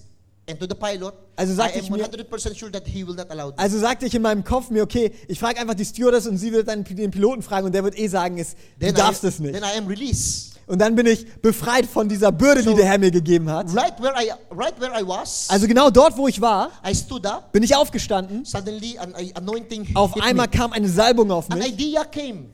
and 0.50 0.60
to 0.60 0.66
the 0.68 0.76
pilot. 0.76 1.14
Also 1.36 1.54
sagte 1.54 1.80
ich 1.80 1.90
mir- 1.90 2.06
100% 2.06 2.56
sure 2.56 2.72
that 2.72 2.86
he 2.86 3.06
will 3.08 3.16
not 3.16 3.30
allow 3.32 3.52
this. 3.52 3.60
Also 3.60 3.80
sagte 3.80 4.06
ich 4.06 4.14
in 4.14 4.22
meinem 4.22 4.44
Kopf 4.44 4.70
mir, 4.70 4.84
okay, 4.84 5.12
ich 5.28 5.40
frage 5.40 5.60
einfach 5.60 5.76
die 5.76 5.86
Stewardess 5.86 6.28
und 6.28 6.38
sie 6.38 6.52
wird 6.52 6.68
dann 6.68 6.84
den 6.84 7.12
Piloten 7.12 7.42
fragen 7.42 7.66
und 7.66 7.74
der 7.74 7.84
wird 7.84 7.98
eh 7.98 8.08
sagen, 8.08 8.38
es, 8.38 8.56
du 8.80 8.92
darfst 8.94 9.24
I, 9.24 9.28
es 9.28 9.40
nicht. 9.40 9.54
then 9.54 9.64
I 9.64 9.78
am 9.78 9.88
released. 9.88 10.57
Und 10.68 10.80
dann 10.80 10.96
bin 10.96 11.06
ich 11.06 11.26
befreit 11.42 11.86
von 11.86 12.10
dieser 12.10 12.30
Bürde, 12.32 12.62
die 12.62 12.68
So- 12.70 12.76
der 12.76 12.86
Herr 12.86 12.98
mir 12.98 13.10
gegeben 13.10 13.50
hat. 13.50 13.68
Right 13.76 13.94
where 14.02 14.14
I 14.22 14.32
right 14.54 14.74
where 14.80 14.92
I 15.02 15.08
was, 15.08 15.48
Also 15.50 15.66
genau 15.66 15.90
dort, 15.90 16.18
wo 16.18 16.28
ich 16.28 16.40
war, 16.42 16.72
I 16.86 16.94
stood 16.94 17.26
up. 17.26 17.52
bin 17.54 17.64
ich 17.64 17.74
aufgestanden. 17.76 18.44
Suddenly, 18.44 18.98
an 19.00 19.14
Auf 19.96 20.22
einmal 20.22 20.48
me. 20.48 20.52
kam 20.52 20.74
eine 20.74 20.90
Salbung 20.90 21.32
auf 21.32 21.50
An 21.50 21.60
mich 21.60 21.70
idea 21.70 22.04
came 22.04 22.50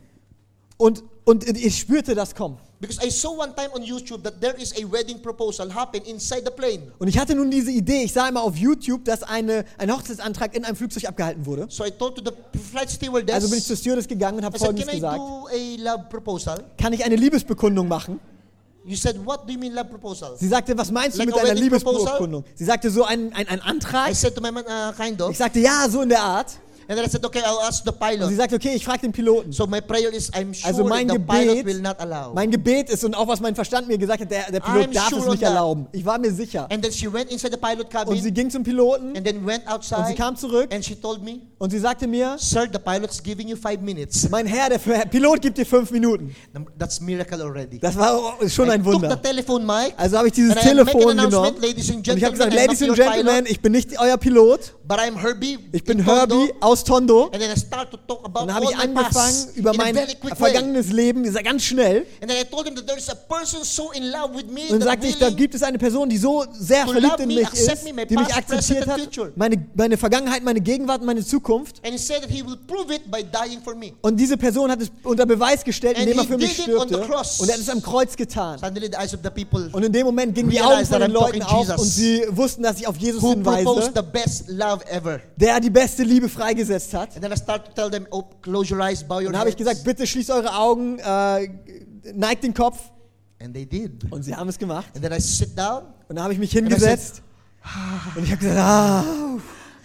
und, 0.77 1.03
und 1.25 1.47
ich 1.47 1.77
spürte 1.79 2.15
das 2.15 2.33
kommen. 2.35 2.57
because 2.83 2.99
I 3.01 3.09
saw 3.09 3.31
one 3.31 3.53
time 3.55 3.69
on 3.73 3.81
YouTube 3.81 4.23
that 4.23 4.41
there 4.41 4.53
is 4.61 4.73
a 4.73 4.85
wedding 4.85 5.17
proposal 5.21 5.69
happen 5.69 6.01
inside 6.05 6.43
the 6.43 6.51
plane. 6.51 6.91
Und 6.99 7.07
ich 7.07 7.17
hatte 7.17 7.33
nun 7.33 7.49
diese 7.49 7.71
Idee, 7.71 8.03
ich 8.03 8.11
sah 8.11 8.27
immer 8.27 8.41
auf 8.43 8.57
YouTube, 8.57 9.05
dass 9.05 9.23
eine, 9.23 9.63
ein 9.77 9.89
Hochzeitsantrag 9.89 10.53
in 10.53 10.65
einem 10.65 10.75
Flugzeug 10.75 11.05
abgehalten 11.05 11.45
wurde. 11.45 11.67
So 11.69 11.85
I 11.85 11.91
told 11.91 12.15
to 12.17 12.23
the 12.23 12.59
flight 12.59 12.91
stewardess, 12.91 13.35
Also 13.35 13.49
bin 13.49 13.59
ich 13.59 13.65
zur 13.65 13.77
Stewardess 13.77 14.07
gegangen 14.07 14.39
und 14.39 14.45
habe 14.45 14.57
said, 14.59 14.67
Folgendes 14.67 14.87
"Can 14.87 14.97
I 14.97 14.99
gesagt. 14.99 15.17
do 15.17 15.47
a 15.47 15.93
love 15.95 16.09
proposal?" 16.09 16.63
Kann 16.77 16.91
ich 16.91 17.03
eine 17.05 17.15
Liebesbekundung 17.15 17.87
machen? 17.87 18.19
You 18.85 18.97
said, 18.97 19.15
"What 19.25 19.47
do 19.47 19.53
you 19.53 19.59
mean 19.59 19.73
love 19.73 19.85
proposal?" 19.85 20.35
Sie 20.37 20.49
sagte, 20.49 20.77
was 20.77 20.91
meinst 20.91 21.15
du 21.15 21.19
Like 21.19 21.27
mit 21.27 21.37
a 21.37 21.39
einer? 21.39 21.53
Liebesbekundung? 21.53 22.43
Sie 22.53 22.65
sagte, 22.65 22.89
so 22.91 23.05
ein, 23.05 23.31
ein, 23.33 23.47
ein 23.47 23.61
Antrag? 23.61 24.11
I 24.11 24.13
said 24.13 24.35
to 24.35 24.41
my 24.41 24.51
man, 24.51 24.65
uh, 24.65 24.91
kind 24.91 25.21
of. 25.21 25.31
Ich 25.31 25.37
sagte, 25.37 25.59
ja, 25.61 25.87
so 25.89 26.01
in 26.01 26.09
der 26.09 26.21
Art. 26.21 26.47
And 26.87 26.97
then 26.97 27.05
I 27.05 27.09
said, 27.09 27.23
okay, 27.25 27.41
I'll 27.45 27.61
ask 27.67 27.83
the 27.85 27.91
Und 27.91 27.99
sie 27.99 28.17
pilot. 28.17 28.35
sagte, 28.35 28.55
okay, 28.55 28.73
ich 28.75 28.83
frage 28.83 29.01
den 29.01 29.11
Piloten. 29.11 29.51
So 29.51 29.65
my 29.67 29.81
prayer 29.81 30.11
is, 30.13 30.31
I'm 30.33 30.53
sure 30.53 30.67
Also 30.67 30.83
mein 30.83 31.07
the 31.09 31.17
pilot 31.19 31.57
Gebet, 31.57 31.65
will 31.65 31.81
not 31.81 31.99
allow. 31.99 32.33
mein 32.33 32.51
Gebet 32.51 32.89
ist 32.89 33.03
und 33.03 33.15
auch 33.15 33.27
was 33.27 33.39
mein 33.39 33.55
Verstand 33.55 33.87
mir 33.87 33.97
gesagt 33.97 34.21
hat, 34.21 34.31
der, 34.31 34.51
der 34.51 34.59
Pilot 34.59 34.87
I'm 34.89 34.93
darf 34.93 35.09
sure 35.09 35.21
es 35.21 35.31
nicht 35.31 35.43
erlauben. 35.43 35.87
Ich 35.91 36.05
war 36.05 36.17
mir 36.19 36.31
sicher. 36.31 36.67
And 36.71 36.83
then 36.83 36.91
she 36.91 37.11
went 37.11 37.31
inside 37.31 37.51
the 37.53 37.57
pilot 37.57 37.87
Und 38.07 38.15
sie 38.17 38.21
cabin 38.29 38.33
ging 38.33 38.49
zum 38.49 38.63
Piloten 38.63 39.15
and 39.15 39.25
then 39.25 39.45
went 39.45 39.63
und 39.65 39.83
sie 39.83 39.95
outside 39.95 40.15
kam 40.15 40.35
zurück 40.35 40.73
and 40.73 40.83
she 40.83 40.95
told 40.95 41.23
me, 41.23 41.41
und 41.57 41.69
sie 41.71 41.79
sagte 41.79 42.07
mir, 42.07 42.35
sir, 42.37 42.67
the 42.71 42.79
pilot's 42.79 43.21
giving 43.21 43.47
you 43.47 43.55
five 43.55 43.81
minutes. 43.81 44.29
mein 44.29 44.45
Herr, 44.45 44.69
der 44.69 44.79
Pilot 44.79 45.41
gibt 45.41 45.57
dir 45.57 45.65
fünf 45.65 45.91
Minuten. 45.91 46.35
That's 46.77 46.99
miracle 46.99 47.41
already. 47.41 47.79
Das 47.79 47.97
war 47.97 48.35
schon 48.49 48.69
ein 48.69 48.83
took 48.83 48.93
the 48.95 49.01
Wunder. 49.03 49.21
telephone 49.21 49.65
mic, 49.65 49.93
Also 49.97 50.17
habe 50.17 50.27
ich 50.27 50.33
dieses 50.33 50.55
Telefon 50.55 51.15
genommen 51.15 51.55
ladies 51.61 51.89
and 51.89 52.07
und 52.07 52.17
ich 52.17 52.23
habe 52.23 52.33
gesagt, 52.33 52.53
Ladies 52.53 52.81
and 52.83 52.95
Gentlemen, 52.95 53.25
pilot, 53.45 53.49
ich 53.49 53.61
bin 53.61 53.71
nicht 53.71 53.99
euer 53.99 54.17
Pilot, 54.17 54.75
Herbie. 54.89 55.59
ich 55.71 55.83
bin 55.83 55.99
in 55.99 56.05
Tondo. 56.05 56.35
Herbie 56.35 56.53
aus 56.59 56.83
Tondo. 56.83 57.23
And 57.25 57.39
then 57.39 57.51
I 57.51 57.59
start 57.59 57.91
to 57.91 57.97
talk 57.97 58.25
about 58.25 58.41
Und 58.41 58.47
dann 58.47 58.55
habe 58.55 58.65
ich 58.65 58.77
angefangen, 58.77 59.47
über 59.55 59.73
mein 59.73 59.95
vergangenes 60.35 60.91
Leben, 60.91 61.23
ganz 61.43 61.63
schnell. 61.63 62.05
And 62.21 62.29
then 62.29 62.41
I 62.41 62.43
told 62.43 62.67
him 62.67 62.75
that 62.75 62.85
there 62.85 62.97
is 62.97 63.09
a 63.09 63.15
person 63.15 63.63
so 63.63 63.91
in 63.91 64.11
love 64.11 64.35
with 64.35 64.45
me 64.51 64.61
Und 64.69 64.79
dann 64.79 64.89
sagte 64.89 65.07
ich, 65.07 65.17
da 65.17 65.29
gibt 65.29 65.55
es 65.55 65.63
eine 65.63 65.77
Person, 65.77 66.09
die 66.09 66.17
so 66.17 66.45
sehr 66.53 66.85
verliebt 66.85 67.19
in 67.19 67.27
me, 67.27 67.35
mich 67.35 67.53
ist, 67.53 67.93
me, 67.93 68.05
die 68.05 68.15
mich 68.15 68.33
akzeptiert 68.33 68.87
hat, 68.87 68.99
meine, 69.35 69.65
meine 69.75 69.97
Vergangenheit, 69.97 70.43
meine 70.43 70.61
Gegenwart 70.61 71.01
und 71.01 71.07
meine 71.07 71.25
Zukunft. 71.25 71.81
And 71.83 71.93
he 71.93 71.97
said 71.97 72.21
that 72.21 72.29
he 72.29 72.45
will 72.45 72.57
prove 72.67 72.93
it 72.93 73.09
by 73.09 73.23
dying 73.23 73.61
for 73.63 73.75
me. 73.75 73.93
Und 74.01 74.17
diese 74.17 74.37
Person 74.37 74.69
hat 74.71 74.81
es 74.81 74.91
unter 75.03 75.25
Beweis 75.25 75.63
gestellt, 75.63 75.97
indem 75.97 76.19
er 76.19 76.25
für 76.25 76.37
mich 76.37 76.63
cross. 77.07 77.39
Und 77.39 77.49
er 77.49 77.55
hat 77.55 77.61
es 77.61 77.69
am 77.69 77.81
Kreuz 77.81 78.15
getan. 78.15 78.59
Und 79.71 79.83
in 79.83 79.91
dem 79.91 80.05
Moment 80.05 80.35
gingen 80.35 80.49
die 80.49 80.61
Augen 80.61 80.85
von 80.85 80.99
den 80.99 81.11
Leuten 81.11 81.41
auf 81.41 81.59
Jesus. 81.67 81.81
und 81.81 81.87
sie 81.87 82.23
wussten, 82.29 82.63
dass 82.63 82.79
ich 82.79 82.87
auf 82.87 82.97
Jesus 82.97 83.23
hinweise, 83.23 83.91
love 84.73 84.85
ever. 84.87 85.21
der 85.35 85.59
die 85.59 85.69
beste 85.69 86.03
Liebe 86.03 86.29
freigesetzt 86.29 86.93
hat. 86.93 87.15
And 87.15 87.21
then 87.21 87.31
I 87.31 87.37
start 87.37 87.65
to 87.65 87.71
tell 87.73 87.89
them, 87.89 88.07
oh, 88.11 88.23
close 88.41 88.73
your 88.73 88.81
eyes, 88.81 89.03
bow 89.03 89.15
your 89.15 89.27
Und 89.27 89.33
dann 89.33 89.41
habe 89.41 89.49
ich 89.49 89.57
gesagt, 89.57 89.83
bitte 89.83 90.05
schließt 90.07 90.31
eure 90.31 90.55
Augen, 90.55 90.99
äh, 90.99 91.49
neigt 92.13 92.43
den 92.43 92.53
Kopf. 92.53 92.79
And 93.41 93.53
they 93.53 93.65
did. 93.65 94.11
Und 94.11 94.23
sie 94.23 94.35
haben 94.35 94.49
es 94.49 94.57
gemacht. 94.57 94.87
And 94.95 95.03
then 95.03 95.11
I 95.11 95.19
sit 95.19 95.57
down. 95.57 95.83
Und 96.07 96.15
dann 96.15 96.23
habe 96.23 96.33
ich 96.33 96.39
mich 96.39 96.51
I 96.51 96.59
said, 96.59 96.63
hingesetzt. 96.63 97.21
Und 98.15 98.23
ich 98.23 98.31
habe 98.31 98.41
gesagt, 98.41 98.59
ah, 98.59 99.03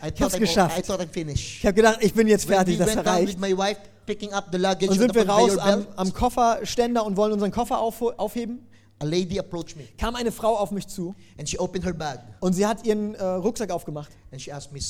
I 0.01 0.07
hab's 0.07 0.19
thought, 0.19 0.35
I'm, 0.35 0.39
geschafft. 0.39 0.79
I 0.79 0.83
thought 0.83 1.01
I'm 1.01 1.13
finished. 1.13 1.59
ich 1.59 1.67
habe 1.67 1.75
gedacht, 1.75 1.99
ich 2.01 2.15
bin 2.15 2.29
jetzt 2.29 2.49
When 2.49 2.57
fertig, 2.57 2.79
we 2.79 2.85
das 2.85 3.05
reicht. 3.05 3.39
my 3.41 3.57
wife, 3.57 3.81
picking 4.07 4.33
up 4.33 4.47
the 4.53 4.59
luggage 4.59 4.89
Und 4.91 4.99
sind 4.99 5.15
wir 5.15 5.29
raus 5.29 5.59
am, 5.59 5.87
am 5.97 6.13
Kofferständer 6.13 7.05
und 7.05 7.17
wollen 7.17 7.33
unseren 7.33 7.51
Koffer 7.51 7.79
auf, 7.79 8.01
aufheben, 8.01 8.67
a 9.01 9.05
lady 9.05 9.39
approached 9.39 9.77
me. 9.77 9.85
kam 9.97 10.15
eine 10.17 10.33
Frau 10.33 10.57
auf 10.57 10.71
mich 10.71 10.87
zu 10.89 11.15
And 11.39 11.49
she 11.49 11.59
opened 11.59 11.85
her 11.85 11.93
bag. 11.95 12.21
und 12.41 12.53
sie 12.55 12.67
hat 12.67 12.85
ihren 12.85 13.15
äh, 13.15 13.23
Rucksack 13.25 13.71
aufgemacht. 13.71 14.11
And 14.33 14.41
she 14.41 14.53
asked 14.53 14.73
me, 14.73 14.81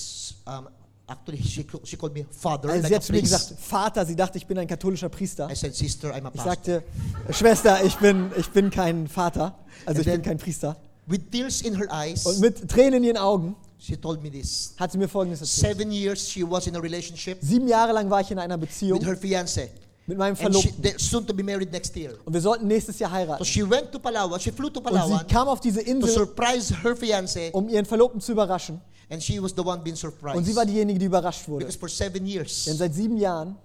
um, 0.47 0.69
actually, 1.07 1.43
she, 1.43 1.67
she 1.85 1.97
called 1.97 2.15
me 2.15 2.25
father, 2.31 2.69
Also 2.71 2.83
like 2.83 2.89
sie 2.89 2.95
hat 2.97 3.03
zu 3.05 3.13
mir 3.13 3.21
gesagt, 3.23 3.55
Vater, 3.59 4.05
sie 4.07 4.17
dachte, 4.17 4.39
ich 4.39 4.47
bin 4.47 4.59
ein 4.59 4.67
katholischer 4.67 5.09
Priester. 5.09 5.49
I 5.51 5.55
said, 5.55 5.75
sister, 5.75 6.11
I'm 6.15 6.25
a 6.27 6.29
Ich 6.35 6.43
pastor. 6.43 6.45
sagte, 6.45 6.83
Schwester, 7.31 7.85
ich 7.85 7.97
bin, 7.97 8.31
ich 8.37 8.49
bin 8.51 8.71
kein 8.71 9.09
Vater, 9.09 9.55
also 9.85 9.87
And 9.87 9.99
ich 9.99 10.05
bin 10.05 10.13
then- 10.15 10.23
kein 10.23 10.39
Priester. 10.39 10.77
With 11.07 11.21
tears 11.31 11.63
in 11.63 11.75
her 11.77 11.89
eyes, 11.91 12.27
Und 12.27 12.41
mit 12.41 12.69
Tränen 12.69 12.95
in 13.03 13.05
ihren 13.05 13.17
Augen 13.17 13.57
she 13.79 13.97
told 13.99 14.23
me 14.23 14.31
this. 14.31 14.75
hat 14.79 14.93
sie 14.93 14.99
mir 14.99 15.09
Folgendes 15.09 15.41
erzählt. 15.41 15.79
Seven 15.79 15.91
years 15.93 16.29
she 16.29 16.43
was 16.51 16.67
in 16.67 16.77
a 16.77 16.79
relationship 16.81 17.39
Sieben 17.41 17.67
Jahre 17.69 17.93
lang 17.93 18.11
war 18.11 18.21
ich 18.21 18.31
in 18.31 18.39
einer 18.39 18.59
Beziehung 18.59 19.01
with 19.01 19.07
her 19.07 19.17
fiance. 19.17 19.71
Mit 20.09 20.19
meinem 20.19 20.31
And 20.31 20.39
she, 20.39 20.43
Verlobten. 20.71 20.83
they're 20.83 20.99
soon 20.99 21.25
to 21.27 21.33
be 21.35 21.43
married 21.45 21.71
next 21.71 21.95
year. 21.95 22.15
Und 22.25 22.33
wir 22.33 22.41
sollten 22.41 22.67
nächstes 22.67 22.99
Jahr 22.99 23.11
So 23.11 23.17
heiraten. 23.17 23.45
she 23.45 23.69
went 23.69 23.93
to 23.93 23.99
Palawan, 24.01 24.41
she 24.41 24.51
flew 24.51 24.69
to 24.71 24.81
Und 24.81 24.87
Palawan 24.87 25.19
sie 25.21 25.25
kam 25.33 25.47
auf 25.49 25.61
diese 25.61 25.85
to 25.85 25.91
Insel, 25.91 26.11
surprise 26.11 26.75
her 26.83 26.97
fiance, 26.97 27.51
um 27.53 27.69
ihren 27.69 27.85
Verlobten 27.85 28.21
zu 28.21 28.33
überraschen. 28.33 28.81
and 29.11 29.23
she 29.23 29.41
was 29.41 29.53
the 29.57 29.63
one 29.63 29.79
being 29.83 29.95
Und 29.95 29.99
surprised. 29.99 30.45
sie 30.47 30.57
war 30.57 30.67
diejenige, 30.67 30.99
die 30.99 31.07
überrascht 31.07 31.47
wurde. 31.49 31.67
Because 31.67 31.79
for 31.79 31.89
seven 31.89 32.15
Denn 32.15 32.27
years, 32.27 32.65
seit 32.65 32.93
sieben 32.95 33.17
Jahren, 33.17 33.57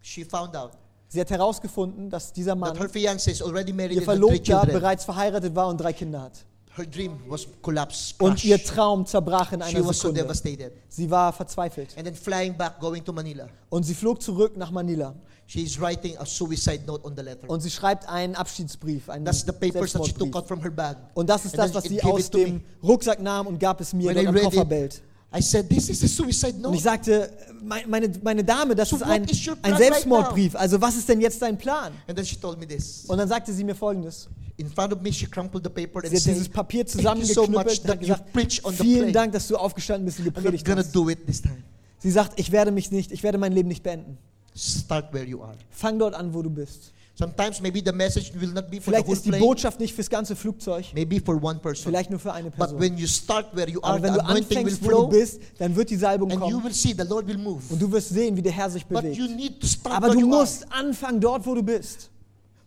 she 0.00 0.24
found 0.24 0.54
out 0.56 0.72
sie 1.08 1.20
hat 1.20 1.30
herausgefunden, 1.30 2.08
dass 2.08 2.32
dieser 2.32 2.54
that 2.56 2.74
her 2.74 2.78
Mann, 2.80 2.88
fiance 2.88 3.30
is 3.30 3.42
already 3.42 3.72
married 3.72 3.96
ihr 3.96 3.98
and 4.02 4.08
had 4.08 4.16
three 4.18 4.26
Verlobter, 4.28 4.42
children. 4.60 4.80
bereits 4.80 5.04
verheiratet 5.04 5.54
war 5.54 5.68
und 5.68 5.78
drei 5.80 5.92
Kinder 5.92 6.22
hat. 6.22 6.32
Her 6.76 6.86
dream 6.86 7.18
was 7.28 7.46
collapsed, 7.62 8.14
Und 8.22 8.30
crushed. 8.34 8.44
ihr 8.44 8.62
Traum 8.62 9.04
zerbrach 9.04 9.52
in 9.52 9.60
She 9.60 9.76
einer 9.76 9.86
was 9.88 9.96
so 9.98 10.02
Sekunde. 10.08 10.22
devastated. 10.22 10.72
Sie 10.88 11.10
war 11.10 11.32
verzweifelt. 11.32 11.96
And 11.96 12.04
then 12.06 12.14
flying 12.14 12.56
back, 12.56 12.78
going 12.78 13.04
to 13.04 13.12
Manila. 13.12 13.48
Und 13.70 13.82
sie 13.82 13.94
flog 13.94 14.22
zurück 14.22 14.56
nach 14.56 14.70
Manila. 14.70 15.14
She's 15.52 15.80
writing 15.80 16.16
a 16.16 16.24
suicide 16.24 16.82
note 16.86 17.04
on 17.04 17.16
the 17.16 17.22
letter. 17.24 17.50
Und 17.50 17.58
sie 17.60 17.70
schreibt 17.70 18.08
einen 18.08 18.36
Abschiedsbrief, 18.36 19.08
einen 19.10 19.24
That's 19.24 19.40
the 19.44 19.50
papers 19.50 19.94
that 19.94 20.06
she 20.06 20.12
took 20.12 20.36
out 20.36 20.46
from 20.46 20.60
her 20.62 20.70
bag. 20.70 20.96
Und 21.14 21.28
das 21.28 21.44
ist 21.44 21.58
And 21.58 21.68
das, 21.68 21.74
was 21.74 21.82
sie 21.90 21.96
gave 21.96 22.12
aus 22.12 22.26
it 22.26 22.30
to 22.30 22.38
me. 22.38 22.44
dem 22.44 22.60
Rucksack 22.84 23.20
nahm 23.20 23.48
und 23.48 23.58
gab 23.58 23.80
es 23.80 23.92
mir 23.92 24.06
When 24.10 24.14
dort 24.14 24.24
I 24.26 24.28
am 24.28 24.34
read 24.36 24.44
Kofferbelt. 24.44 25.02
I 25.36 25.40
said, 25.42 25.68
this 25.68 25.88
is 25.88 26.04
a 26.04 26.06
suicide 26.06 26.54
Und 26.54 26.62
note. 26.62 26.76
ich 26.76 26.82
sagte, 26.84 27.32
mein- 27.64 27.90
meine, 27.90 28.12
meine 28.22 28.44
Dame, 28.44 28.76
das 28.76 28.90
So 28.90 28.96
ist 28.96 29.02
ein, 29.02 29.24
is 29.24 29.48
ein 29.62 29.76
Selbstmordbrief. 29.76 30.54
Also 30.54 30.80
was 30.80 30.94
ist 30.94 31.08
denn 31.08 31.20
jetzt 31.20 31.42
dein 31.42 31.58
Plan? 31.58 31.94
And 32.06 32.16
then 32.16 32.24
she 32.24 32.36
told 32.36 32.60
me 32.60 32.66
this. 32.68 33.06
Und 33.08 33.18
dann 33.18 33.28
sagte 33.28 33.52
sie 33.52 33.64
mir 33.64 33.74
folgendes. 33.74 34.28
In 34.56 34.68
front 34.70 34.92
of 34.92 35.00
me, 35.00 35.12
she 35.12 35.26
crumpled 35.26 35.64
the 35.64 35.70
paper 35.70 35.98
and 36.04 36.10
Sie 36.10 36.16
hat 36.16 36.26
dieses 36.26 36.48
Papier 36.48 36.82
you 36.82 36.86
so 36.86 36.98
zusammengeknüppelt 36.98 37.90
und 37.90 37.98
gesagt, 38.00 38.32
preach 38.32 38.64
on 38.64 38.72
the 38.72 38.82
vielen. 38.84 39.12
Dank, 39.12 39.32
dass 39.32 39.48
du 39.48 39.56
aufgestanden 39.56 40.04
bist 40.06 40.20
und 40.20 40.26
I'm 40.26 40.28
not 40.28 40.34
gepredigt 40.36 40.64
gonna 40.64 40.82
hast. 40.82 40.94
do 40.94 41.08
it 41.08 41.26
this 41.26 41.42
time. 41.42 41.64
Sie 41.98 42.10
sagt, 42.12 42.38
ich 42.38 42.52
werde 42.52 42.70
mich 42.70 42.92
nicht, 42.92 43.10
ich 43.10 43.24
werde 43.24 43.36
mein 43.38 43.52
Leben 43.52 43.68
nicht 43.68 43.82
beenden. 43.82 44.16
Start 44.54 45.12
where 45.12 45.24
you 45.24 45.42
are. 45.42 45.54
Fang 45.70 45.98
dort 45.98 46.14
an, 46.14 46.32
wo 46.32 46.42
du 46.42 46.50
bist. 46.50 46.92
Sometimes 47.16 47.60
maybe 47.60 47.82
the 47.84 47.92
message 47.92 48.32
will 48.34 48.50
not 48.50 48.70
be 48.70 48.80
for 48.80 48.84
Vielleicht 48.92 49.04
the 49.04 49.08
whole 49.08 49.16
ist 49.16 49.24
die 49.26 49.28
plane, 49.28 49.44
Botschaft 49.44 49.78
nicht 49.78 49.94
fürs 49.94 50.08
ganze 50.08 50.34
Flugzeug, 50.34 50.86
maybe 50.94 51.20
for 51.20 51.42
one 51.42 51.58
person. 51.58 51.84
vielleicht 51.84 52.08
nur 52.08 52.18
für 52.18 52.32
eine 52.32 52.48
But 52.50 52.58
Person. 52.58 52.80
when 52.80 52.96
you 52.96 53.06
start 53.06 53.54
where 53.54 53.68
you 53.68 53.78
are, 53.82 53.94
Aber 53.96 54.02
wenn 54.04 54.12
the 54.14 54.18
du 54.20 54.24
anointing 54.24 54.48
will 54.50 54.58
anfängst, 54.72 54.82
wo 54.82 54.88
du 54.88 54.96
flow, 54.96 55.06
bist, 55.08 55.40
dann 55.58 55.76
wird 55.76 55.90
die 55.90 55.96
Salbung 55.96 56.30
and 56.32 56.40
you 56.40 56.48
kommen 56.48 56.64
will 56.64 56.72
see 56.72 56.94
the 56.96 57.04
Lord 57.06 57.26
will 57.26 57.36
move. 57.36 57.62
und 57.68 57.80
du 57.80 57.92
wirst 57.92 58.08
sehen, 58.08 58.34
wie 58.36 58.42
der 58.42 58.52
Herr 58.52 58.70
sich 58.70 58.86
But 58.86 59.04
you 59.04 59.24
bewegt. 59.26 59.36
need 59.36 59.60
to 59.60 59.66
start 59.66 59.96
Aber 59.96 60.10
du 60.14 60.20
you 60.20 60.26
musst 60.28 60.64
anfangen 60.72 61.20
dort, 61.20 61.44
wo 61.44 61.54
du 61.54 61.62
bist. 61.62 62.08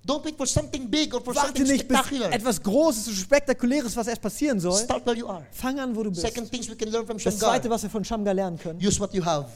are. 0.05 0.19
Don't 0.19 0.23
wait 0.25 0.35
for 0.37 0.45
something 0.45 0.87
big 0.87 1.13
or 1.15 1.21
for 1.21 1.33
Warte 1.33 1.47
something 1.47 1.65
nicht, 1.65 1.87
bis 1.87 1.97
etwas 2.29 2.61
Großes 2.61 3.07
und 3.07 3.15
Spektakuläres, 3.15 3.95
was 3.95 4.05
erst 4.07 4.21
passieren 4.21 4.59
soll. 4.59 4.77
Start 4.83 5.03
where 5.05 5.17
you 5.17 5.27
are. 5.27 5.43
Fang 5.51 5.79
an, 5.79 5.95
wo 5.95 6.03
du 6.03 6.11
bist. 6.11 6.21
Second 6.21 6.51
things 6.51 6.69
we 6.69 6.75
can 6.75 6.89
learn 6.91 7.07
from 7.07 7.17
Das. 7.17 7.39
Zweite, 7.39 7.69
was 7.71 7.81
wir 7.81 7.89
von 7.89 8.03
Shamgar 8.05 8.35
lernen 8.35 8.59
können, 8.59 8.79
Use 8.85 8.99
what 8.99 9.11
you 9.15 9.25
have. 9.25 9.47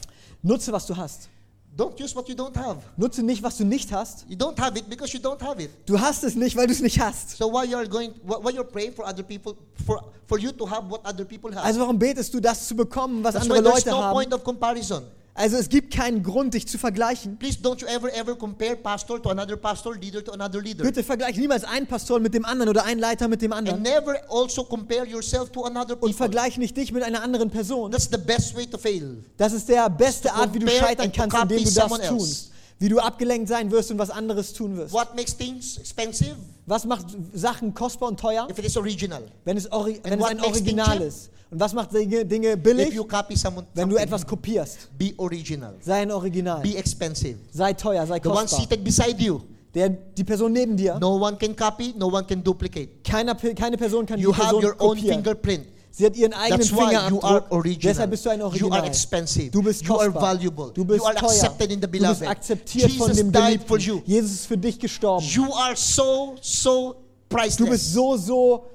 nutze, 0.42 0.72
was 0.72 0.86
du 0.86 0.96
hast. 0.96 1.28
Don't 1.76 1.98
use 2.00 2.14
what 2.14 2.28
you 2.28 2.34
don't 2.34 2.56
have. 2.56 2.78
Nutze 2.96 3.22
nicht, 3.22 3.40
was 3.42 3.56
du 3.56 3.64
nicht 3.64 3.92
hast. 3.92 4.24
You 4.28 4.36
don't 4.36 4.58
have 4.58 4.76
it 4.76 4.90
because 4.90 5.12
you 5.12 5.20
don't 5.20 5.40
have 5.40 5.62
it. 5.62 5.70
Du 5.86 5.98
hast 5.98 6.24
es 6.24 6.34
nicht, 6.34 6.56
weil 6.56 6.66
du 6.66 6.72
es 6.72 6.80
nicht 6.80 6.98
hast. 6.98 7.36
So 7.36 7.52
why 7.52 7.64
you 7.64 7.76
are 7.76 7.86
going, 7.86 8.12
why 8.24 8.50
you're 8.50 8.64
praying 8.64 8.92
for 8.92 9.06
other 9.06 9.22
people, 9.22 9.54
for, 9.86 10.02
for 10.26 10.38
you 10.38 10.50
to 10.50 10.66
have 10.66 10.90
what 10.90 11.00
other 11.04 11.24
people 11.24 11.52
have. 11.54 11.64
Also 11.64 11.78
warum 11.80 11.96
betest 11.96 12.34
du, 12.34 12.40
das 12.40 12.66
zu 12.66 12.74
bekommen, 12.74 13.22
was 13.22 13.34
That's 13.34 13.48
andere 13.48 13.60
Leute 13.60 13.90
no 13.90 14.02
haben? 14.02 14.14
point 14.14 14.34
of 14.34 14.42
comparison. 14.42 15.04
Also 15.38 15.56
es 15.56 15.68
gibt 15.68 15.94
keinen 15.94 16.24
Grund, 16.24 16.54
dich 16.54 16.66
zu 16.66 16.78
vergleichen. 16.78 17.38
Please 17.38 17.58
don't 17.62 17.80
you 17.80 17.86
ever 17.86 18.12
ever 18.12 18.34
compare 18.34 18.74
pastor 18.74 19.22
to 19.22 19.30
another 19.30 19.56
pastor, 19.56 19.94
leader 19.94 20.22
to 20.24 20.32
another 20.32 20.60
leader. 20.60 20.82
Bitte 20.82 21.04
vergleich 21.04 21.36
niemals 21.36 21.62
einen 21.62 21.86
Pastor 21.86 22.18
mit 22.18 22.34
dem 22.34 22.44
anderen 22.44 22.68
oder 22.70 22.84
einen 22.84 22.98
Leiter 22.98 23.28
mit 23.28 23.40
dem 23.40 23.52
And 23.52 23.68
anderen. 23.68 23.82
never 23.82 24.16
also 24.28 24.64
compare 24.64 25.06
yourself 25.06 25.50
to 25.50 25.62
another 25.62 25.92
Und 25.94 26.00
people. 26.00 26.14
vergleich 26.14 26.58
nicht 26.58 26.76
dich 26.76 26.90
mit 26.90 27.04
einer 27.04 27.22
anderen 27.22 27.50
Person. 27.50 27.92
That's 27.92 28.08
the 28.10 28.18
best 28.18 28.56
way 28.56 28.66
to 28.66 28.78
fail. 28.78 29.22
Das 29.36 29.52
ist 29.52 29.68
der 29.68 29.88
beste 29.88 30.32
Art, 30.32 30.52
wie 30.54 30.58
du 30.58 30.66
scheitern 30.68 31.06
and 31.06 31.14
kannst, 31.14 31.36
indem 31.52 31.64
du 31.64 31.70
das 31.70 32.08
tust. 32.08 32.50
Wie 32.80 32.88
du 32.88 32.98
abgelenkt 32.98 33.48
sein 33.48 33.70
wirst 33.70 33.92
und 33.92 33.98
was 33.98 34.10
anderes 34.10 34.52
tun 34.52 34.76
wirst. 34.76 34.92
What 34.92 35.14
makes 35.14 35.36
things 35.36 35.78
expensive? 35.78 36.34
Was 36.68 36.84
macht 36.84 37.06
Sachen 37.32 37.72
kostbar 37.72 38.10
und 38.10 38.20
teuer? 38.20 38.46
If 38.50 38.58
it 38.58 38.64
is 38.66 38.76
original. 38.76 39.22
Wenn 39.44 39.56
es, 39.56 39.70
ori 39.72 39.98
wenn 40.02 40.20
es 40.20 40.24
ein 40.26 40.40
Original 40.40 41.00
ist. 41.00 41.30
Und 41.50 41.58
was 41.60 41.72
macht 41.72 41.94
Dinge, 41.94 42.26
Dinge 42.26 42.52
If 42.52 42.62
billig? 42.62 42.92
you 42.92 43.04
copy 43.04 43.34
someone, 43.36 43.66
Wenn 43.74 43.88
du 43.88 43.96
etwas 43.96 44.26
kopierst. 44.26 44.90
be 44.98 45.14
original. 45.16 45.74
Sei 45.80 46.02
ein 46.02 46.10
Original. 46.12 46.60
Be 46.60 46.76
expensive. 46.76 47.38
Sei 47.50 47.72
teuer, 47.72 48.06
sei 48.06 48.20
The 48.22 48.28
one 48.28 48.40
kostbar. 48.42 48.60
seated 48.60 48.84
beside 48.84 49.16
you, 49.22 49.40
Der, 49.74 49.88
die 49.88 50.24
Person 50.24 50.52
neben 50.52 50.76
dir, 50.76 50.98
no 51.00 51.16
one 51.16 51.36
can 51.38 51.56
copy, 51.56 51.94
no 51.96 52.08
one 52.08 52.24
can 52.26 52.42
duplicate. 52.44 53.02
keiner, 53.02 53.34
keine 53.34 53.78
Person 53.78 54.04
kann 54.04 54.18
You 54.20 54.30
die 54.32 54.36
have 54.38 54.50
Person 54.56 54.64
your 54.64 54.74
own 54.78 54.96
kopieren. 54.96 55.16
fingerprint. 55.24 55.66
Sie 55.98 56.06
hat 56.06 56.14
ihren 56.16 56.32
eigenen 56.32 56.60
That's 56.60 56.70
you 56.70 56.78
Fingerabdruck. 56.78 57.64
Deshalb 57.82 58.10
bist 58.12 58.24
du 58.24 58.30
ein 58.30 58.38
You 58.38 58.46
Original. 58.46 58.78
are 58.78 58.86
expensive. 58.86 59.50
Du 59.50 59.60
bist 59.60 59.84
You 59.84 59.96
are 59.96 60.04
kostbar. 60.12 60.22
valuable. 60.22 60.70
Du 60.72 60.84
bist 60.84 61.00
You 61.00 61.06
are 61.06 61.14
teuer. 61.16 61.28
accepted 61.28 61.72
in 61.72 61.80
the 61.80 61.86
du 61.86 61.88
beloved. 61.88 62.18
bist 62.20 62.30
akzeptiert 62.30 62.92
von 62.92 63.08
Jesus 63.08 63.16
dem 63.16 63.32
died 63.32 63.62
for 63.66 63.78
Geliebten. 63.78 64.04
you. 64.06 64.14
Jesus 64.14 64.30
ist 64.32 64.46
für 64.46 64.56
dich 64.56 64.78
gestorben. 64.78 65.26
You 65.26 65.52
are 65.54 65.74
so, 65.74 66.36
so 66.40 66.92
Du 67.28 67.36
bist 67.36 67.58
priceless. 67.58 67.92
so, 67.92 68.16
so 68.16 68.66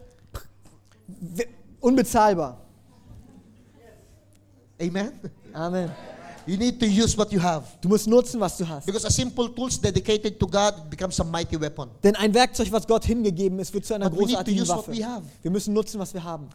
unbezahlbar. 1.79 2.57
Amen. 4.81 5.13
Amen. 5.53 5.91
You 6.45 6.57
need 6.57 6.77
to 6.81 6.86
use 6.86 7.17
what 7.17 7.31
you 7.31 7.39
have. 7.41 7.63
Du 7.81 7.88
musst 7.88 8.05
nutzen, 8.05 8.38
was 8.41 8.57
du 8.57 8.67
hast. 8.67 8.86
Because 8.86 9.05
a 9.07 9.09
simple 9.09 9.47
tools 9.55 9.79
dedicated 9.79 10.38
to 10.38 10.45
God 10.45 10.89
becomes 10.89 11.17
a 11.21 11.23
mighty 11.23 11.57
weapon. 11.57 11.89
Denn 12.03 12.17
ein 12.17 12.33
Werkzeug, 12.33 12.69
was 12.69 12.86
Gott 12.86 13.05
hingegeben 13.05 13.59
ist, 13.59 13.73
wird 13.73 13.86
zu 13.86 13.93
einer 13.93 14.09
But 14.09 14.19
we 14.19 14.25
need 14.25 14.29
to 14.31 14.43
großartigen 14.43 14.67
Waffe. 14.67 14.91
we 14.91 15.05
have. 15.05 15.23
Wir 15.41 15.51
müssen 15.51 15.73
nutzen, 15.73 15.99
was 16.01 16.13
wir 16.13 16.21
haben. 16.21 16.49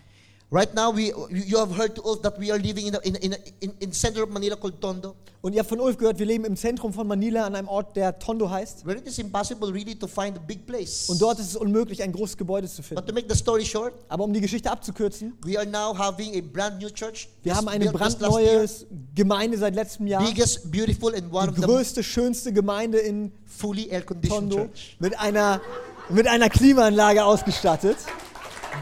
Right 0.50 0.72
now, 0.74 0.90
we 0.90 1.12
you 1.30 1.58
have 1.58 1.76
heard 1.76 1.94
to 1.96 2.02
us 2.10 2.20
that 2.22 2.38
we 2.38 2.50
are 2.50 2.58
living 2.58 2.86
in 2.86 2.94
a, 2.94 2.98
in, 3.00 3.16
in, 3.16 3.34
in 3.60 3.72
in 3.80 3.92
center 3.92 4.22
of 4.22 4.30
Manila 4.30 4.56
called 4.56 4.80
Tondo, 4.80 5.14
Und 5.42 5.52
ihr 5.52 5.58
habt 5.60 5.68
von 5.68 5.78
Ulf 5.78 5.98
gehört, 5.98 6.18
wir 6.18 6.24
leben 6.24 6.46
im 6.46 6.56
Zentrum 6.56 6.90
von 6.90 7.06
Manila 7.06 7.44
an 7.44 7.54
einem 7.54 7.68
Ort, 7.68 7.94
der 7.96 8.18
Tondo 8.18 8.48
heißt. 8.48 8.86
where 8.86 8.96
it 8.96 9.06
is 9.06 9.18
impossible 9.18 9.70
really 9.70 9.94
to 9.94 10.06
find 10.06 10.38
a 10.38 10.40
big 10.40 10.66
place. 10.66 11.06
Und 11.10 11.20
dort 11.20 11.38
ist 11.38 11.48
es 11.48 11.56
unmöglich, 11.56 12.02
ein 12.02 12.12
großes 12.12 12.38
Gebäude 12.38 12.66
zu 12.66 12.76
But 12.78 12.86
finden. 12.86 13.06
to 13.06 13.12
make 13.12 13.26
the 13.28 13.36
story 13.38 13.62
short, 13.62 13.92
Aber 14.08 14.24
um 14.24 14.32
die 14.32 14.40
Geschichte 14.40 14.70
abzukürzen, 14.70 15.34
we 15.44 15.58
are 15.58 15.66
now 15.66 15.94
having 15.96 16.34
a 16.34 16.40
brand 16.40 16.80
new 16.80 16.88
church. 16.88 17.28
wir 17.42 17.54
haben 17.54 17.68
eine 17.68 17.92
brandneue. 17.92 18.66
Gemeinde 19.14 19.58
seit 19.58 19.74
letztem 19.74 20.06
Jahr. 20.06 20.24
biggest, 20.24 20.72
beautiful, 20.72 21.14
and 21.14 21.30
one 21.30 21.44
Die 21.48 21.50
of 21.50 21.56
the 21.56 21.62
größte, 21.62 22.02
schönste 22.02 22.54
Gemeinde 22.54 22.96
in 23.00 23.32
fully 23.44 23.88
air-conditioned 23.90 24.50
Tondo 24.50 24.64
church, 24.68 24.96
mit 24.98 25.18
einer, 25.20 25.60
mit 26.08 26.26
einer 26.26 26.48
Klimaanlage 26.48 27.22
ausgestattet. 27.22 27.98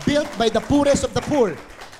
Built 0.05 0.29
by 0.39 0.49
the 0.49 0.61
poorest 0.61 1.05
of 1.05 1.13
the 1.15 1.21
poor. 1.21 1.53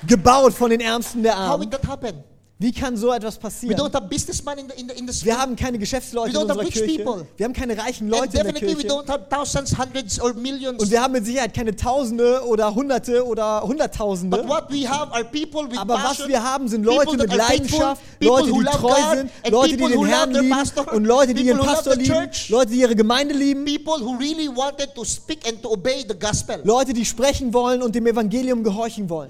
Gebaut 0.07 0.53
von 0.53 0.71
den 0.71 0.81
Ärmsten 0.81 1.23
der 1.23 1.35
How 1.35 1.53
Armen. 1.53 1.71
did 1.71 1.81
that 1.81 1.89
happen? 1.89 2.23
Wie 2.59 2.73
kann 2.73 2.97
so 2.97 3.13
etwas 3.13 3.37
We 3.37 3.41
passieren? 3.41 3.77
don't 3.79 3.93
have 3.95 4.09
businessmen 4.09 4.57
in 4.57 4.69
the 4.89 4.99
in 4.99 5.07
the. 5.07 5.27
Wir 5.27 5.39
haben 5.39 5.57
keine 5.57 5.79
Geschäftsleute 5.79 6.33
We 6.33 6.41
in 6.41 6.43
unserer 6.51 6.65
Kirche. 6.65 7.05
people. 7.05 7.27
Wir 7.37 7.45
haben 7.45 7.53
keine 7.53 7.77
reichen 7.77 8.09
Leute 8.09 8.39
in 8.39 8.45
der 8.45 8.53
Kirche. 8.55 8.89
don't 8.89 9.07
have 9.09 9.29
thousands, 9.29 9.77
hundreds, 9.77 10.19
or 10.19 10.33
millions. 10.33 10.83
Und 10.83 10.91
wir 10.91 11.03
haben 11.03 11.13
mit 11.13 11.27
Sicherheit 11.27 11.53
keine 11.53 11.77
Tausende 11.77 12.43
oder 12.47 12.75
Hunderte 12.75 13.27
oder 13.27 13.61
Hunderttausende. 13.63 14.39
what 14.49 14.71
we 14.71 14.89
have 14.89 15.13
are 15.13 15.23
people 15.25 15.71
with 15.71 15.77
Aber 15.77 15.97
was 16.03 16.27
wir 16.27 16.43
haben, 16.43 16.67
sind 16.67 16.85
Leute 16.85 17.19
mit 17.19 17.31
Leidenschaft, 17.31 18.01
Leute, 18.21 18.51
die 18.51 18.65
treu 18.65 18.95
sind, 19.15 19.31
Leute, 19.51 19.77
die 19.77 19.85
den 19.85 20.07
Herrn 20.07 20.31
lieben 20.33 20.55
und 20.95 21.05
Leute, 21.05 21.35
die 21.35 21.43
ihren 21.43 21.59
Pastor 21.59 21.95
lieben. 21.95 22.31
Leute, 22.49 22.71
die 22.71 22.81
ihre 22.81 22.97
Gemeinde 22.97 23.35
lieben, 23.35 23.67
people 23.67 24.03
who 24.03 24.17
really 24.17 24.49
wanted 24.49 24.95
to 24.95 25.05
speak 25.05 25.47
and 25.47 25.61
to 25.63 25.71
obey 25.73 26.07
the 26.09 26.19
gospel. 26.19 26.59
Leute, 26.65 26.95
die 26.95 27.05
sprechen 27.05 27.53
wollen 27.53 27.83
und 27.83 27.95
dem 27.95 28.07
Evangelium 28.07 28.65
gehorchen 28.65 29.11
wollen. 29.11 29.29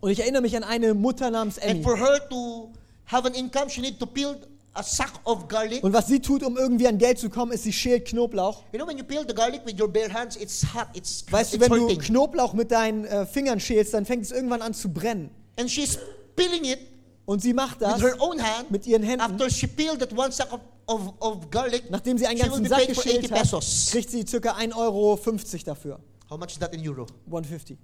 Und 0.00 0.10
ich 0.10 0.20
erinnere 0.20 0.40
mich 0.40 0.56
an 0.56 0.64
eine 0.64 0.94
Mutter 0.94 1.09
namens 1.18 1.58
and 1.58 1.70
Emmy. 1.70 1.82
for 1.82 1.96
her 1.96 2.18
to 2.28 2.70
have 3.06 3.26
an 3.26 3.34
income, 3.34 3.68
she 3.68 3.80
need 3.80 3.98
to 3.98 4.06
peel 4.06 4.36
a 4.74 4.82
sack 4.82 5.12
of 5.24 5.48
garlic. 5.48 5.82
Und 5.82 5.92
was 5.92 6.06
sie 6.06 6.20
tut, 6.20 6.42
um 6.42 6.56
irgendwie 6.56 6.86
an 6.86 6.98
Geld 6.98 7.18
zu 7.18 7.28
kommen, 7.28 7.52
ist, 7.52 7.64
sie 7.64 7.72
schält 7.72 8.06
Knoblauch. 8.06 8.62
You 8.72 8.78
know, 8.78 8.86
when 8.86 8.96
you 8.96 9.04
peel 9.04 9.24
the 9.26 9.34
garlic 9.34 9.62
with 9.66 9.78
your 9.78 9.88
bare 9.88 10.12
hands, 10.12 10.36
it's 10.36 10.62
hot, 10.74 10.88
it's, 10.94 11.24
Weißt 11.30 11.54
du, 11.54 11.60
wenn 11.60 11.70
du. 11.70 11.96
Knoblauch 11.98 12.52
mit 12.54 12.70
deinen 12.70 13.04
äh, 13.04 13.26
Fingern 13.26 13.58
schälst, 13.60 13.94
dann 13.94 14.06
fängt 14.06 14.24
es 14.24 14.30
irgendwann 14.30 14.62
an 14.62 14.74
zu 14.74 14.88
brennen. 14.88 15.30
And 15.58 15.70
she's 15.70 15.98
peeling 16.36 16.64
it 16.64 16.78
Und 17.26 17.42
sie 17.42 17.52
macht 17.52 17.80
with 17.80 17.88
das 17.88 18.00
her 18.02 18.16
own 18.20 18.40
hand. 18.42 18.70
mit 18.70 18.86
ihren 18.86 19.02
Händen. 19.02 19.20
After 19.20 19.50
she 19.50 19.66
peeled 19.66 20.00
that 20.00 20.16
one 20.16 20.32
sack 20.32 20.52
of, 20.52 20.60
of, 20.86 21.12
of 21.20 21.50
garlic, 21.50 21.90
Nachdem 21.90 22.18
sie 22.18 22.26
einen 22.26 22.38
ganzen 22.40 22.66
Sack 22.66 22.86
paid 22.86 22.94
for 22.94 23.04
80 23.04 23.20
geschält 23.20 23.32
hat, 23.32 23.42
pesos. 23.42 23.88
kriegt 23.90 24.10
sie 24.10 24.24
ca. 24.24 24.52
1,50 24.52 24.76
Euro 24.76 25.18
dafür. 25.64 26.00
How 26.28 26.38
much 26.38 26.52
is 26.52 26.58
that 26.58 26.72
in 26.74 26.88
euro? 26.88 27.06
150. 27.26 27.76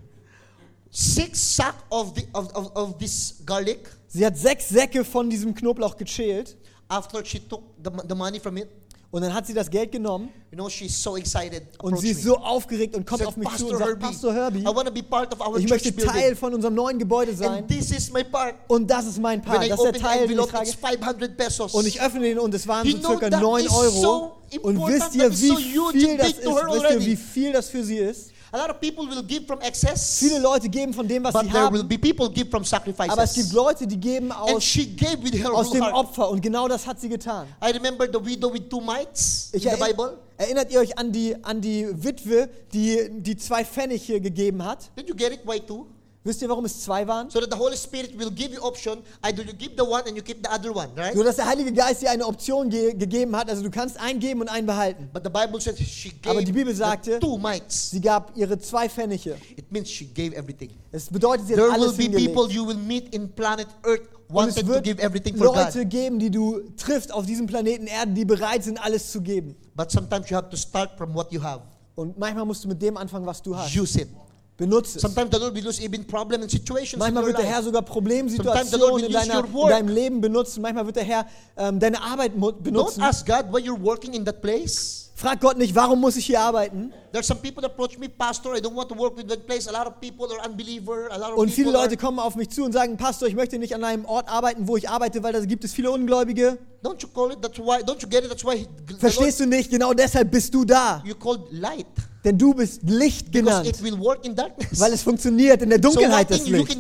Six 0.99 1.39
sack 1.55 1.77
of, 1.91 2.13
the, 2.17 2.27
of, 2.35 2.53
of, 2.57 2.75
of 2.75 2.99
this 2.99 3.37
garlic. 3.47 3.89
Sie 4.09 4.27
hat 4.27 4.37
sechs 4.37 4.69
Säcke 4.69 5.05
von 5.05 5.31
diesem 5.31 5.55
Knoblauch 5.55 5.97
geschält 5.97 6.57
After 6.89 7.25
she 7.25 7.39
took 7.39 7.63
the, 7.85 7.91
the 8.09 8.17
money 8.17 8.41
from 8.41 8.57
it, 8.57 8.69
und 9.13 9.23
dann 9.23 9.33
hat 9.33 9.47
sie 9.47 9.55
das 9.55 9.71
Geld 9.71 9.93
genommen 9.93 10.29
you 10.51 10.57
know, 10.57 10.69
she's 10.69 11.01
so 11.01 11.17
excited. 11.17 11.63
und 11.81 12.01
sie 12.01 12.11
ist 12.11 12.25
so 12.25 12.37
aufgeregt 12.39 12.97
und 12.97 13.07
kommt 13.07 13.21
Said, 13.21 13.29
auf 13.29 13.37
mich 13.37 13.49
zu 13.51 13.69
Pastor 13.69 13.71
und 13.71 13.79
sagt, 13.79 13.89
Herbie, 13.91 14.07
Pastor 14.07 14.35
Herbie, 14.35 14.61
I 14.63 14.65
want 14.65 14.87
to 14.89 14.93
be 14.93 15.03
part 15.05 15.33
of 15.33 15.47
our 15.47 15.57
ich 15.57 15.69
möchte. 15.69 15.95
Teil 15.95 16.35
von 16.35 16.53
unserem 16.53 16.75
neuen 16.75 16.99
Gebäude 16.99 17.33
sein 17.33 17.49
And 17.49 17.69
this 17.69 17.93
is 17.93 18.13
my 18.13 18.25
part. 18.25 18.57
und 18.67 18.91
das 18.91 19.07
ist 19.07 19.21
mein 19.21 19.39
When 19.39 19.53
Part, 19.53 19.67
I 19.67 19.69
das 19.69 19.79
ist 19.79 19.85
der 19.85 20.03
Teil, 20.03 20.27
den 20.27 20.37
ich 20.37 20.47
trage. 20.47 20.69
it's 20.69 20.75
500 20.75 21.37
pesos. 21.37 21.75
Und 21.75 21.87
ich 21.87 22.01
öffne 22.01 22.23
den 22.23 22.41
und 22.41 22.53
es 22.53 22.67
waren 22.67 22.85
You 22.85 22.97
so 22.97 22.99
know 22.99 23.09
circa 23.11 23.31
that 23.31 23.41
9 23.41 23.65
is 23.65 23.73
Euro. 23.73 23.91
so 24.01 24.59
Und 24.63 24.87
wisst 24.89 25.15
ihr, 25.15 25.31
wie 25.31 25.47
so 25.77 25.91
viel 25.93 26.17
das 26.17 26.29
ist? 26.31 26.45
Wisst 26.45 26.91
ihr, 26.91 27.07
wie 27.07 27.17
viel 27.17 27.53
das 27.53 27.69
für 27.69 27.85
sie 27.85 27.99
ist? 27.99 28.33
A 28.51 28.57
lot 28.57 28.71
of 28.71 28.81
people 28.81 29.07
will 29.07 29.23
give 29.23 29.47
from 29.47 29.61
excess, 29.61 30.19
Viele 30.19 30.39
Leute 30.41 30.69
geben 30.71 30.95
von 30.95 31.07
dem, 31.07 31.23
was 31.23 31.33
but 31.35 31.43
sie 31.45 31.51
there 31.51 31.71
will 31.71 31.81
haben, 31.81 31.89
be 31.89 31.99
people 31.99 32.31
give 32.31 32.49
from 32.51 32.65
sacrifices. 32.65 33.13
aber 33.13 33.25
es 33.25 33.35
gibt 33.35 33.53
Leute, 33.53 33.87
die 33.87 33.99
geben 34.01 34.33
and 34.33 34.55
aus, 34.57 34.65
she 34.65 34.87
gave 34.87 35.23
with 35.23 35.35
her 35.35 35.53
aus 35.53 35.71
dem 35.71 35.83
heart. 35.83 35.95
Opfer 35.95 36.31
und 36.31 36.41
genau 36.41 36.67
das 36.67 36.87
hat 36.87 36.99
sie 37.01 37.09
getan. 37.11 37.47
I 37.63 37.71
remember 37.73 38.07
the 38.07 38.25
widow 38.25 38.51
with 38.53 38.69
two 38.71 38.81
mites 38.81 39.51
Ich 39.53 39.67
in 39.67 39.73
the 39.73 39.77
Bible. 39.77 40.19
erinnert 40.39 40.71
ihr 40.73 40.81
euch 40.81 40.97
an 40.99 41.13
die, 41.13 41.37
an 41.45 41.61
die 41.61 41.87
Witwe, 42.03 42.49
die 42.73 43.09
die 43.11 43.37
zwei 43.37 43.65
Pfennige 43.65 44.21
gegeben 44.21 44.65
hat? 44.65 44.91
Did 44.97 45.09
you 45.09 45.15
get 45.15 45.33
it? 45.33 45.41
Why 45.45 45.61
two? 45.61 45.87
Wisst 46.25 46.43
ihr, 46.43 46.49
warum 46.49 46.65
es 46.65 46.83
zwei 46.83 47.07
waren? 47.07 47.31
So 47.31 47.41
that 47.41 47.51
the 47.53 47.57
Holy 47.59 47.77
Spirit 47.77 48.19
will 48.19 48.31
give 48.31 48.53
you 48.53 48.61
option. 48.61 48.99
Either 49.23 49.43
you 49.45 49.53
give 49.55 49.73
the 49.77 49.83
one 49.85 50.03
and 50.07 50.17
you 50.17 50.23
keep 50.23 50.45
the 50.45 50.51
other 50.53 50.75
one, 50.75 50.89
right? 50.97 51.15
So 51.17 51.23
dass 51.23 51.37
der 51.37 51.47
Heilige 51.47 51.73
Geist 51.73 52.03
dir 52.03 52.11
eine 52.11 52.27
Option 52.27 52.69
ge 52.69 52.93
gegeben 52.93 53.35
hat. 53.37 53.49
Also 53.49 53.63
du 53.63 53.71
kannst 53.71 53.99
einen 53.99 54.19
geben 54.21 54.41
und 54.43 54.49
einen 54.49 54.67
behalten. 54.67 55.09
But 55.13 55.23
the 55.25 55.31
Bible 55.31 55.61
says 55.61 55.79
she 55.79 56.11
gave 56.11 56.31
Aber 56.31 56.43
die 56.43 56.53
Bibel 56.53 56.75
sagte- 56.75 57.19
two 57.21 57.39
mites. 57.39 57.91
Sie 57.91 58.01
gab 58.01 58.37
ihre 58.37 58.59
zwei 58.59 58.89
Pfennige. 58.89 59.37
It 59.57 59.71
means 59.73 59.89
she 59.89 60.05
gave 60.07 60.35
everything. 60.37 60.71
Es 60.93 61.07
bedeutet, 61.07 61.47
sie 61.47 61.53
hat 61.55 61.61
There 61.61 61.69
will 61.73 61.75
alles 61.83 61.97
be 61.97 62.03
hingelegt. 62.03 62.35
people 62.35 62.53
you 62.53 62.67
will 62.67 62.77
meet 62.77 63.15
in 63.15 63.31
planet 63.33 63.69
Earth 63.85 64.03
wanted 64.29 64.57
to 64.57 64.67
wird 64.67 64.85
give 64.85 65.01
everything 65.01 65.37
for 65.37 65.47
Leute 65.55 65.79
God. 65.85 65.91
geben, 65.91 66.19
die 66.19 66.31
du 66.31 66.61
triffst 66.77 67.11
auf 67.13 67.25
diesem 67.25 67.47
Planeten 67.47 67.87
Erde, 67.87 68.13
die 68.13 68.25
bereit 68.27 68.65
sind, 68.65 68.79
alles 68.85 69.11
zu 69.13 69.23
geben. 69.23 69.55
But 69.75 69.91
sometimes 69.93 70.29
you 70.29 70.37
have 70.37 70.51
to 70.51 70.57
start 70.57 70.91
from 70.99 71.15
what 71.15 71.33
you 71.33 71.41
have. 71.43 71.63
Und 71.95 72.19
manchmal 72.19 72.45
musst 72.45 72.65
du 72.65 72.69
mit 72.69 72.83
dem 72.83 72.97
anfangen, 72.97 73.25
was 73.25 73.41
du 73.41 73.57
hast. 73.57 73.75
Use 73.75 74.01
it. 74.03 74.09
Benutze 74.59 74.97
es. 74.99 75.03
Sometimes 75.03 75.31
the 75.31 75.39
Lord 75.39 75.55
will 75.55 75.65
use 75.67 75.81
even 75.81 76.05
problem 76.05 76.43
and 76.43 76.51
situations 76.51 76.99
Manchmal 76.99 77.25
wird 77.27 77.39
der 77.39 77.47
Herr 77.47 77.63
sogar 77.63 77.81
Problemsituationen 77.83 79.05
in, 79.07 79.13
deiner, 79.13 79.45
in 79.45 79.69
deinem 79.69 79.89
Leben 79.89 80.21
benutzen. 80.21 80.61
Manchmal 80.63 80.85
wird 80.85 80.97
der 80.97 81.05
Herr 81.05 81.27
ähm, 81.57 81.79
deine 81.79 82.03
Arbeit 82.03 82.37
mu- 82.37 82.49
Don't 82.51 82.63
benutzen. 82.63 83.01
ask 83.03 83.25
God 83.25 83.47
why 83.53 83.61
you're 83.61 83.81
working 83.81 84.15
in 84.15 84.25
that 84.25 84.43
place. 84.43 85.08
Frag 85.19 85.41
Gott 85.41 85.59
nicht, 85.59 85.75
warum 85.75 86.01
muss 86.01 86.15
ich 86.15 86.27
hier 86.27 86.41
arbeiten? 86.41 86.93
There's 87.11 87.27
some 87.27 87.41
people 87.41 87.61
that 87.61 87.73
approach 87.73 87.99
me, 87.99 88.09
Pastor, 88.09 88.55
I 88.55 88.61
don't 88.61 88.77
want 88.77 88.89
to 88.89 88.97
work 88.97 89.17
with 89.17 89.27
that 89.27 89.45
place. 89.49 89.67
A 89.67 89.73
lot 89.73 89.85
of 89.89 90.01
people 90.01 90.29
are 90.33 90.49
unbeliever. 90.49 91.11
A 91.11 91.17
lot 91.17 91.33
of 91.33 91.39
Und 91.39 91.51
viele 91.51 91.73
Leute 91.73 91.97
kommen 91.97 92.21
auf 92.21 92.37
mich 92.37 92.51
zu 92.51 92.65
und 92.65 92.71
sagen, 92.71 92.97
Pastor, 92.97 93.27
ich 93.27 93.35
möchte 93.35 93.59
nicht 93.59 93.75
an 93.75 93.83
einem 93.83 94.05
Ort 94.05 94.29
arbeiten, 94.29 94.69
wo 94.69 94.77
ich 94.77 94.89
arbeite, 94.89 95.21
weil 95.25 95.33
da 95.33 95.45
gibt 95.45 95.65
es 95.65 95.73
viele 95.73 95.91
Ungläubige. 95.91 96.59
Don't 96.85 97.03
you 97.03 97.09
call 97.09 97.33
it? 97.33 97.43
That's 97.43 97.59
why. 97.59 97.83
Don't 97.83 98.01
you 98.01 98.09
get 98.09 98.23
it? 98.23 98.31
That's 98.31 98.45
why. 98.45 98.59
the 98.59 98.93
Lord, 98.93 99.01
Verstehst 99.01 99.41
du 99.41 99.47
nicht? 99.47 99.73
Genau 99.73 99.93
deshalb 99.93 100.31
bist 100.31 100.55
du 100.55 100.65
da. 100.65 101.03
you 101.05 101.17
called 101.17 101.51
light 101.51 101.87
Denn 102.25 102.39
du 102.39 102.55
bist 102.55 102.83
Licht 102.85 103.33
genannt. 103.33 103.73
Weil 103.83 104.93
es 104.93 105.03
funktioniert 105.03 105.63
in 105.63 105.71
der 105.71 105.81
so 105.83 105.91
Dunkelheit 105.91 106.31
das 106.31 106.45
thing 106.45 106.55
you 106.55 106.65
Licht. 106.65 106.79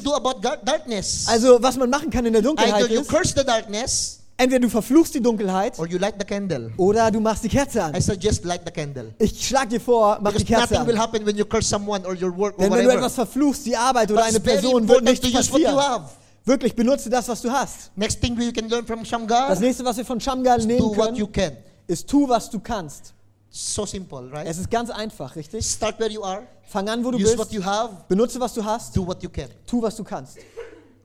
Also 1.27 1.61
was 1.61 1.77
man 1.77 1.91
machen 1.91 2.09
kann 2.09 2.25
in 2.25 2.35
der 2.35 2.43
Dunkelheit 2.43 2.89
ist, 2.89 4.18
entweder 4.39 4.61
du 4.61 4.71
verfluchst 4.71 5.15
die 5.15 5.21
Dunkelheit 5.21 5.79
or 5.79 5.87
you 5.87 5.99
light 5.99 6.15
the 6.19 6.25
candle. 6.25 6.73
oder 6.79 7.11
du 7.11 7.21
machst 7.21 7.45
die 7.45 7.49
Kerze 7.51 7.79
I 7.79 7.83
an. 7.83 8.01
suggest 8.01 8.45
light 8.45 8.63
the 8.65 8.73
candle. 8.73 9.13
Ich 9.19 9.47
schlag 9.47 9.69
dir 9.69 9.81
vor, 9.81 10.19
mach 10.23 10.33
die 10.33 10.39
Because 10.45 10.45
Kerze 10.47 10.75
nothing 10.75 10.87
will 10.87 10.95
an. 10.95 11.01
happen 11.03 11.27
when 11.27 11.37
you 11.37 11.45
curse 11.45 11.69
someone 11.69 12.07
or 12.07 12.15
your 12.15 12.35
work 12.37 12.55
or 12.59 12.65
Denn 12.65 12.71
wenn 12.73 12.79
du 12.81 12.85
whatever. 12.87 12.95
etwas 12.99 13.15
verfluchst, 13.15 13.67
die 13.67 13.77
Arbeit 13.77 14.11
oder 14.11 14.21
But 14.23 14.29
eine 14.29 14.37
it's 14.39 14.45
very 14.45 14.57
Person, 14.63 14.73
wird 14.73 14.83
important 14.83 15.05
nichts 15.11 15.21
to 15.21 15.39
use 15.39 15.53
what 15.53 15.61
you 15.61 15.67
passieren. 15.67 15.93
have. 15.93 16.11
Wirklich, 16.45 16.75
benutze 16.75 17.11
das, 17.11 17.29
was 17.29 17.43
du 17.43 17.51
hast. 17.51 17.91
Next 17.95 18.21
thing 18.23 18.39
we 18.39 18.51
can 18.51 18.69
learn 18.71 18.87
from 18.87 19.01
Das 19.01 19.09
Shamgar, 19.09 19.55
nächste, 19.61 19.85
was 19.85 19.99
wir 19.99 20.05
von 20.07 20.19
Shamgal 20.19 20.61
do 20.61 20.67
nehmen 20.67 20.97
what 20.97 21.15
you 21.17 21.27
können, 21.27 21.57
can. 21.57 21.57
ist 21.87 22.09
tu, 22.09 22.27
was 22.27 22.49
du 22.49 22.59
kannst. 22.59 23.13
So 23.51 23.85
simple, 23.85 24.31
right? 24.33 24.47
Es 24.47 24.57
ist 24.59 24.71
ganz 24.71 24.89
einfach, 24.91 25.35
richtig? 25.37 25.67
Start 25.67 25.99
where 25.99 26.11
you 26.11 26.23
are. 26.23 26.43
Fang 26.69 26.89
an, 26.89 27.03
wo 27.05 27.11
du 27.11 27.19
Use 27.19 27.37
what 27.37 27.49
bist. 27.49 27.53
you 27.53 27.65
have. 27.65 27.97
Benutze, 28.09 28.39
was 28.41 28.53
du 28.55 28.65
hast. 28.65 28.95
Do 28.97 29.07
what 29.07 29.23
you 29.23 29.29
can. 29.31 29.49
Tu, 29.67 29.81
was 29.83 29.97
du 29.97 30.05
kannst. 30.05 30.37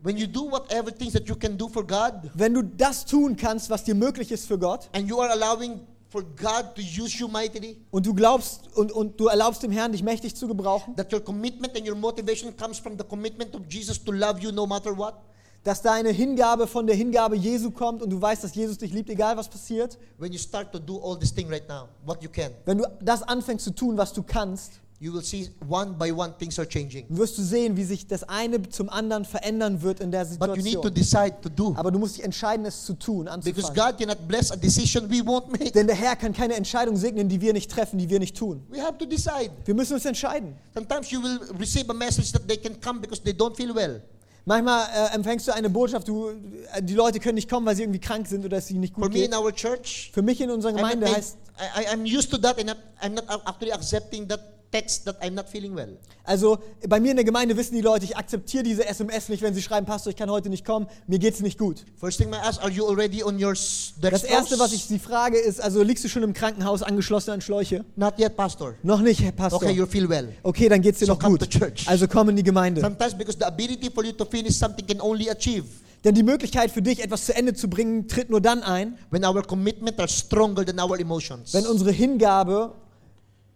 When 0.04 0.18
you 0.18 0.28
do 0.28 0.43
whatever 0.43 0.91
things 0.91 1.14
that 1.14 1.28
you 1.28 1.36
can 1.36 1.58
do 1.58 1.68
for 1.70 1.84
God, 1.84 2.30
wenn 2.36 2.54
du 2.54 2.62
das 2.62 3.06
tun 3.06 3.36
kannst, 3.36 3.70
was 3.70 3.84
dir 3.84 3.95
möglich 3.95 4.32
ist 4.32 4.45
für 4.45 4.60
Gott, 4.60 4.89
and 4.93 5.08
you 5.10 5.20
are 5.20 5.32
allowing 5.32 5.80
for 6.10 6.22
God 6.22 6.76
to 6.76 6.82
use 6.82 7.18
you 7.18 7.28
mightily, 7.28 7.78
und 7.89 8.06
du 8.06 8.14
glaubst 8.14 8.76
und, 8.76 8.91
und 8.91 9.20
du 9.20 9.28
erlaubst 9.28 9.64
dem 9.64 9.72
Herrn, 9.72 9.93
dich 9.93 10.04
mächtig 10.04 10.36
zu 10.36 10.47
gebrauchen, 10.47 10.95
that 10.95 11.12
your 11.12 11.22
commitment 11.22 11.76
and 11.76 11.88
your 11.88 11.95
motivation 11.95 12.56
comes 12.56 12.78
from 12.78 12.97
the 12.97 13.04
commitment 13.04 13.56
of 13.56 13.62
Jesus 13.70 14.04
to 14.04 14.12
love 14.12 14.39
you 14.41 14.51
no 14.51 14.68
matter 14.68 14.95
what, 14.95 15.16
dass 15.64 15.82
deine 15.82 16.10
Hingabe 16.10 16.68
von 16.68 16.86
der 16.86 16.95
Hingabe 16.95 17.38
Jesu 17.38 17.72
kommt 17.72 18.01
und 18.01 18.10
du 18.10 18.22
weißt, 18.22 18.43
dass 18.43 18.54
Jesus 18.54 18.78
dich 18.78 18.91
liebt, 18.91 19.10
egal 19.10 19.38
was 19.38 19.47
passiert, 19.47 19.97
when 20.18 20.34
you 20.34 20.38
start 20.38 20.72
to 20.74 20.80
do 20.80 21.01
all 21.01 21.18
this 21.18 21.34
thing 21.34 21.47
right 21.49 21.68
now, 21.70 21.88
what 22.06 22.22
you 22.22 22.30
can, 22.30 22.51
wenn 22.66 22.80
du 22.80 22.86
das 23.01 23.24
anfängst 23.24 23.64
zu 23.64 23.72
tun, 23.72 23.97
was 23.97 24.12
du 24.12 24.22
kannst, 24.22 24.82
you 25.00 25.14
will 25.14 25.22
see 25.24 25.50
one 25.68 25.94
by 25.98 26.12
one 26.12 26.34
things 26.38 26.58
are 26.60 26.68
changing. 26.68 27.06
wirst 27.10 27.38
du 27.38 27.41
sehen, 27.41 27.76
wie 27.76 27.84
sich 27.84 28.08
das 28.08 28.24
eine 28.24 28.62
zum 28.70 28.89
anderen 28.89 29.26
verändern 29.26 29.82
wird 29.82 30.00
in 30.00 30.12
der 30.12 30.26
But 30.26 30.56
you 30.56 30.64
need 30.64 30.76
to 30.82 30.89
Situation. 30.89 30.94
decide 30.94 31.41
to 31.41 31.50
do. 31.50 31.74
Aber 31.78 31.91
du 31.91 32.00
musst 32.00 32.18
dich 32.18 32.24
entscheiden, 32.24 32.66
es 32.66 32.86
zu 32.86 32.94
tun, 32.94 33.26
Because 33.26 33.68
anzufangen. 33.68 33.76
God 33.76 33.98
cannot 34.00 34.28
bless 34.28 34.52
a 34.52 34.56
decision 34.56 35.10
we 35.10 35.20
won't 35.22 35.50
make. 35.52 35.72
Denn 35.72 35.88
der 35.88 35.96
Herr 35.96 36.16
kann 36.16 36.34
keine 36.34 36.56
Entscheidung 36.56 36.96
segnen, 36.96 37.28
die 37.30 37.41
wir 37.41 37.54
nicht 37.54 37.70
treffen, 37.70 37.98
die 37.98 38.10
wir 38.10 38.20
nicht 38.20 38.38
tun. 38.38 38.64
We 38.70 38.82
have 38.82 38.98
to 38.98 39.06
decide. 39.06 39.52
Wir 39.66 39.74
müssen 39.76 39.94
uns 39.94 40.06
entscheiden. 40.06 40.56
Sometimes 40.74 41.12
you 41.12 41.22
will 41.22 41.39
receive 41.60 41.89
a 41.89 41.94
message 41.94 42.32
that 42.32 42.48
they 42.48 42.58
can 42.58 42.80
come 42.80 43.00
because 43.02 43.22
they 43.22 43.34
don't 43.34 43.56
feel 43.56 43.74
well. 43.76 44.02
Manchmal 44.46 44.88
äh, 44.94 45.16
empfängst 45.16 45.48
du 45.48 45.54
eine 45.54 45.70
Botschaft, 45.70 46.06
du, 46.08 46.28
äh, 46.74 46.82
die 46.84 46.96
Leute 46.96 47.20
können 47.22 47.36
nicht 47.36 47.50
kommen, 47.50 47.66
weil 47.66 47.78
sie 47.78 47.84
irgendwie 47.84 48.00
krank 48.02 48.28
sind 48.28 48.44
oder 48.44 48.58
es 48.58 48.70
ihnen 48.70 48.82
nicht 48.82 48.94
For 48.94 49.04
gut 49.04 49.14
me 49.14 49.20
in 49.24 49.32
geht. 49.32 49.39
our 49.39 49.54
church, 49.54 50.12
Für 50.14 50.22
mich 50.22 50.41
in 50.41 50.50
unserer 50.52 50.74
Gemeinde 50.74 51.10
heißt, 51.10 51.38
I, 51.80 51.88
I'm 51.88 52.04
used 52.04 52.30
to 52.32 52.38
that 52.39 52.60
and 52.60 52.76
I'm 53.02 53.14
not 53.16 53.24
actually 53.46 53.72
accepting 53.72 54.28
that 54.28 54.41
text 54.74 55.06
that 55.06 55.22
I'm 55.22 55.36
not 55.36 55.48
feeling 55.48 55.76
well. 55.76 55.98
also 56.24 56.58
bei 56.88 57.00
mir 57.00 57.12
in 57.12 57.18
der 57.18 57.26
Gemeinde 57.26 57.56
wissen 57.56 57.76
die 57.76 57.82
Leute, 57.82 58.06
ich 58.06 58.18
akzeptiere 58.18 58.64
diese 58.64 58.86
SMS 58.88 59.30
nicht, 59.30 59.44
wenn 59.44 59.54
sie 59.54 59.62
schreiben, 59.62 59.86
Pastor, 59.86 60.10
ich 60.10 60.16
kann 60.18 60.30
heute 60.32 60.50
nicht 60.50 60.66
kommen, 60.66 60.88
mir 61.06 61.20
geht's 61.20 61.42
nicht 61.42 61.60
gut. 61.60 61.86
First 62.00 62.18
thing 62.20 62.30
I 62.34 62.38
ask, 62.38 62.62
are 62.62 62.72
you 62.72 62.86
already 62.88 63.24
on 63.24 63.36
your 63.44 63.54
Das? 64.02 64.24
Erste, 64.24 64.58
was 64.58 64.74
ich 64.74 64.86
sie 64.86 65.00
frage, 65.00 65.38
ist, 65.38 65.62
also 65.62 65.84
liegst 65.84 66.04
du 66.04 66.10
schon 66.10 66.24
im 66.24 66.34
Krankenhaus 66.34 66.82
angeschlossen 66.82 67.32
an 67.32 67.42
Schläuche? 67.42 67.86
Not 67.96 68.18
yet, 68.20 68.36
Pastor. 68.36 68.76
Noch 68.84 69.02
nicht, 69.02 69.22
Herr 69.22 69.32
Pastor. 69.32 69.62
Okay, 69.62 69.72
you 69.72 69.86
feel 69.86 70.10
well. 70.10 70.30
Okay, 70.44 70.70
dann 70.70 70.82
geht's 70.82 71.00
dir 71.00 71.06
So 71.06 71.14
noch 71.14 71.20
come 71.20 71.38
gut. 71.38 71.50
Also 71.86 72.08
komm 72.08 72.30
in 72.30 72.36
die 72.36 72.44
Gemeinde. 72.44 72.82
Sometimes 72.82 73.16
because 73.18 73.38
the 73.38 73.46
ability 73.46 73.90
for 73.94 74.04
you 74.04 74.14
to 74.14 74.26
finish 74.26 74.56
something 74.56 74.86
can 74.88 75.00
only 75.02 75.30
achieve 75.30 75.66
Denn 76.04 76.16
die 76.16 76.24
Möglichkeit 76.24 76.72
für 76.72 76.82
dich, 76.82 77.02
etwas 77.02 77.26
zu 77.26 77.36
Ende 77.36 77.54
zu 77.54 77.70
bringen, 77.70 78.08
tritt 78.08 78.30
nur 78.30 78.42
dann 78.42 78.62
ein, 78.64 78.98
when 79.10 79.24
our 79.24 79.42
commitment 79.44 80.00
are 80.00 80.10
stronger 80.10 80.66
than 80.66 80.80
our 80.80 81.00
emotions. 81.00 81.54
wenn 81.54 81.66
unsere 81.66 81.92
Hingabe 81.92 82.74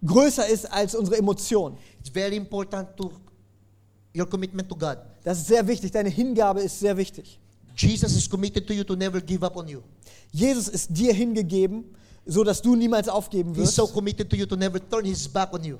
größer 0.06 0.48
ist 0.48 0.66
als 0.72 0.96
unsere 0.96 1.18
Emotion. 1.18 1.78
It's 2.00 2.10
very 2.10 2.36
important 2.36 2.96
to 2.98 3.12
your 4.16 4.28
commitment 4.30 4.70
to 4.70 4.76
God. 4.76 4.98
Das 5.24 5.40
ist 5.40 5.48
sehr 5.48 5.68
wichtig. 5.68 5.92
Deine 5.92 6.10
Hingabe 6.10 6.62
ist 6.62 6.80
sehr 6.80 6.96
wichtig. 6.98 7.40
Jesus 7.76 8.16
is 8.16 8.30
committed 8.30 8.66
to 8.68 8.74
you 8.74 8.84
to 8.84 8.96
never 8.96 9.22
give 9.22 9.46
up 9.46 9.56
on 9.56 9.68
you. 9.68 9.82
Jesus 10.32 10.68
ist 10.68 10.90
dir 10.90 11.14
hingegeben, 11.14 11.84
so 12.26 12.44
dass 12.44 12.62
du 12.62 12.76
niemals 12.76 13.08
aufgeben 13.08 13.54
He's 13.54 13.64
wirst. 13.64 13.76
so 13.76 13.88
committed 13.88 14.30
to 14.30 14.36
you 14.36 14.46
to 14.46 14.56
never 14.56 14.80
turn 14.90 15.06
his 15.06 15.28
back 15.28 15.54
on 15.54 15.64
you. 15.64 15.78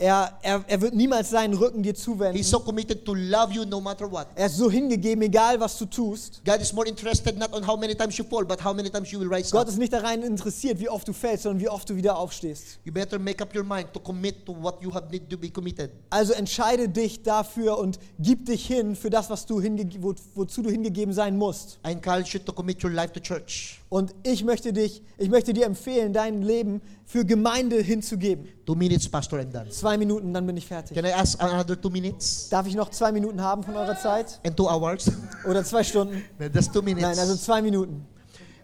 Er, 0.00 0.38
er, 0.42 0.64
er 0.68 0.80
wird 0.80 0.94
niemals 0.94 1.30
seinen 1.30 1.54
Rücken 1.54 1.82
dir 1.82 1.92
zuwenden. 1.92 2.36
He's 2.36 2.48
so 2.48 2.60
committed 2.60 3.04
to 3.04 3.14
love 3.14 3.52
you 3.52 3.64
no 3.64 3.80
matter 3.80 4.10
what. 4.10 4.28
Er 4.36 4.46
ist 4.46 4.56
so 4.56 4.70
hingegeben, 4.70 5.24
egal 5.24 5.58
was 5.58 5.76
du 5.76 5.86
tust. 5.86 6.40
God 6.44 6.60
is 6.60 6.72
more 6.72 6.86
interested 6.86 7.36
not 7.36 7.52
on 7.52 7.66
how 7.66 7.76
many 7.76 7.96
times 7.96 8.16
you 8.16 8.24
fall, 8.24 8.44
but 8.44 8.64
how 8.64 8.72
many 8.72 8.88
times 8.88 9.10
you 9.10 9.18
will 9.18 9.26
rise 9.26 9.50
Gott 9.50 9.62
up. 9.62 9.68
ist 9.68 9.76
nicht 9.76 9.92
daran 9.92 10.22
interessiert, 10.22 10.78
wie 10.78 10.88
oft 10.88 11.08
du 11.08 11.12
fällst, 11.12 11.42
sondern 11.42 11.60
wie 11.60 11.68
oft 11.68 11.90
du 11.90 11.96
wieder 11.96 12.16
aufstehst. 12.16 12.78
You 12.84 12.92
better 12.92 13.18
make 13.18 13.42
up 13.42 13.52
your 13.56 13.64
mind 13.64 13.92
to 13.92 13.98
commit 13.98 14.46
to 14.46 14.54
what 14.62 14.80
you 14.80 14.94
have 14.94 15.10
need 15.10 15.28
to 15.28 15.36
be 15.36 15.50
committed. 15.50 15.90
Also 16.10 16.32
entscheide 16.32 16.88
dich 16.88 17.24
dafür 17.24 17.76
und 17.78 17.98
gib 18.20 18.46
dich 18.46 18.68
hin 18.68 18.94
für 18.94 19.10
das, 19.10 19.28
was 19.30 19.46
du 19.46 19.60
wo, 19.98 20.14
wozu 20.36 20.62
du 20.62 20.70
hingegeben 20.70 21.12
sein 21.12 21.36
musst. 21.36 21.80
I 21.84 21.90
encourage 21.90 22.34
you 22.34 22.38
to 22.38 22.52
commit 22.52 22.84
your 22.84 22.92
life 22.92 23.12
to 23.12 23.20
church. 23.20 23.80
Und 23.90 24.14
ich 24.22 24.44
möchte 24.44 24.72
dich, 24.72 25.02
ich 25.16 25.30
möchte 25.30 25.54
dir 25.54 25.64
empfehlen, 25.64 26.12
dein 26.12 26.42
Leben 26.42 26.82
für 27.06 27.24
Gemeinde 27.24 27.80
hinzugeben. 27.80 28.46
Two 28.66 28.74
minutes, 28.74 29.08
Pastor, 29.08 29.38
I'm 29.38 29.50
done. 29.50 29.70
Zwei 29.70 29.96
Minuten, 29.96 30.34
dann 30.34 30.46
bin 30.46 30.58
ich 30.58 30.66
fertig. 30.66 30.94
Can 30.94 31.06
I 31.06 31.12
ask 31.12 31.42
another 31.42 31.80
two 31.80 31.88
minutes? 31.88 32.50
Darf 32.50 32.66
ich 32.66 32.74
noch 32.74 32.90
zwei 32.90 33.12
Minuten 33.12 33.40
haben 33.40 33.62
von 33.62 33.74
eurer 33.74 33.96
Zeit? 33.96 34.40
And 34.44 34.54
two 34.54 34.68
hours? 34.68 35.10
Oder 35.48 35.64
zwei 35.64 35.82
Stunden? 35.82 36.22
No, 36.38 36.46
Just 36.46 36.72
two 36.72 36.82
minutes. 36.82 37.02
Nein, 37.02 37.18
also 37.18 37.34
zwei 37.36 37.62
Minuten. 37.62 38.06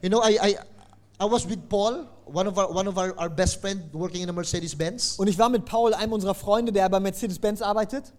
You 0.02 0.10
know, 0.10 0.22
I, 0.22 0.36
I, 0.42 0.56
I 1.18 1.24
was 1.24 1.48
with 1.48 1.60
Paul, 1.70 2.06
one 2.26 2.46
of 2.46 2.58
our, 2.58 2.68
one 2.70 2.86
of 2.86 2.98
our, 2.98 3.18
our 3.18 3.30
best 3.30 3.62
friend 3.62 3.82
working 3.94 4.22
in 4.22 4.28
a 4.28 4.32
Mercedes-Benz. 4.32 5.18
Und 5.18 5.28
ich 5.28 5.38
war 5.38 5.48
mit 5.48 5.64
Paul, 5.64 5.94
einem 5.94 6.12
unserer 6.12 6.34
Freunde, 6.34 6.70
der 6.70 6.86
bei 6.90 7.00
Mercedes-Benz 7.00 7.62
arbeitet. 7.62 8.12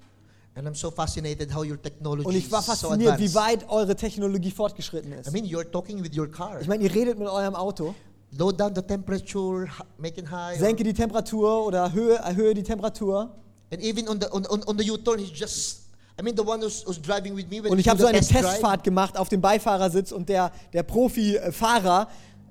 And 0.57 0.65
I'm 0.67 0.73
so 0.75 0.89
fascinated 0.89 1.53
how 1.53 1.63
your 1.63 1.81
technology 1.81 2.25
Und 2.25 2.33
ich 2.35 2.49
war 2.49 2.61
is 2.61 2.65
so 2.65 2.71
fasziniert, 2.87 3.19
wie 3.19 3.33
weit 3.35 3.69
eure 3.69 3.93
Technologie 3.95 4.51
fortgeschritten 4.51 5.11
I 5.11 5.15
ist. 5.15 5.31
mean, 5.33 5.45
you're 5.45 5.69
talking 5.69 6.01
with 6.01 6.17
your 6.17 6.27
car. 6.31 6.61
Ich 6.61 6.67
meine, 6.67 6.83
ihr 6.83 6.93
redet 6.93 7.19
mit 7.19 7.27
eurem 7.27 7.55
Auto, 7.55 7.93
Low 8.37 8.51
down 8.51 8.73
the 8.73 8.81
temperature, 8.81 9.67
make 9.97 10.19
it 10.19 10.29
high. 10.29 10.57
senke 10.57 10.83
die 10.83 10.93
Temperatur 10.93 11.65
oder 11.65 11.79
erhöhe, 11.79 12.15
erhöhe 12.15 12.53
die 12.53 12.63
Temperatur. 12.63 13.29
And 13.71 13.81
even 13.81 14.07
on 14.07 14.19
the, 14.21 14.27
on, 14.31 14.45
on, 14.47 14.63
on 14.63 14.77
the 14.77 14.89
U-turn, 14.89 15.19
he's 15.19 15.31
just, 15.37 15.89
I 16.17 16.21
mean, 16.23 16.35
the 16.37 16.43
one 16.43 16.61
who's, 16.61 16.83
who's 16.85 17.01
driving 17.01 17.35
with 17.35 17.47
me 17.49 17.61
when 17.61 17.71
Und 17.71 17.79
ich 17.79 17.89
habe 17.89 17.99
so 17.99 18.07
eine 18.07 18.21
Testfahrt 18.21 18.83
gemacht 18.83 19.17
auf 19.17 19.27
dem 19.27 19.41
Beifahrersitz 19.41 20.13
und 20.13 20.29
der, 20.29 20.51
der 20.71 20.83
Profi-Fahrer, 20.83 22.07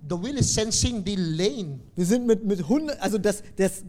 the 0.09 0.16
wheel 0.16 0.36
is 0.36 0.52
sensing 0.52 1.02
the 1.05 1.16
lane. 1.16 1.80
wir 1.96 2.05
sind 2.07 2.26
mit, 2.26 2.44
mit 2.44 2.68
Hunde, 2.68 3.00
also 3.00 3.18
das, 3.18 3.42
das, 3.57 3.82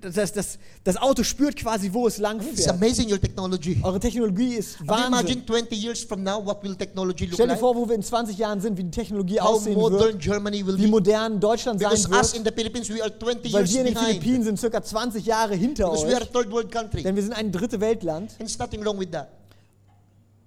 das, 0.00 0.32
das, 0.32 0.58
das 0.84 0.96
Auto 0.96 1.22
spürt 1.22 1.56
quasi, 1.56 1.92
wo 1.92 2.06
es 2.06 2.18
lang 2.18 2.40
It's 2.40 2.64
fährt. 2.64 2.76
amazing, 2.76 3.10
your 3.10 3.20
technology. 3.20 3.78
Eure 3.82 3.98
Technologie 3.98 4.54
ist 4.54 4.80
mean, 4.80 5.08
imagine 5.08 5.40
Wahnsinn. 5.40 5.46
20 5.46 5.76
years 5.76 6.04
from 6.04 6.22
now, 6.22 6.44
what 6.44 6.62
will 6.62 6.74
technology 6.76 7.24
look 7.26 7.34
Stell 7.34 7.48
dir 7.48 7.56
vor, 7.56 7.74
wo 7.74 7.88
wir 7.88 7.94
in 7.94 8.02
20 8.02 8.38
Jahren 8.38 8.60
sind, 8.60 8.78
wie 8.78 8.84
die 8.84 8.90
Technologie 8.90 9.40
How 9.40 9.56
aussehen 9.56 9.74
modern 9.74 10.00
wird, 10.00 10.20
Germany 10.20 10.66
will 10.66 10.78
wie 10.78 10.86
modern 10.86 11.40
Deutschland 11.40 11.80
sein 11.80 11.90
Because 11.90 12.08
us 12.10 12.32
wird, 12.32 12.36
in 12.36 12.44
the 12.44 12.52
Philippines, 12.54 12.88
we 12.88 13.02
are 13.02 13.18
20 13.18 13.52
weil 13.52 13.60
years 13.60 13.72
wir 13.72 13.80
in 13.80 13.86
den 13.86 13.94
behind. 13.94 14.08
Philippinen 14.10 14.42
sind 14.44 14.60
circa 14.60 14.82
20 14.82 15.26
Jahre 15.26 15.54
hinter 15.54 15.84
Because 15.90 16.06
we 16.06 16.14
are 16.14 16.22
a 16.22 16.24
euch, 16.24 16.30
third 16.30 16.50
world 16.52 16.70
country. 16.70 17.02
denn 17.02 17.16
wir 17.16 17.22
sind 17.22 17.32
ein 17.32 17.50
dritte 17.50 17.80
Weltland. 17.80 18.36
And 18.40 18.58
nothing 18.58 18.84
wrong 18.84 18.98
with 19.00 19.10
that. 19.10 19.28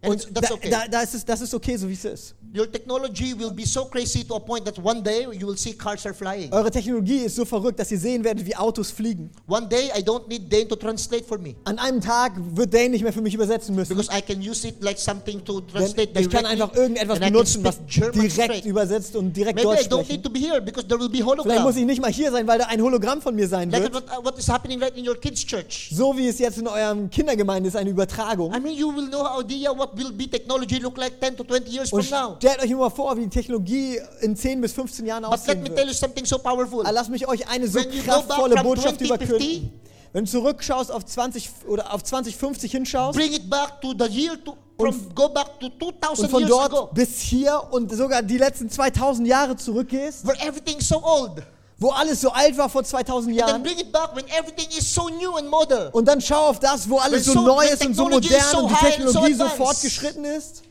And 0.04 0.12
Und 0.12 0.36
that's 0.36 0.49
da, 0.49 0.54
okay. 0.56 0.70
da, 0.70 0.84
da 0.91 1.01
ist 1.01 1.14
es, 1.16 1.24
das 1.24 1.39
ist 1.41 1.54
okay, 1.54 1.78
so 1.78 1.88
wie 1.88 1.93
es 1.93 2.04
ist. 2.06 2.36
Your 2.56 2.72
technology 2.72 3.34
will 3.38 3.49
be 3.51 3.66
so 3.66 3.86
crazy 3.86 4.24
to 4.24 4.36
a 4.36 4.39
point 4.39 4.64
that 4.66 4.78
one 4.84 5.01
day 5.01 5.26
you 5.34 5.47
will 5.47 5.58
see 5.58 5.74
cars 5.74 6.06
are 6.06 6.14
flying. 6.14 6.51
Eure 6.54 6.70
Technologie 6.70 7.20
ist 7.26 7.36
so 7.36 7.45
verrückt, 7.45 7.80
dass 7.80 7.89
ihr 7.91 7.97
sehen 7.97 8.24
werdet, 8.24 8.45
wie 8.45 8.56
Autos 8.56 8.91
fliegen. 8.91 9.32
One 9.47 9.68
day 9.68 9.89
I 9.97 10.01
don't 10.04 10.28
need 10.28 10.51
Dane 10.54 10.68
to 10.68 10.76
translate 10.76 11.24
for 11.26 11.39
me. 11.39 11.56
An 11.64 11.80
einem 11.80 11.99
Tag 11.99 12.34
wird 12.38 12.72
Dane 12.74 12.89
nicht 12.89 13.01
mehr 13.01 13.14
für 13.14 13.22
mich 13.22 13.34
übersetzen 13.34 13.74
müssen. 13.74 13.95
Because 13.95 14.12
I 14.16 14.22
can 14.22 14.39
use 14.39 14.68
it 14.68 14.84
like 14.84 14.99
something 14.99 15.43
to 15.45 15.62
Denn 15.62 15.72
translate 15.72 16.20
ich 16.20 16.30
kann 16.30 16.45
einfach 16.45 16.76
irgendetwas 16.76 17.20
benutzen, 17.20 17.64
was 17.64 17.80
German 17.88 18.20
direkt 18.20 18.34
straight. 18.34 18.66
übersetzt 18.66 19.16
und 19.16 19.34
direkt 19.36 19.56
Maybe 19.56 19.70
Deutsch 19.70 19.86
I 19.86 19.89
don't 19.89 19.97
need 19.97 20.06
sprechen. 20.06 20.24
to 20.24 20.30
be 20.30 20.39
here 20.39 20.62
because 20.62 20.86
there 20.88 20.99
will 20.99 21.10
be 21.10 21.18
Vielleicht 21.24 21.38
muss 21.38 21.47
hologram. 21.47 21.78
ich 21.78 21.86
nicht 21.86 22.01
mal 22.01 22.12
hier 22.12 22.30
sein, 22.32 22.45
weil 22.45 22.60
da 22.60 22.66
ein 22.66 22.82
Hologramm 22.82 23.20
von 23.22 23.34
mir 23.34 23.47
sein 23.47 23.72
Like 23.72 23.84
wird. 23.84 23.95
what, 23.95 24.26
what 24.26 24.38
is 24.38 24.47
happening 24.47 24.80
right 24.80 24.95
in 24.95 25.08
your 25.08 25.16
kids' 25.20 25.43
church. 25.43 25.89
So 25.91 26.16
wie 26.16 26.28
es 26.28 26.38
jetzt 26.38 26.60
in 26.60 26.68
eurem 26.68 27.10
Kindergemeinde 27.10 27.70
ist, 27.70 27.76
eine 27.76 27.89
Übertragung. 27.89 28.54
I 28.54 28.60
mean, 28.60 28.76
you 28.78 28.93
will 28.95 29.08
know 29.08 29.26
idea 29.39 29.72
what 29.76 29.93
will 29.98 30.12
be 30.12 30.28
technology 30.30 30.80
look 30.80 30.98
like 30.98 31.20
10 31.20 31.38
to 31.38 31.44
20 31.44 31.70
years 31.72 31.89
from 31.89 32.00
Und 32.00 32.12
now. 32.12 32.36
stellt 32.38 32.62
euch 32.64 32.70
immer 32.72 32.89
vor, 32.91 33.16
wie 33.18 33.22
die 33.22 33.30
Technologie 33.30 34.00
in 34.22 34.36
10 34.36 34.62
bis 34.62 34.74
15 34.74 35.06
Jahren 35.06 35.24
But 35.24 35.32
let 35.32 35.39
aussehen 35.39 35.60
me 35.64 35.70
tell 35.70 35.78
wird. 35.78 35.88
you 35.88 35.94
something 35.94 36.26
so 36.26 36.38
powerful. 36.38 36.82
Aber 36.82 36.91
Lass 36.91 37.10
mich 37.10 37.28
euch 37.28 37.48
eine 37.48 37.68
so 37.68 37.80
When 37.80 37.91
you 37.91 38.02
go 38.04 38.12
kraftvolle 38.12 38.56
from 38.56 38.64
Botschaft 38.64 39.00
2050, 39.00 39.08
überkünden. 39.08 39.80
Wenn 40.14 40.26
du 40.26 40.32
zurückschaust 40.32 40.91
auf 40.91 41.06
20 41.06 41.50
oder 41.68 41.91
auf 41.94 42.04
2050 42.04 42.72
hinschaust 42.72 43.18
Bring 43.18 43.34
it 43.34 43.50
back 43.50 43.82
to 43.82 43.94
the 43.98 44.06
year 44.06 44.38
to 44.44 44.56
from 44.78 45.16
go 45.16 45.30
back 45.30 45.60
to 45.60 45.70
2000 45.70 46.20
und 46.26 46.30
von 46.32 46.39
years 46.41 46.52
dort 46.52 46.74
ago, 46.74 46.89
bis 46.94 47.20
hier 47.22 47.62
und 47.72 47.91
sogar 47.96 48.22
die 48.22 48.38
letzten 48.38 48.70
2000 48.70 49.28
Jahre 49.28 49.56
zurückgehst, 49.56 50.26
where 50.28 50.38
everything's 50.48 50.88
so 50.88 51.02
old. 51.04 51.41
Wo 51.84 51.90
alles 51.92 52.22
so 52.22 52.30
alt 52.32 52.58
war 52.58 52.70
vor 52.70 52.84
2000 52.84 53.30
And 53.32 53.38
then 53.40 53.48
Jahren, 53.48 53.64
so 54.94 55.10
new 55.10 55.36
and 55.36 55.50
modern. 55.50 55.92
und 55.92 56.08
dann 56.08 56.22
schau 56.22 56.48
auf 56.48 56.60
das, 56.60 56.90
wo 56.90 56.98
alles 56.98 57.26
so 57.26 57.34
so- 57.34 57.42
neu 57.42 57.66
ist 57.66 57.86
und 57.86 57.94
so 57.96 58.04
modern 58.10 58.52
so 58.52 58.60
und 58.60 58.72
die 58.72 58.76
Technologie 58.86 59.34
so 59.34 59.48
fortgeschritten 59.50 60.26
ist, 60.26 60.64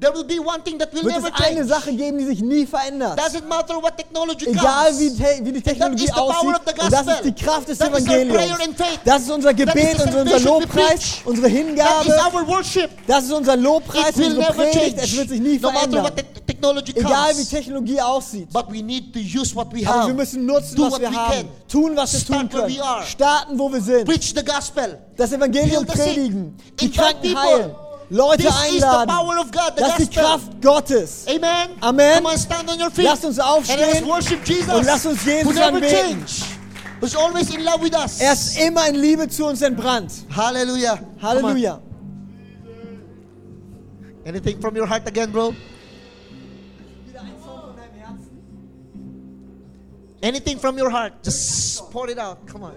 There 0.00 0.12
will 0.14 0.22
be 0.24 0.38
one 0.38 0.62
thing 0.62 0.78
that 0.78 0.92
will 0.94 1.02
wird 1.02 1.16
never 1.16 1.28
es 1.28 1.34
eine 1.44 1.56
change. 1.56 1.68
Sache 1.68 1.92
geben, 1.92 2.18
die 2.18 2.24
sich 2.26 2.40
nie 2.40 2.64
verändert. 2.66 3.18
Doesn't 3.18 3.46
matter 3.48 3.82
what 3.82 3.96
technology 3.96 4.46
Egal 4.46 4.86
comes. 4.92 5.00
wie, 5.00 5.10
te 5.16 5.40
wie 5.42 5.52
die 5.52 5.60
Technologie 5.60 6.04
is 6.04 6.10
the 6.10 6.14
power 6.14 6.36
aussieht. 6.36 6.82
Und 6.84 6.92
das 6.92 7.06
ist 7.06 7.24
die 7.24 7.32
Kraft 7.34 7.68
des 7.68 7.78
That 7.78 7.88
is 7.98 8.06
our 8.06 8.14
Evangeliums. 8.14 8.76
Das 9.04 9.22
ist 9.22 9.30
unser 9.30 9.50
That 9.56 9.58
is 9.58 9.74
Gebet, 9.74 10.00
und 10.06 10.14
unser 10.14 10.38
Lobpreis, 10.40 11.16
unsere 11.24 11.48
That 11.48 11.56
is 11.56 11.66
Hingabe. 11.66 12.88
Das 13.08 13.24
ist 13.24 13.32
unser 13.32 13.56
Lobpreis, 13.56 14.14
unsere 14.14 14.34
never 14.34 14.52
Predigt. 14.52 14.74
change. 14.78 15.02
Es 15.02 15.16
wird 15.16 15.28
sich 15.30 15.40
nie 15.40 15.58
no 15.58 15.70
verändern. 15.70 16.12
Egal 16.94 17.36
wie. 17.36 17.44
Technologie 17.44 18.00
aussieht. 18.00 18.52
But 18.52 18.66
we 18.70 18.82
need 18.82 19.12
to 19.12 19.18
use 19.18 19.54
what 19.54 19.72
we 19.74 19.84
Aber 19.84 20.00
have. 20.00 20.06
wir 20.08 20.14
müssen 20.14 20.46
nutzen, 20.46 20.76
Do 20.76 20.84
was 20.84 20.92
what 20.92 21.00
wir 21.00 21.10
we 21.10 21.16
haben. 21.16 21.32
can. 21.32 21.48
Tun, 21.68 21.96
was 21.96 22.12
wir 22.12 22.20
tun 22.20 22.36
Start 22.48 22.52
können. 22.52 22.76
we 22.76 22.82
are. 22.82 23.02
Starten, 23.04 23.58
wo 23.58 23.72
wir 23.72 23.80
sind. 23.80 24.04
Preach 24.04 24.32
the 24.34 24.44
gospel. 24.44 24.98
Das 25.16 25.32
Evangelium 25.32 25.84
predigen. 25.86 26.56
Die 26.80 26.90
Kranken 26.90 27.36
heilen. 27.36 27.74
Leute 28.10 28.42
This 28.42 28.54
is 28.54 28.80
the 28.80 28.86
einladen. 28.86 29.06
power 29.08 29.38
of 29.38 29.50
God, 29.52 29.76
the 29.76 29.82
Das 29.82 29.98
ist 30.00 30.12
die 30.12 30.16
gospel. 30.16 30.22
Kraft 30.22 30.62
Gottes. 30.62 31.26
Amen. 31.28 31.70
Amen. 31.82 32.14
Come 32.22 32.26
on, 32.32 32.38
stand 32.38 32.70
on 32.70 32.80
your 32.80 32.90
feet. 32.90 33.04
Lasst 33.04 33.24
uns 33.24 33.38
aufstehen 33.38 33.80
And 33.82 33.92
let's 33.92 34.06
worship 34.06 34.44
Jesus. 34.46 34.72
und 34.74 34.84
lasst 34.86 35.04
uns 35.06 35.24
Jesus 35.24 35.44
who 35.44 35.52
never 35.52 35.76
anbeten. 35.76 35.90
change. 36.26 36.42
Who's 37.00 37.14
always 37.14 37.54
in 37.54 37.64
love 37.64 37.82
with 37.82 37.94
us. 37.94 38.18
Er 38.20 38.32
ist 38.32 38.58
immer 38.58 38.88
in 38.88 38.94
Liebe 38.96 39.28
zu 39.28 39.44
uns 39.46 39.60
entbrannt. 39.62 40.10
Hallelujah. 40.34 40.96
Come 40.96 41.06
on. 41.20 41.22
Halleluja. 41.52 41.80
Anything 44.26 44.60
from 44.60 44.74
your 44.76 44.86
heart 44.88 45.06
again, 45.06 45.30
bro? 45.30 45.52
Wieder 47.06 47.20
ein 47.20 47.32
Song 47.44 47.60
von 47.60 47.76
deinem 47.76 47.94
Herzen. 47.94 48.40
Anything 50.22 50.58
from 50.58 50.78
your 50.78 50.90
heart. 50.90 51.12
Just 51.24 51.90
pour 51.90 52.08
it 52.08 52.18
out. 52.18 52.38
Come 52.46 52.64
on. 52.64 52.72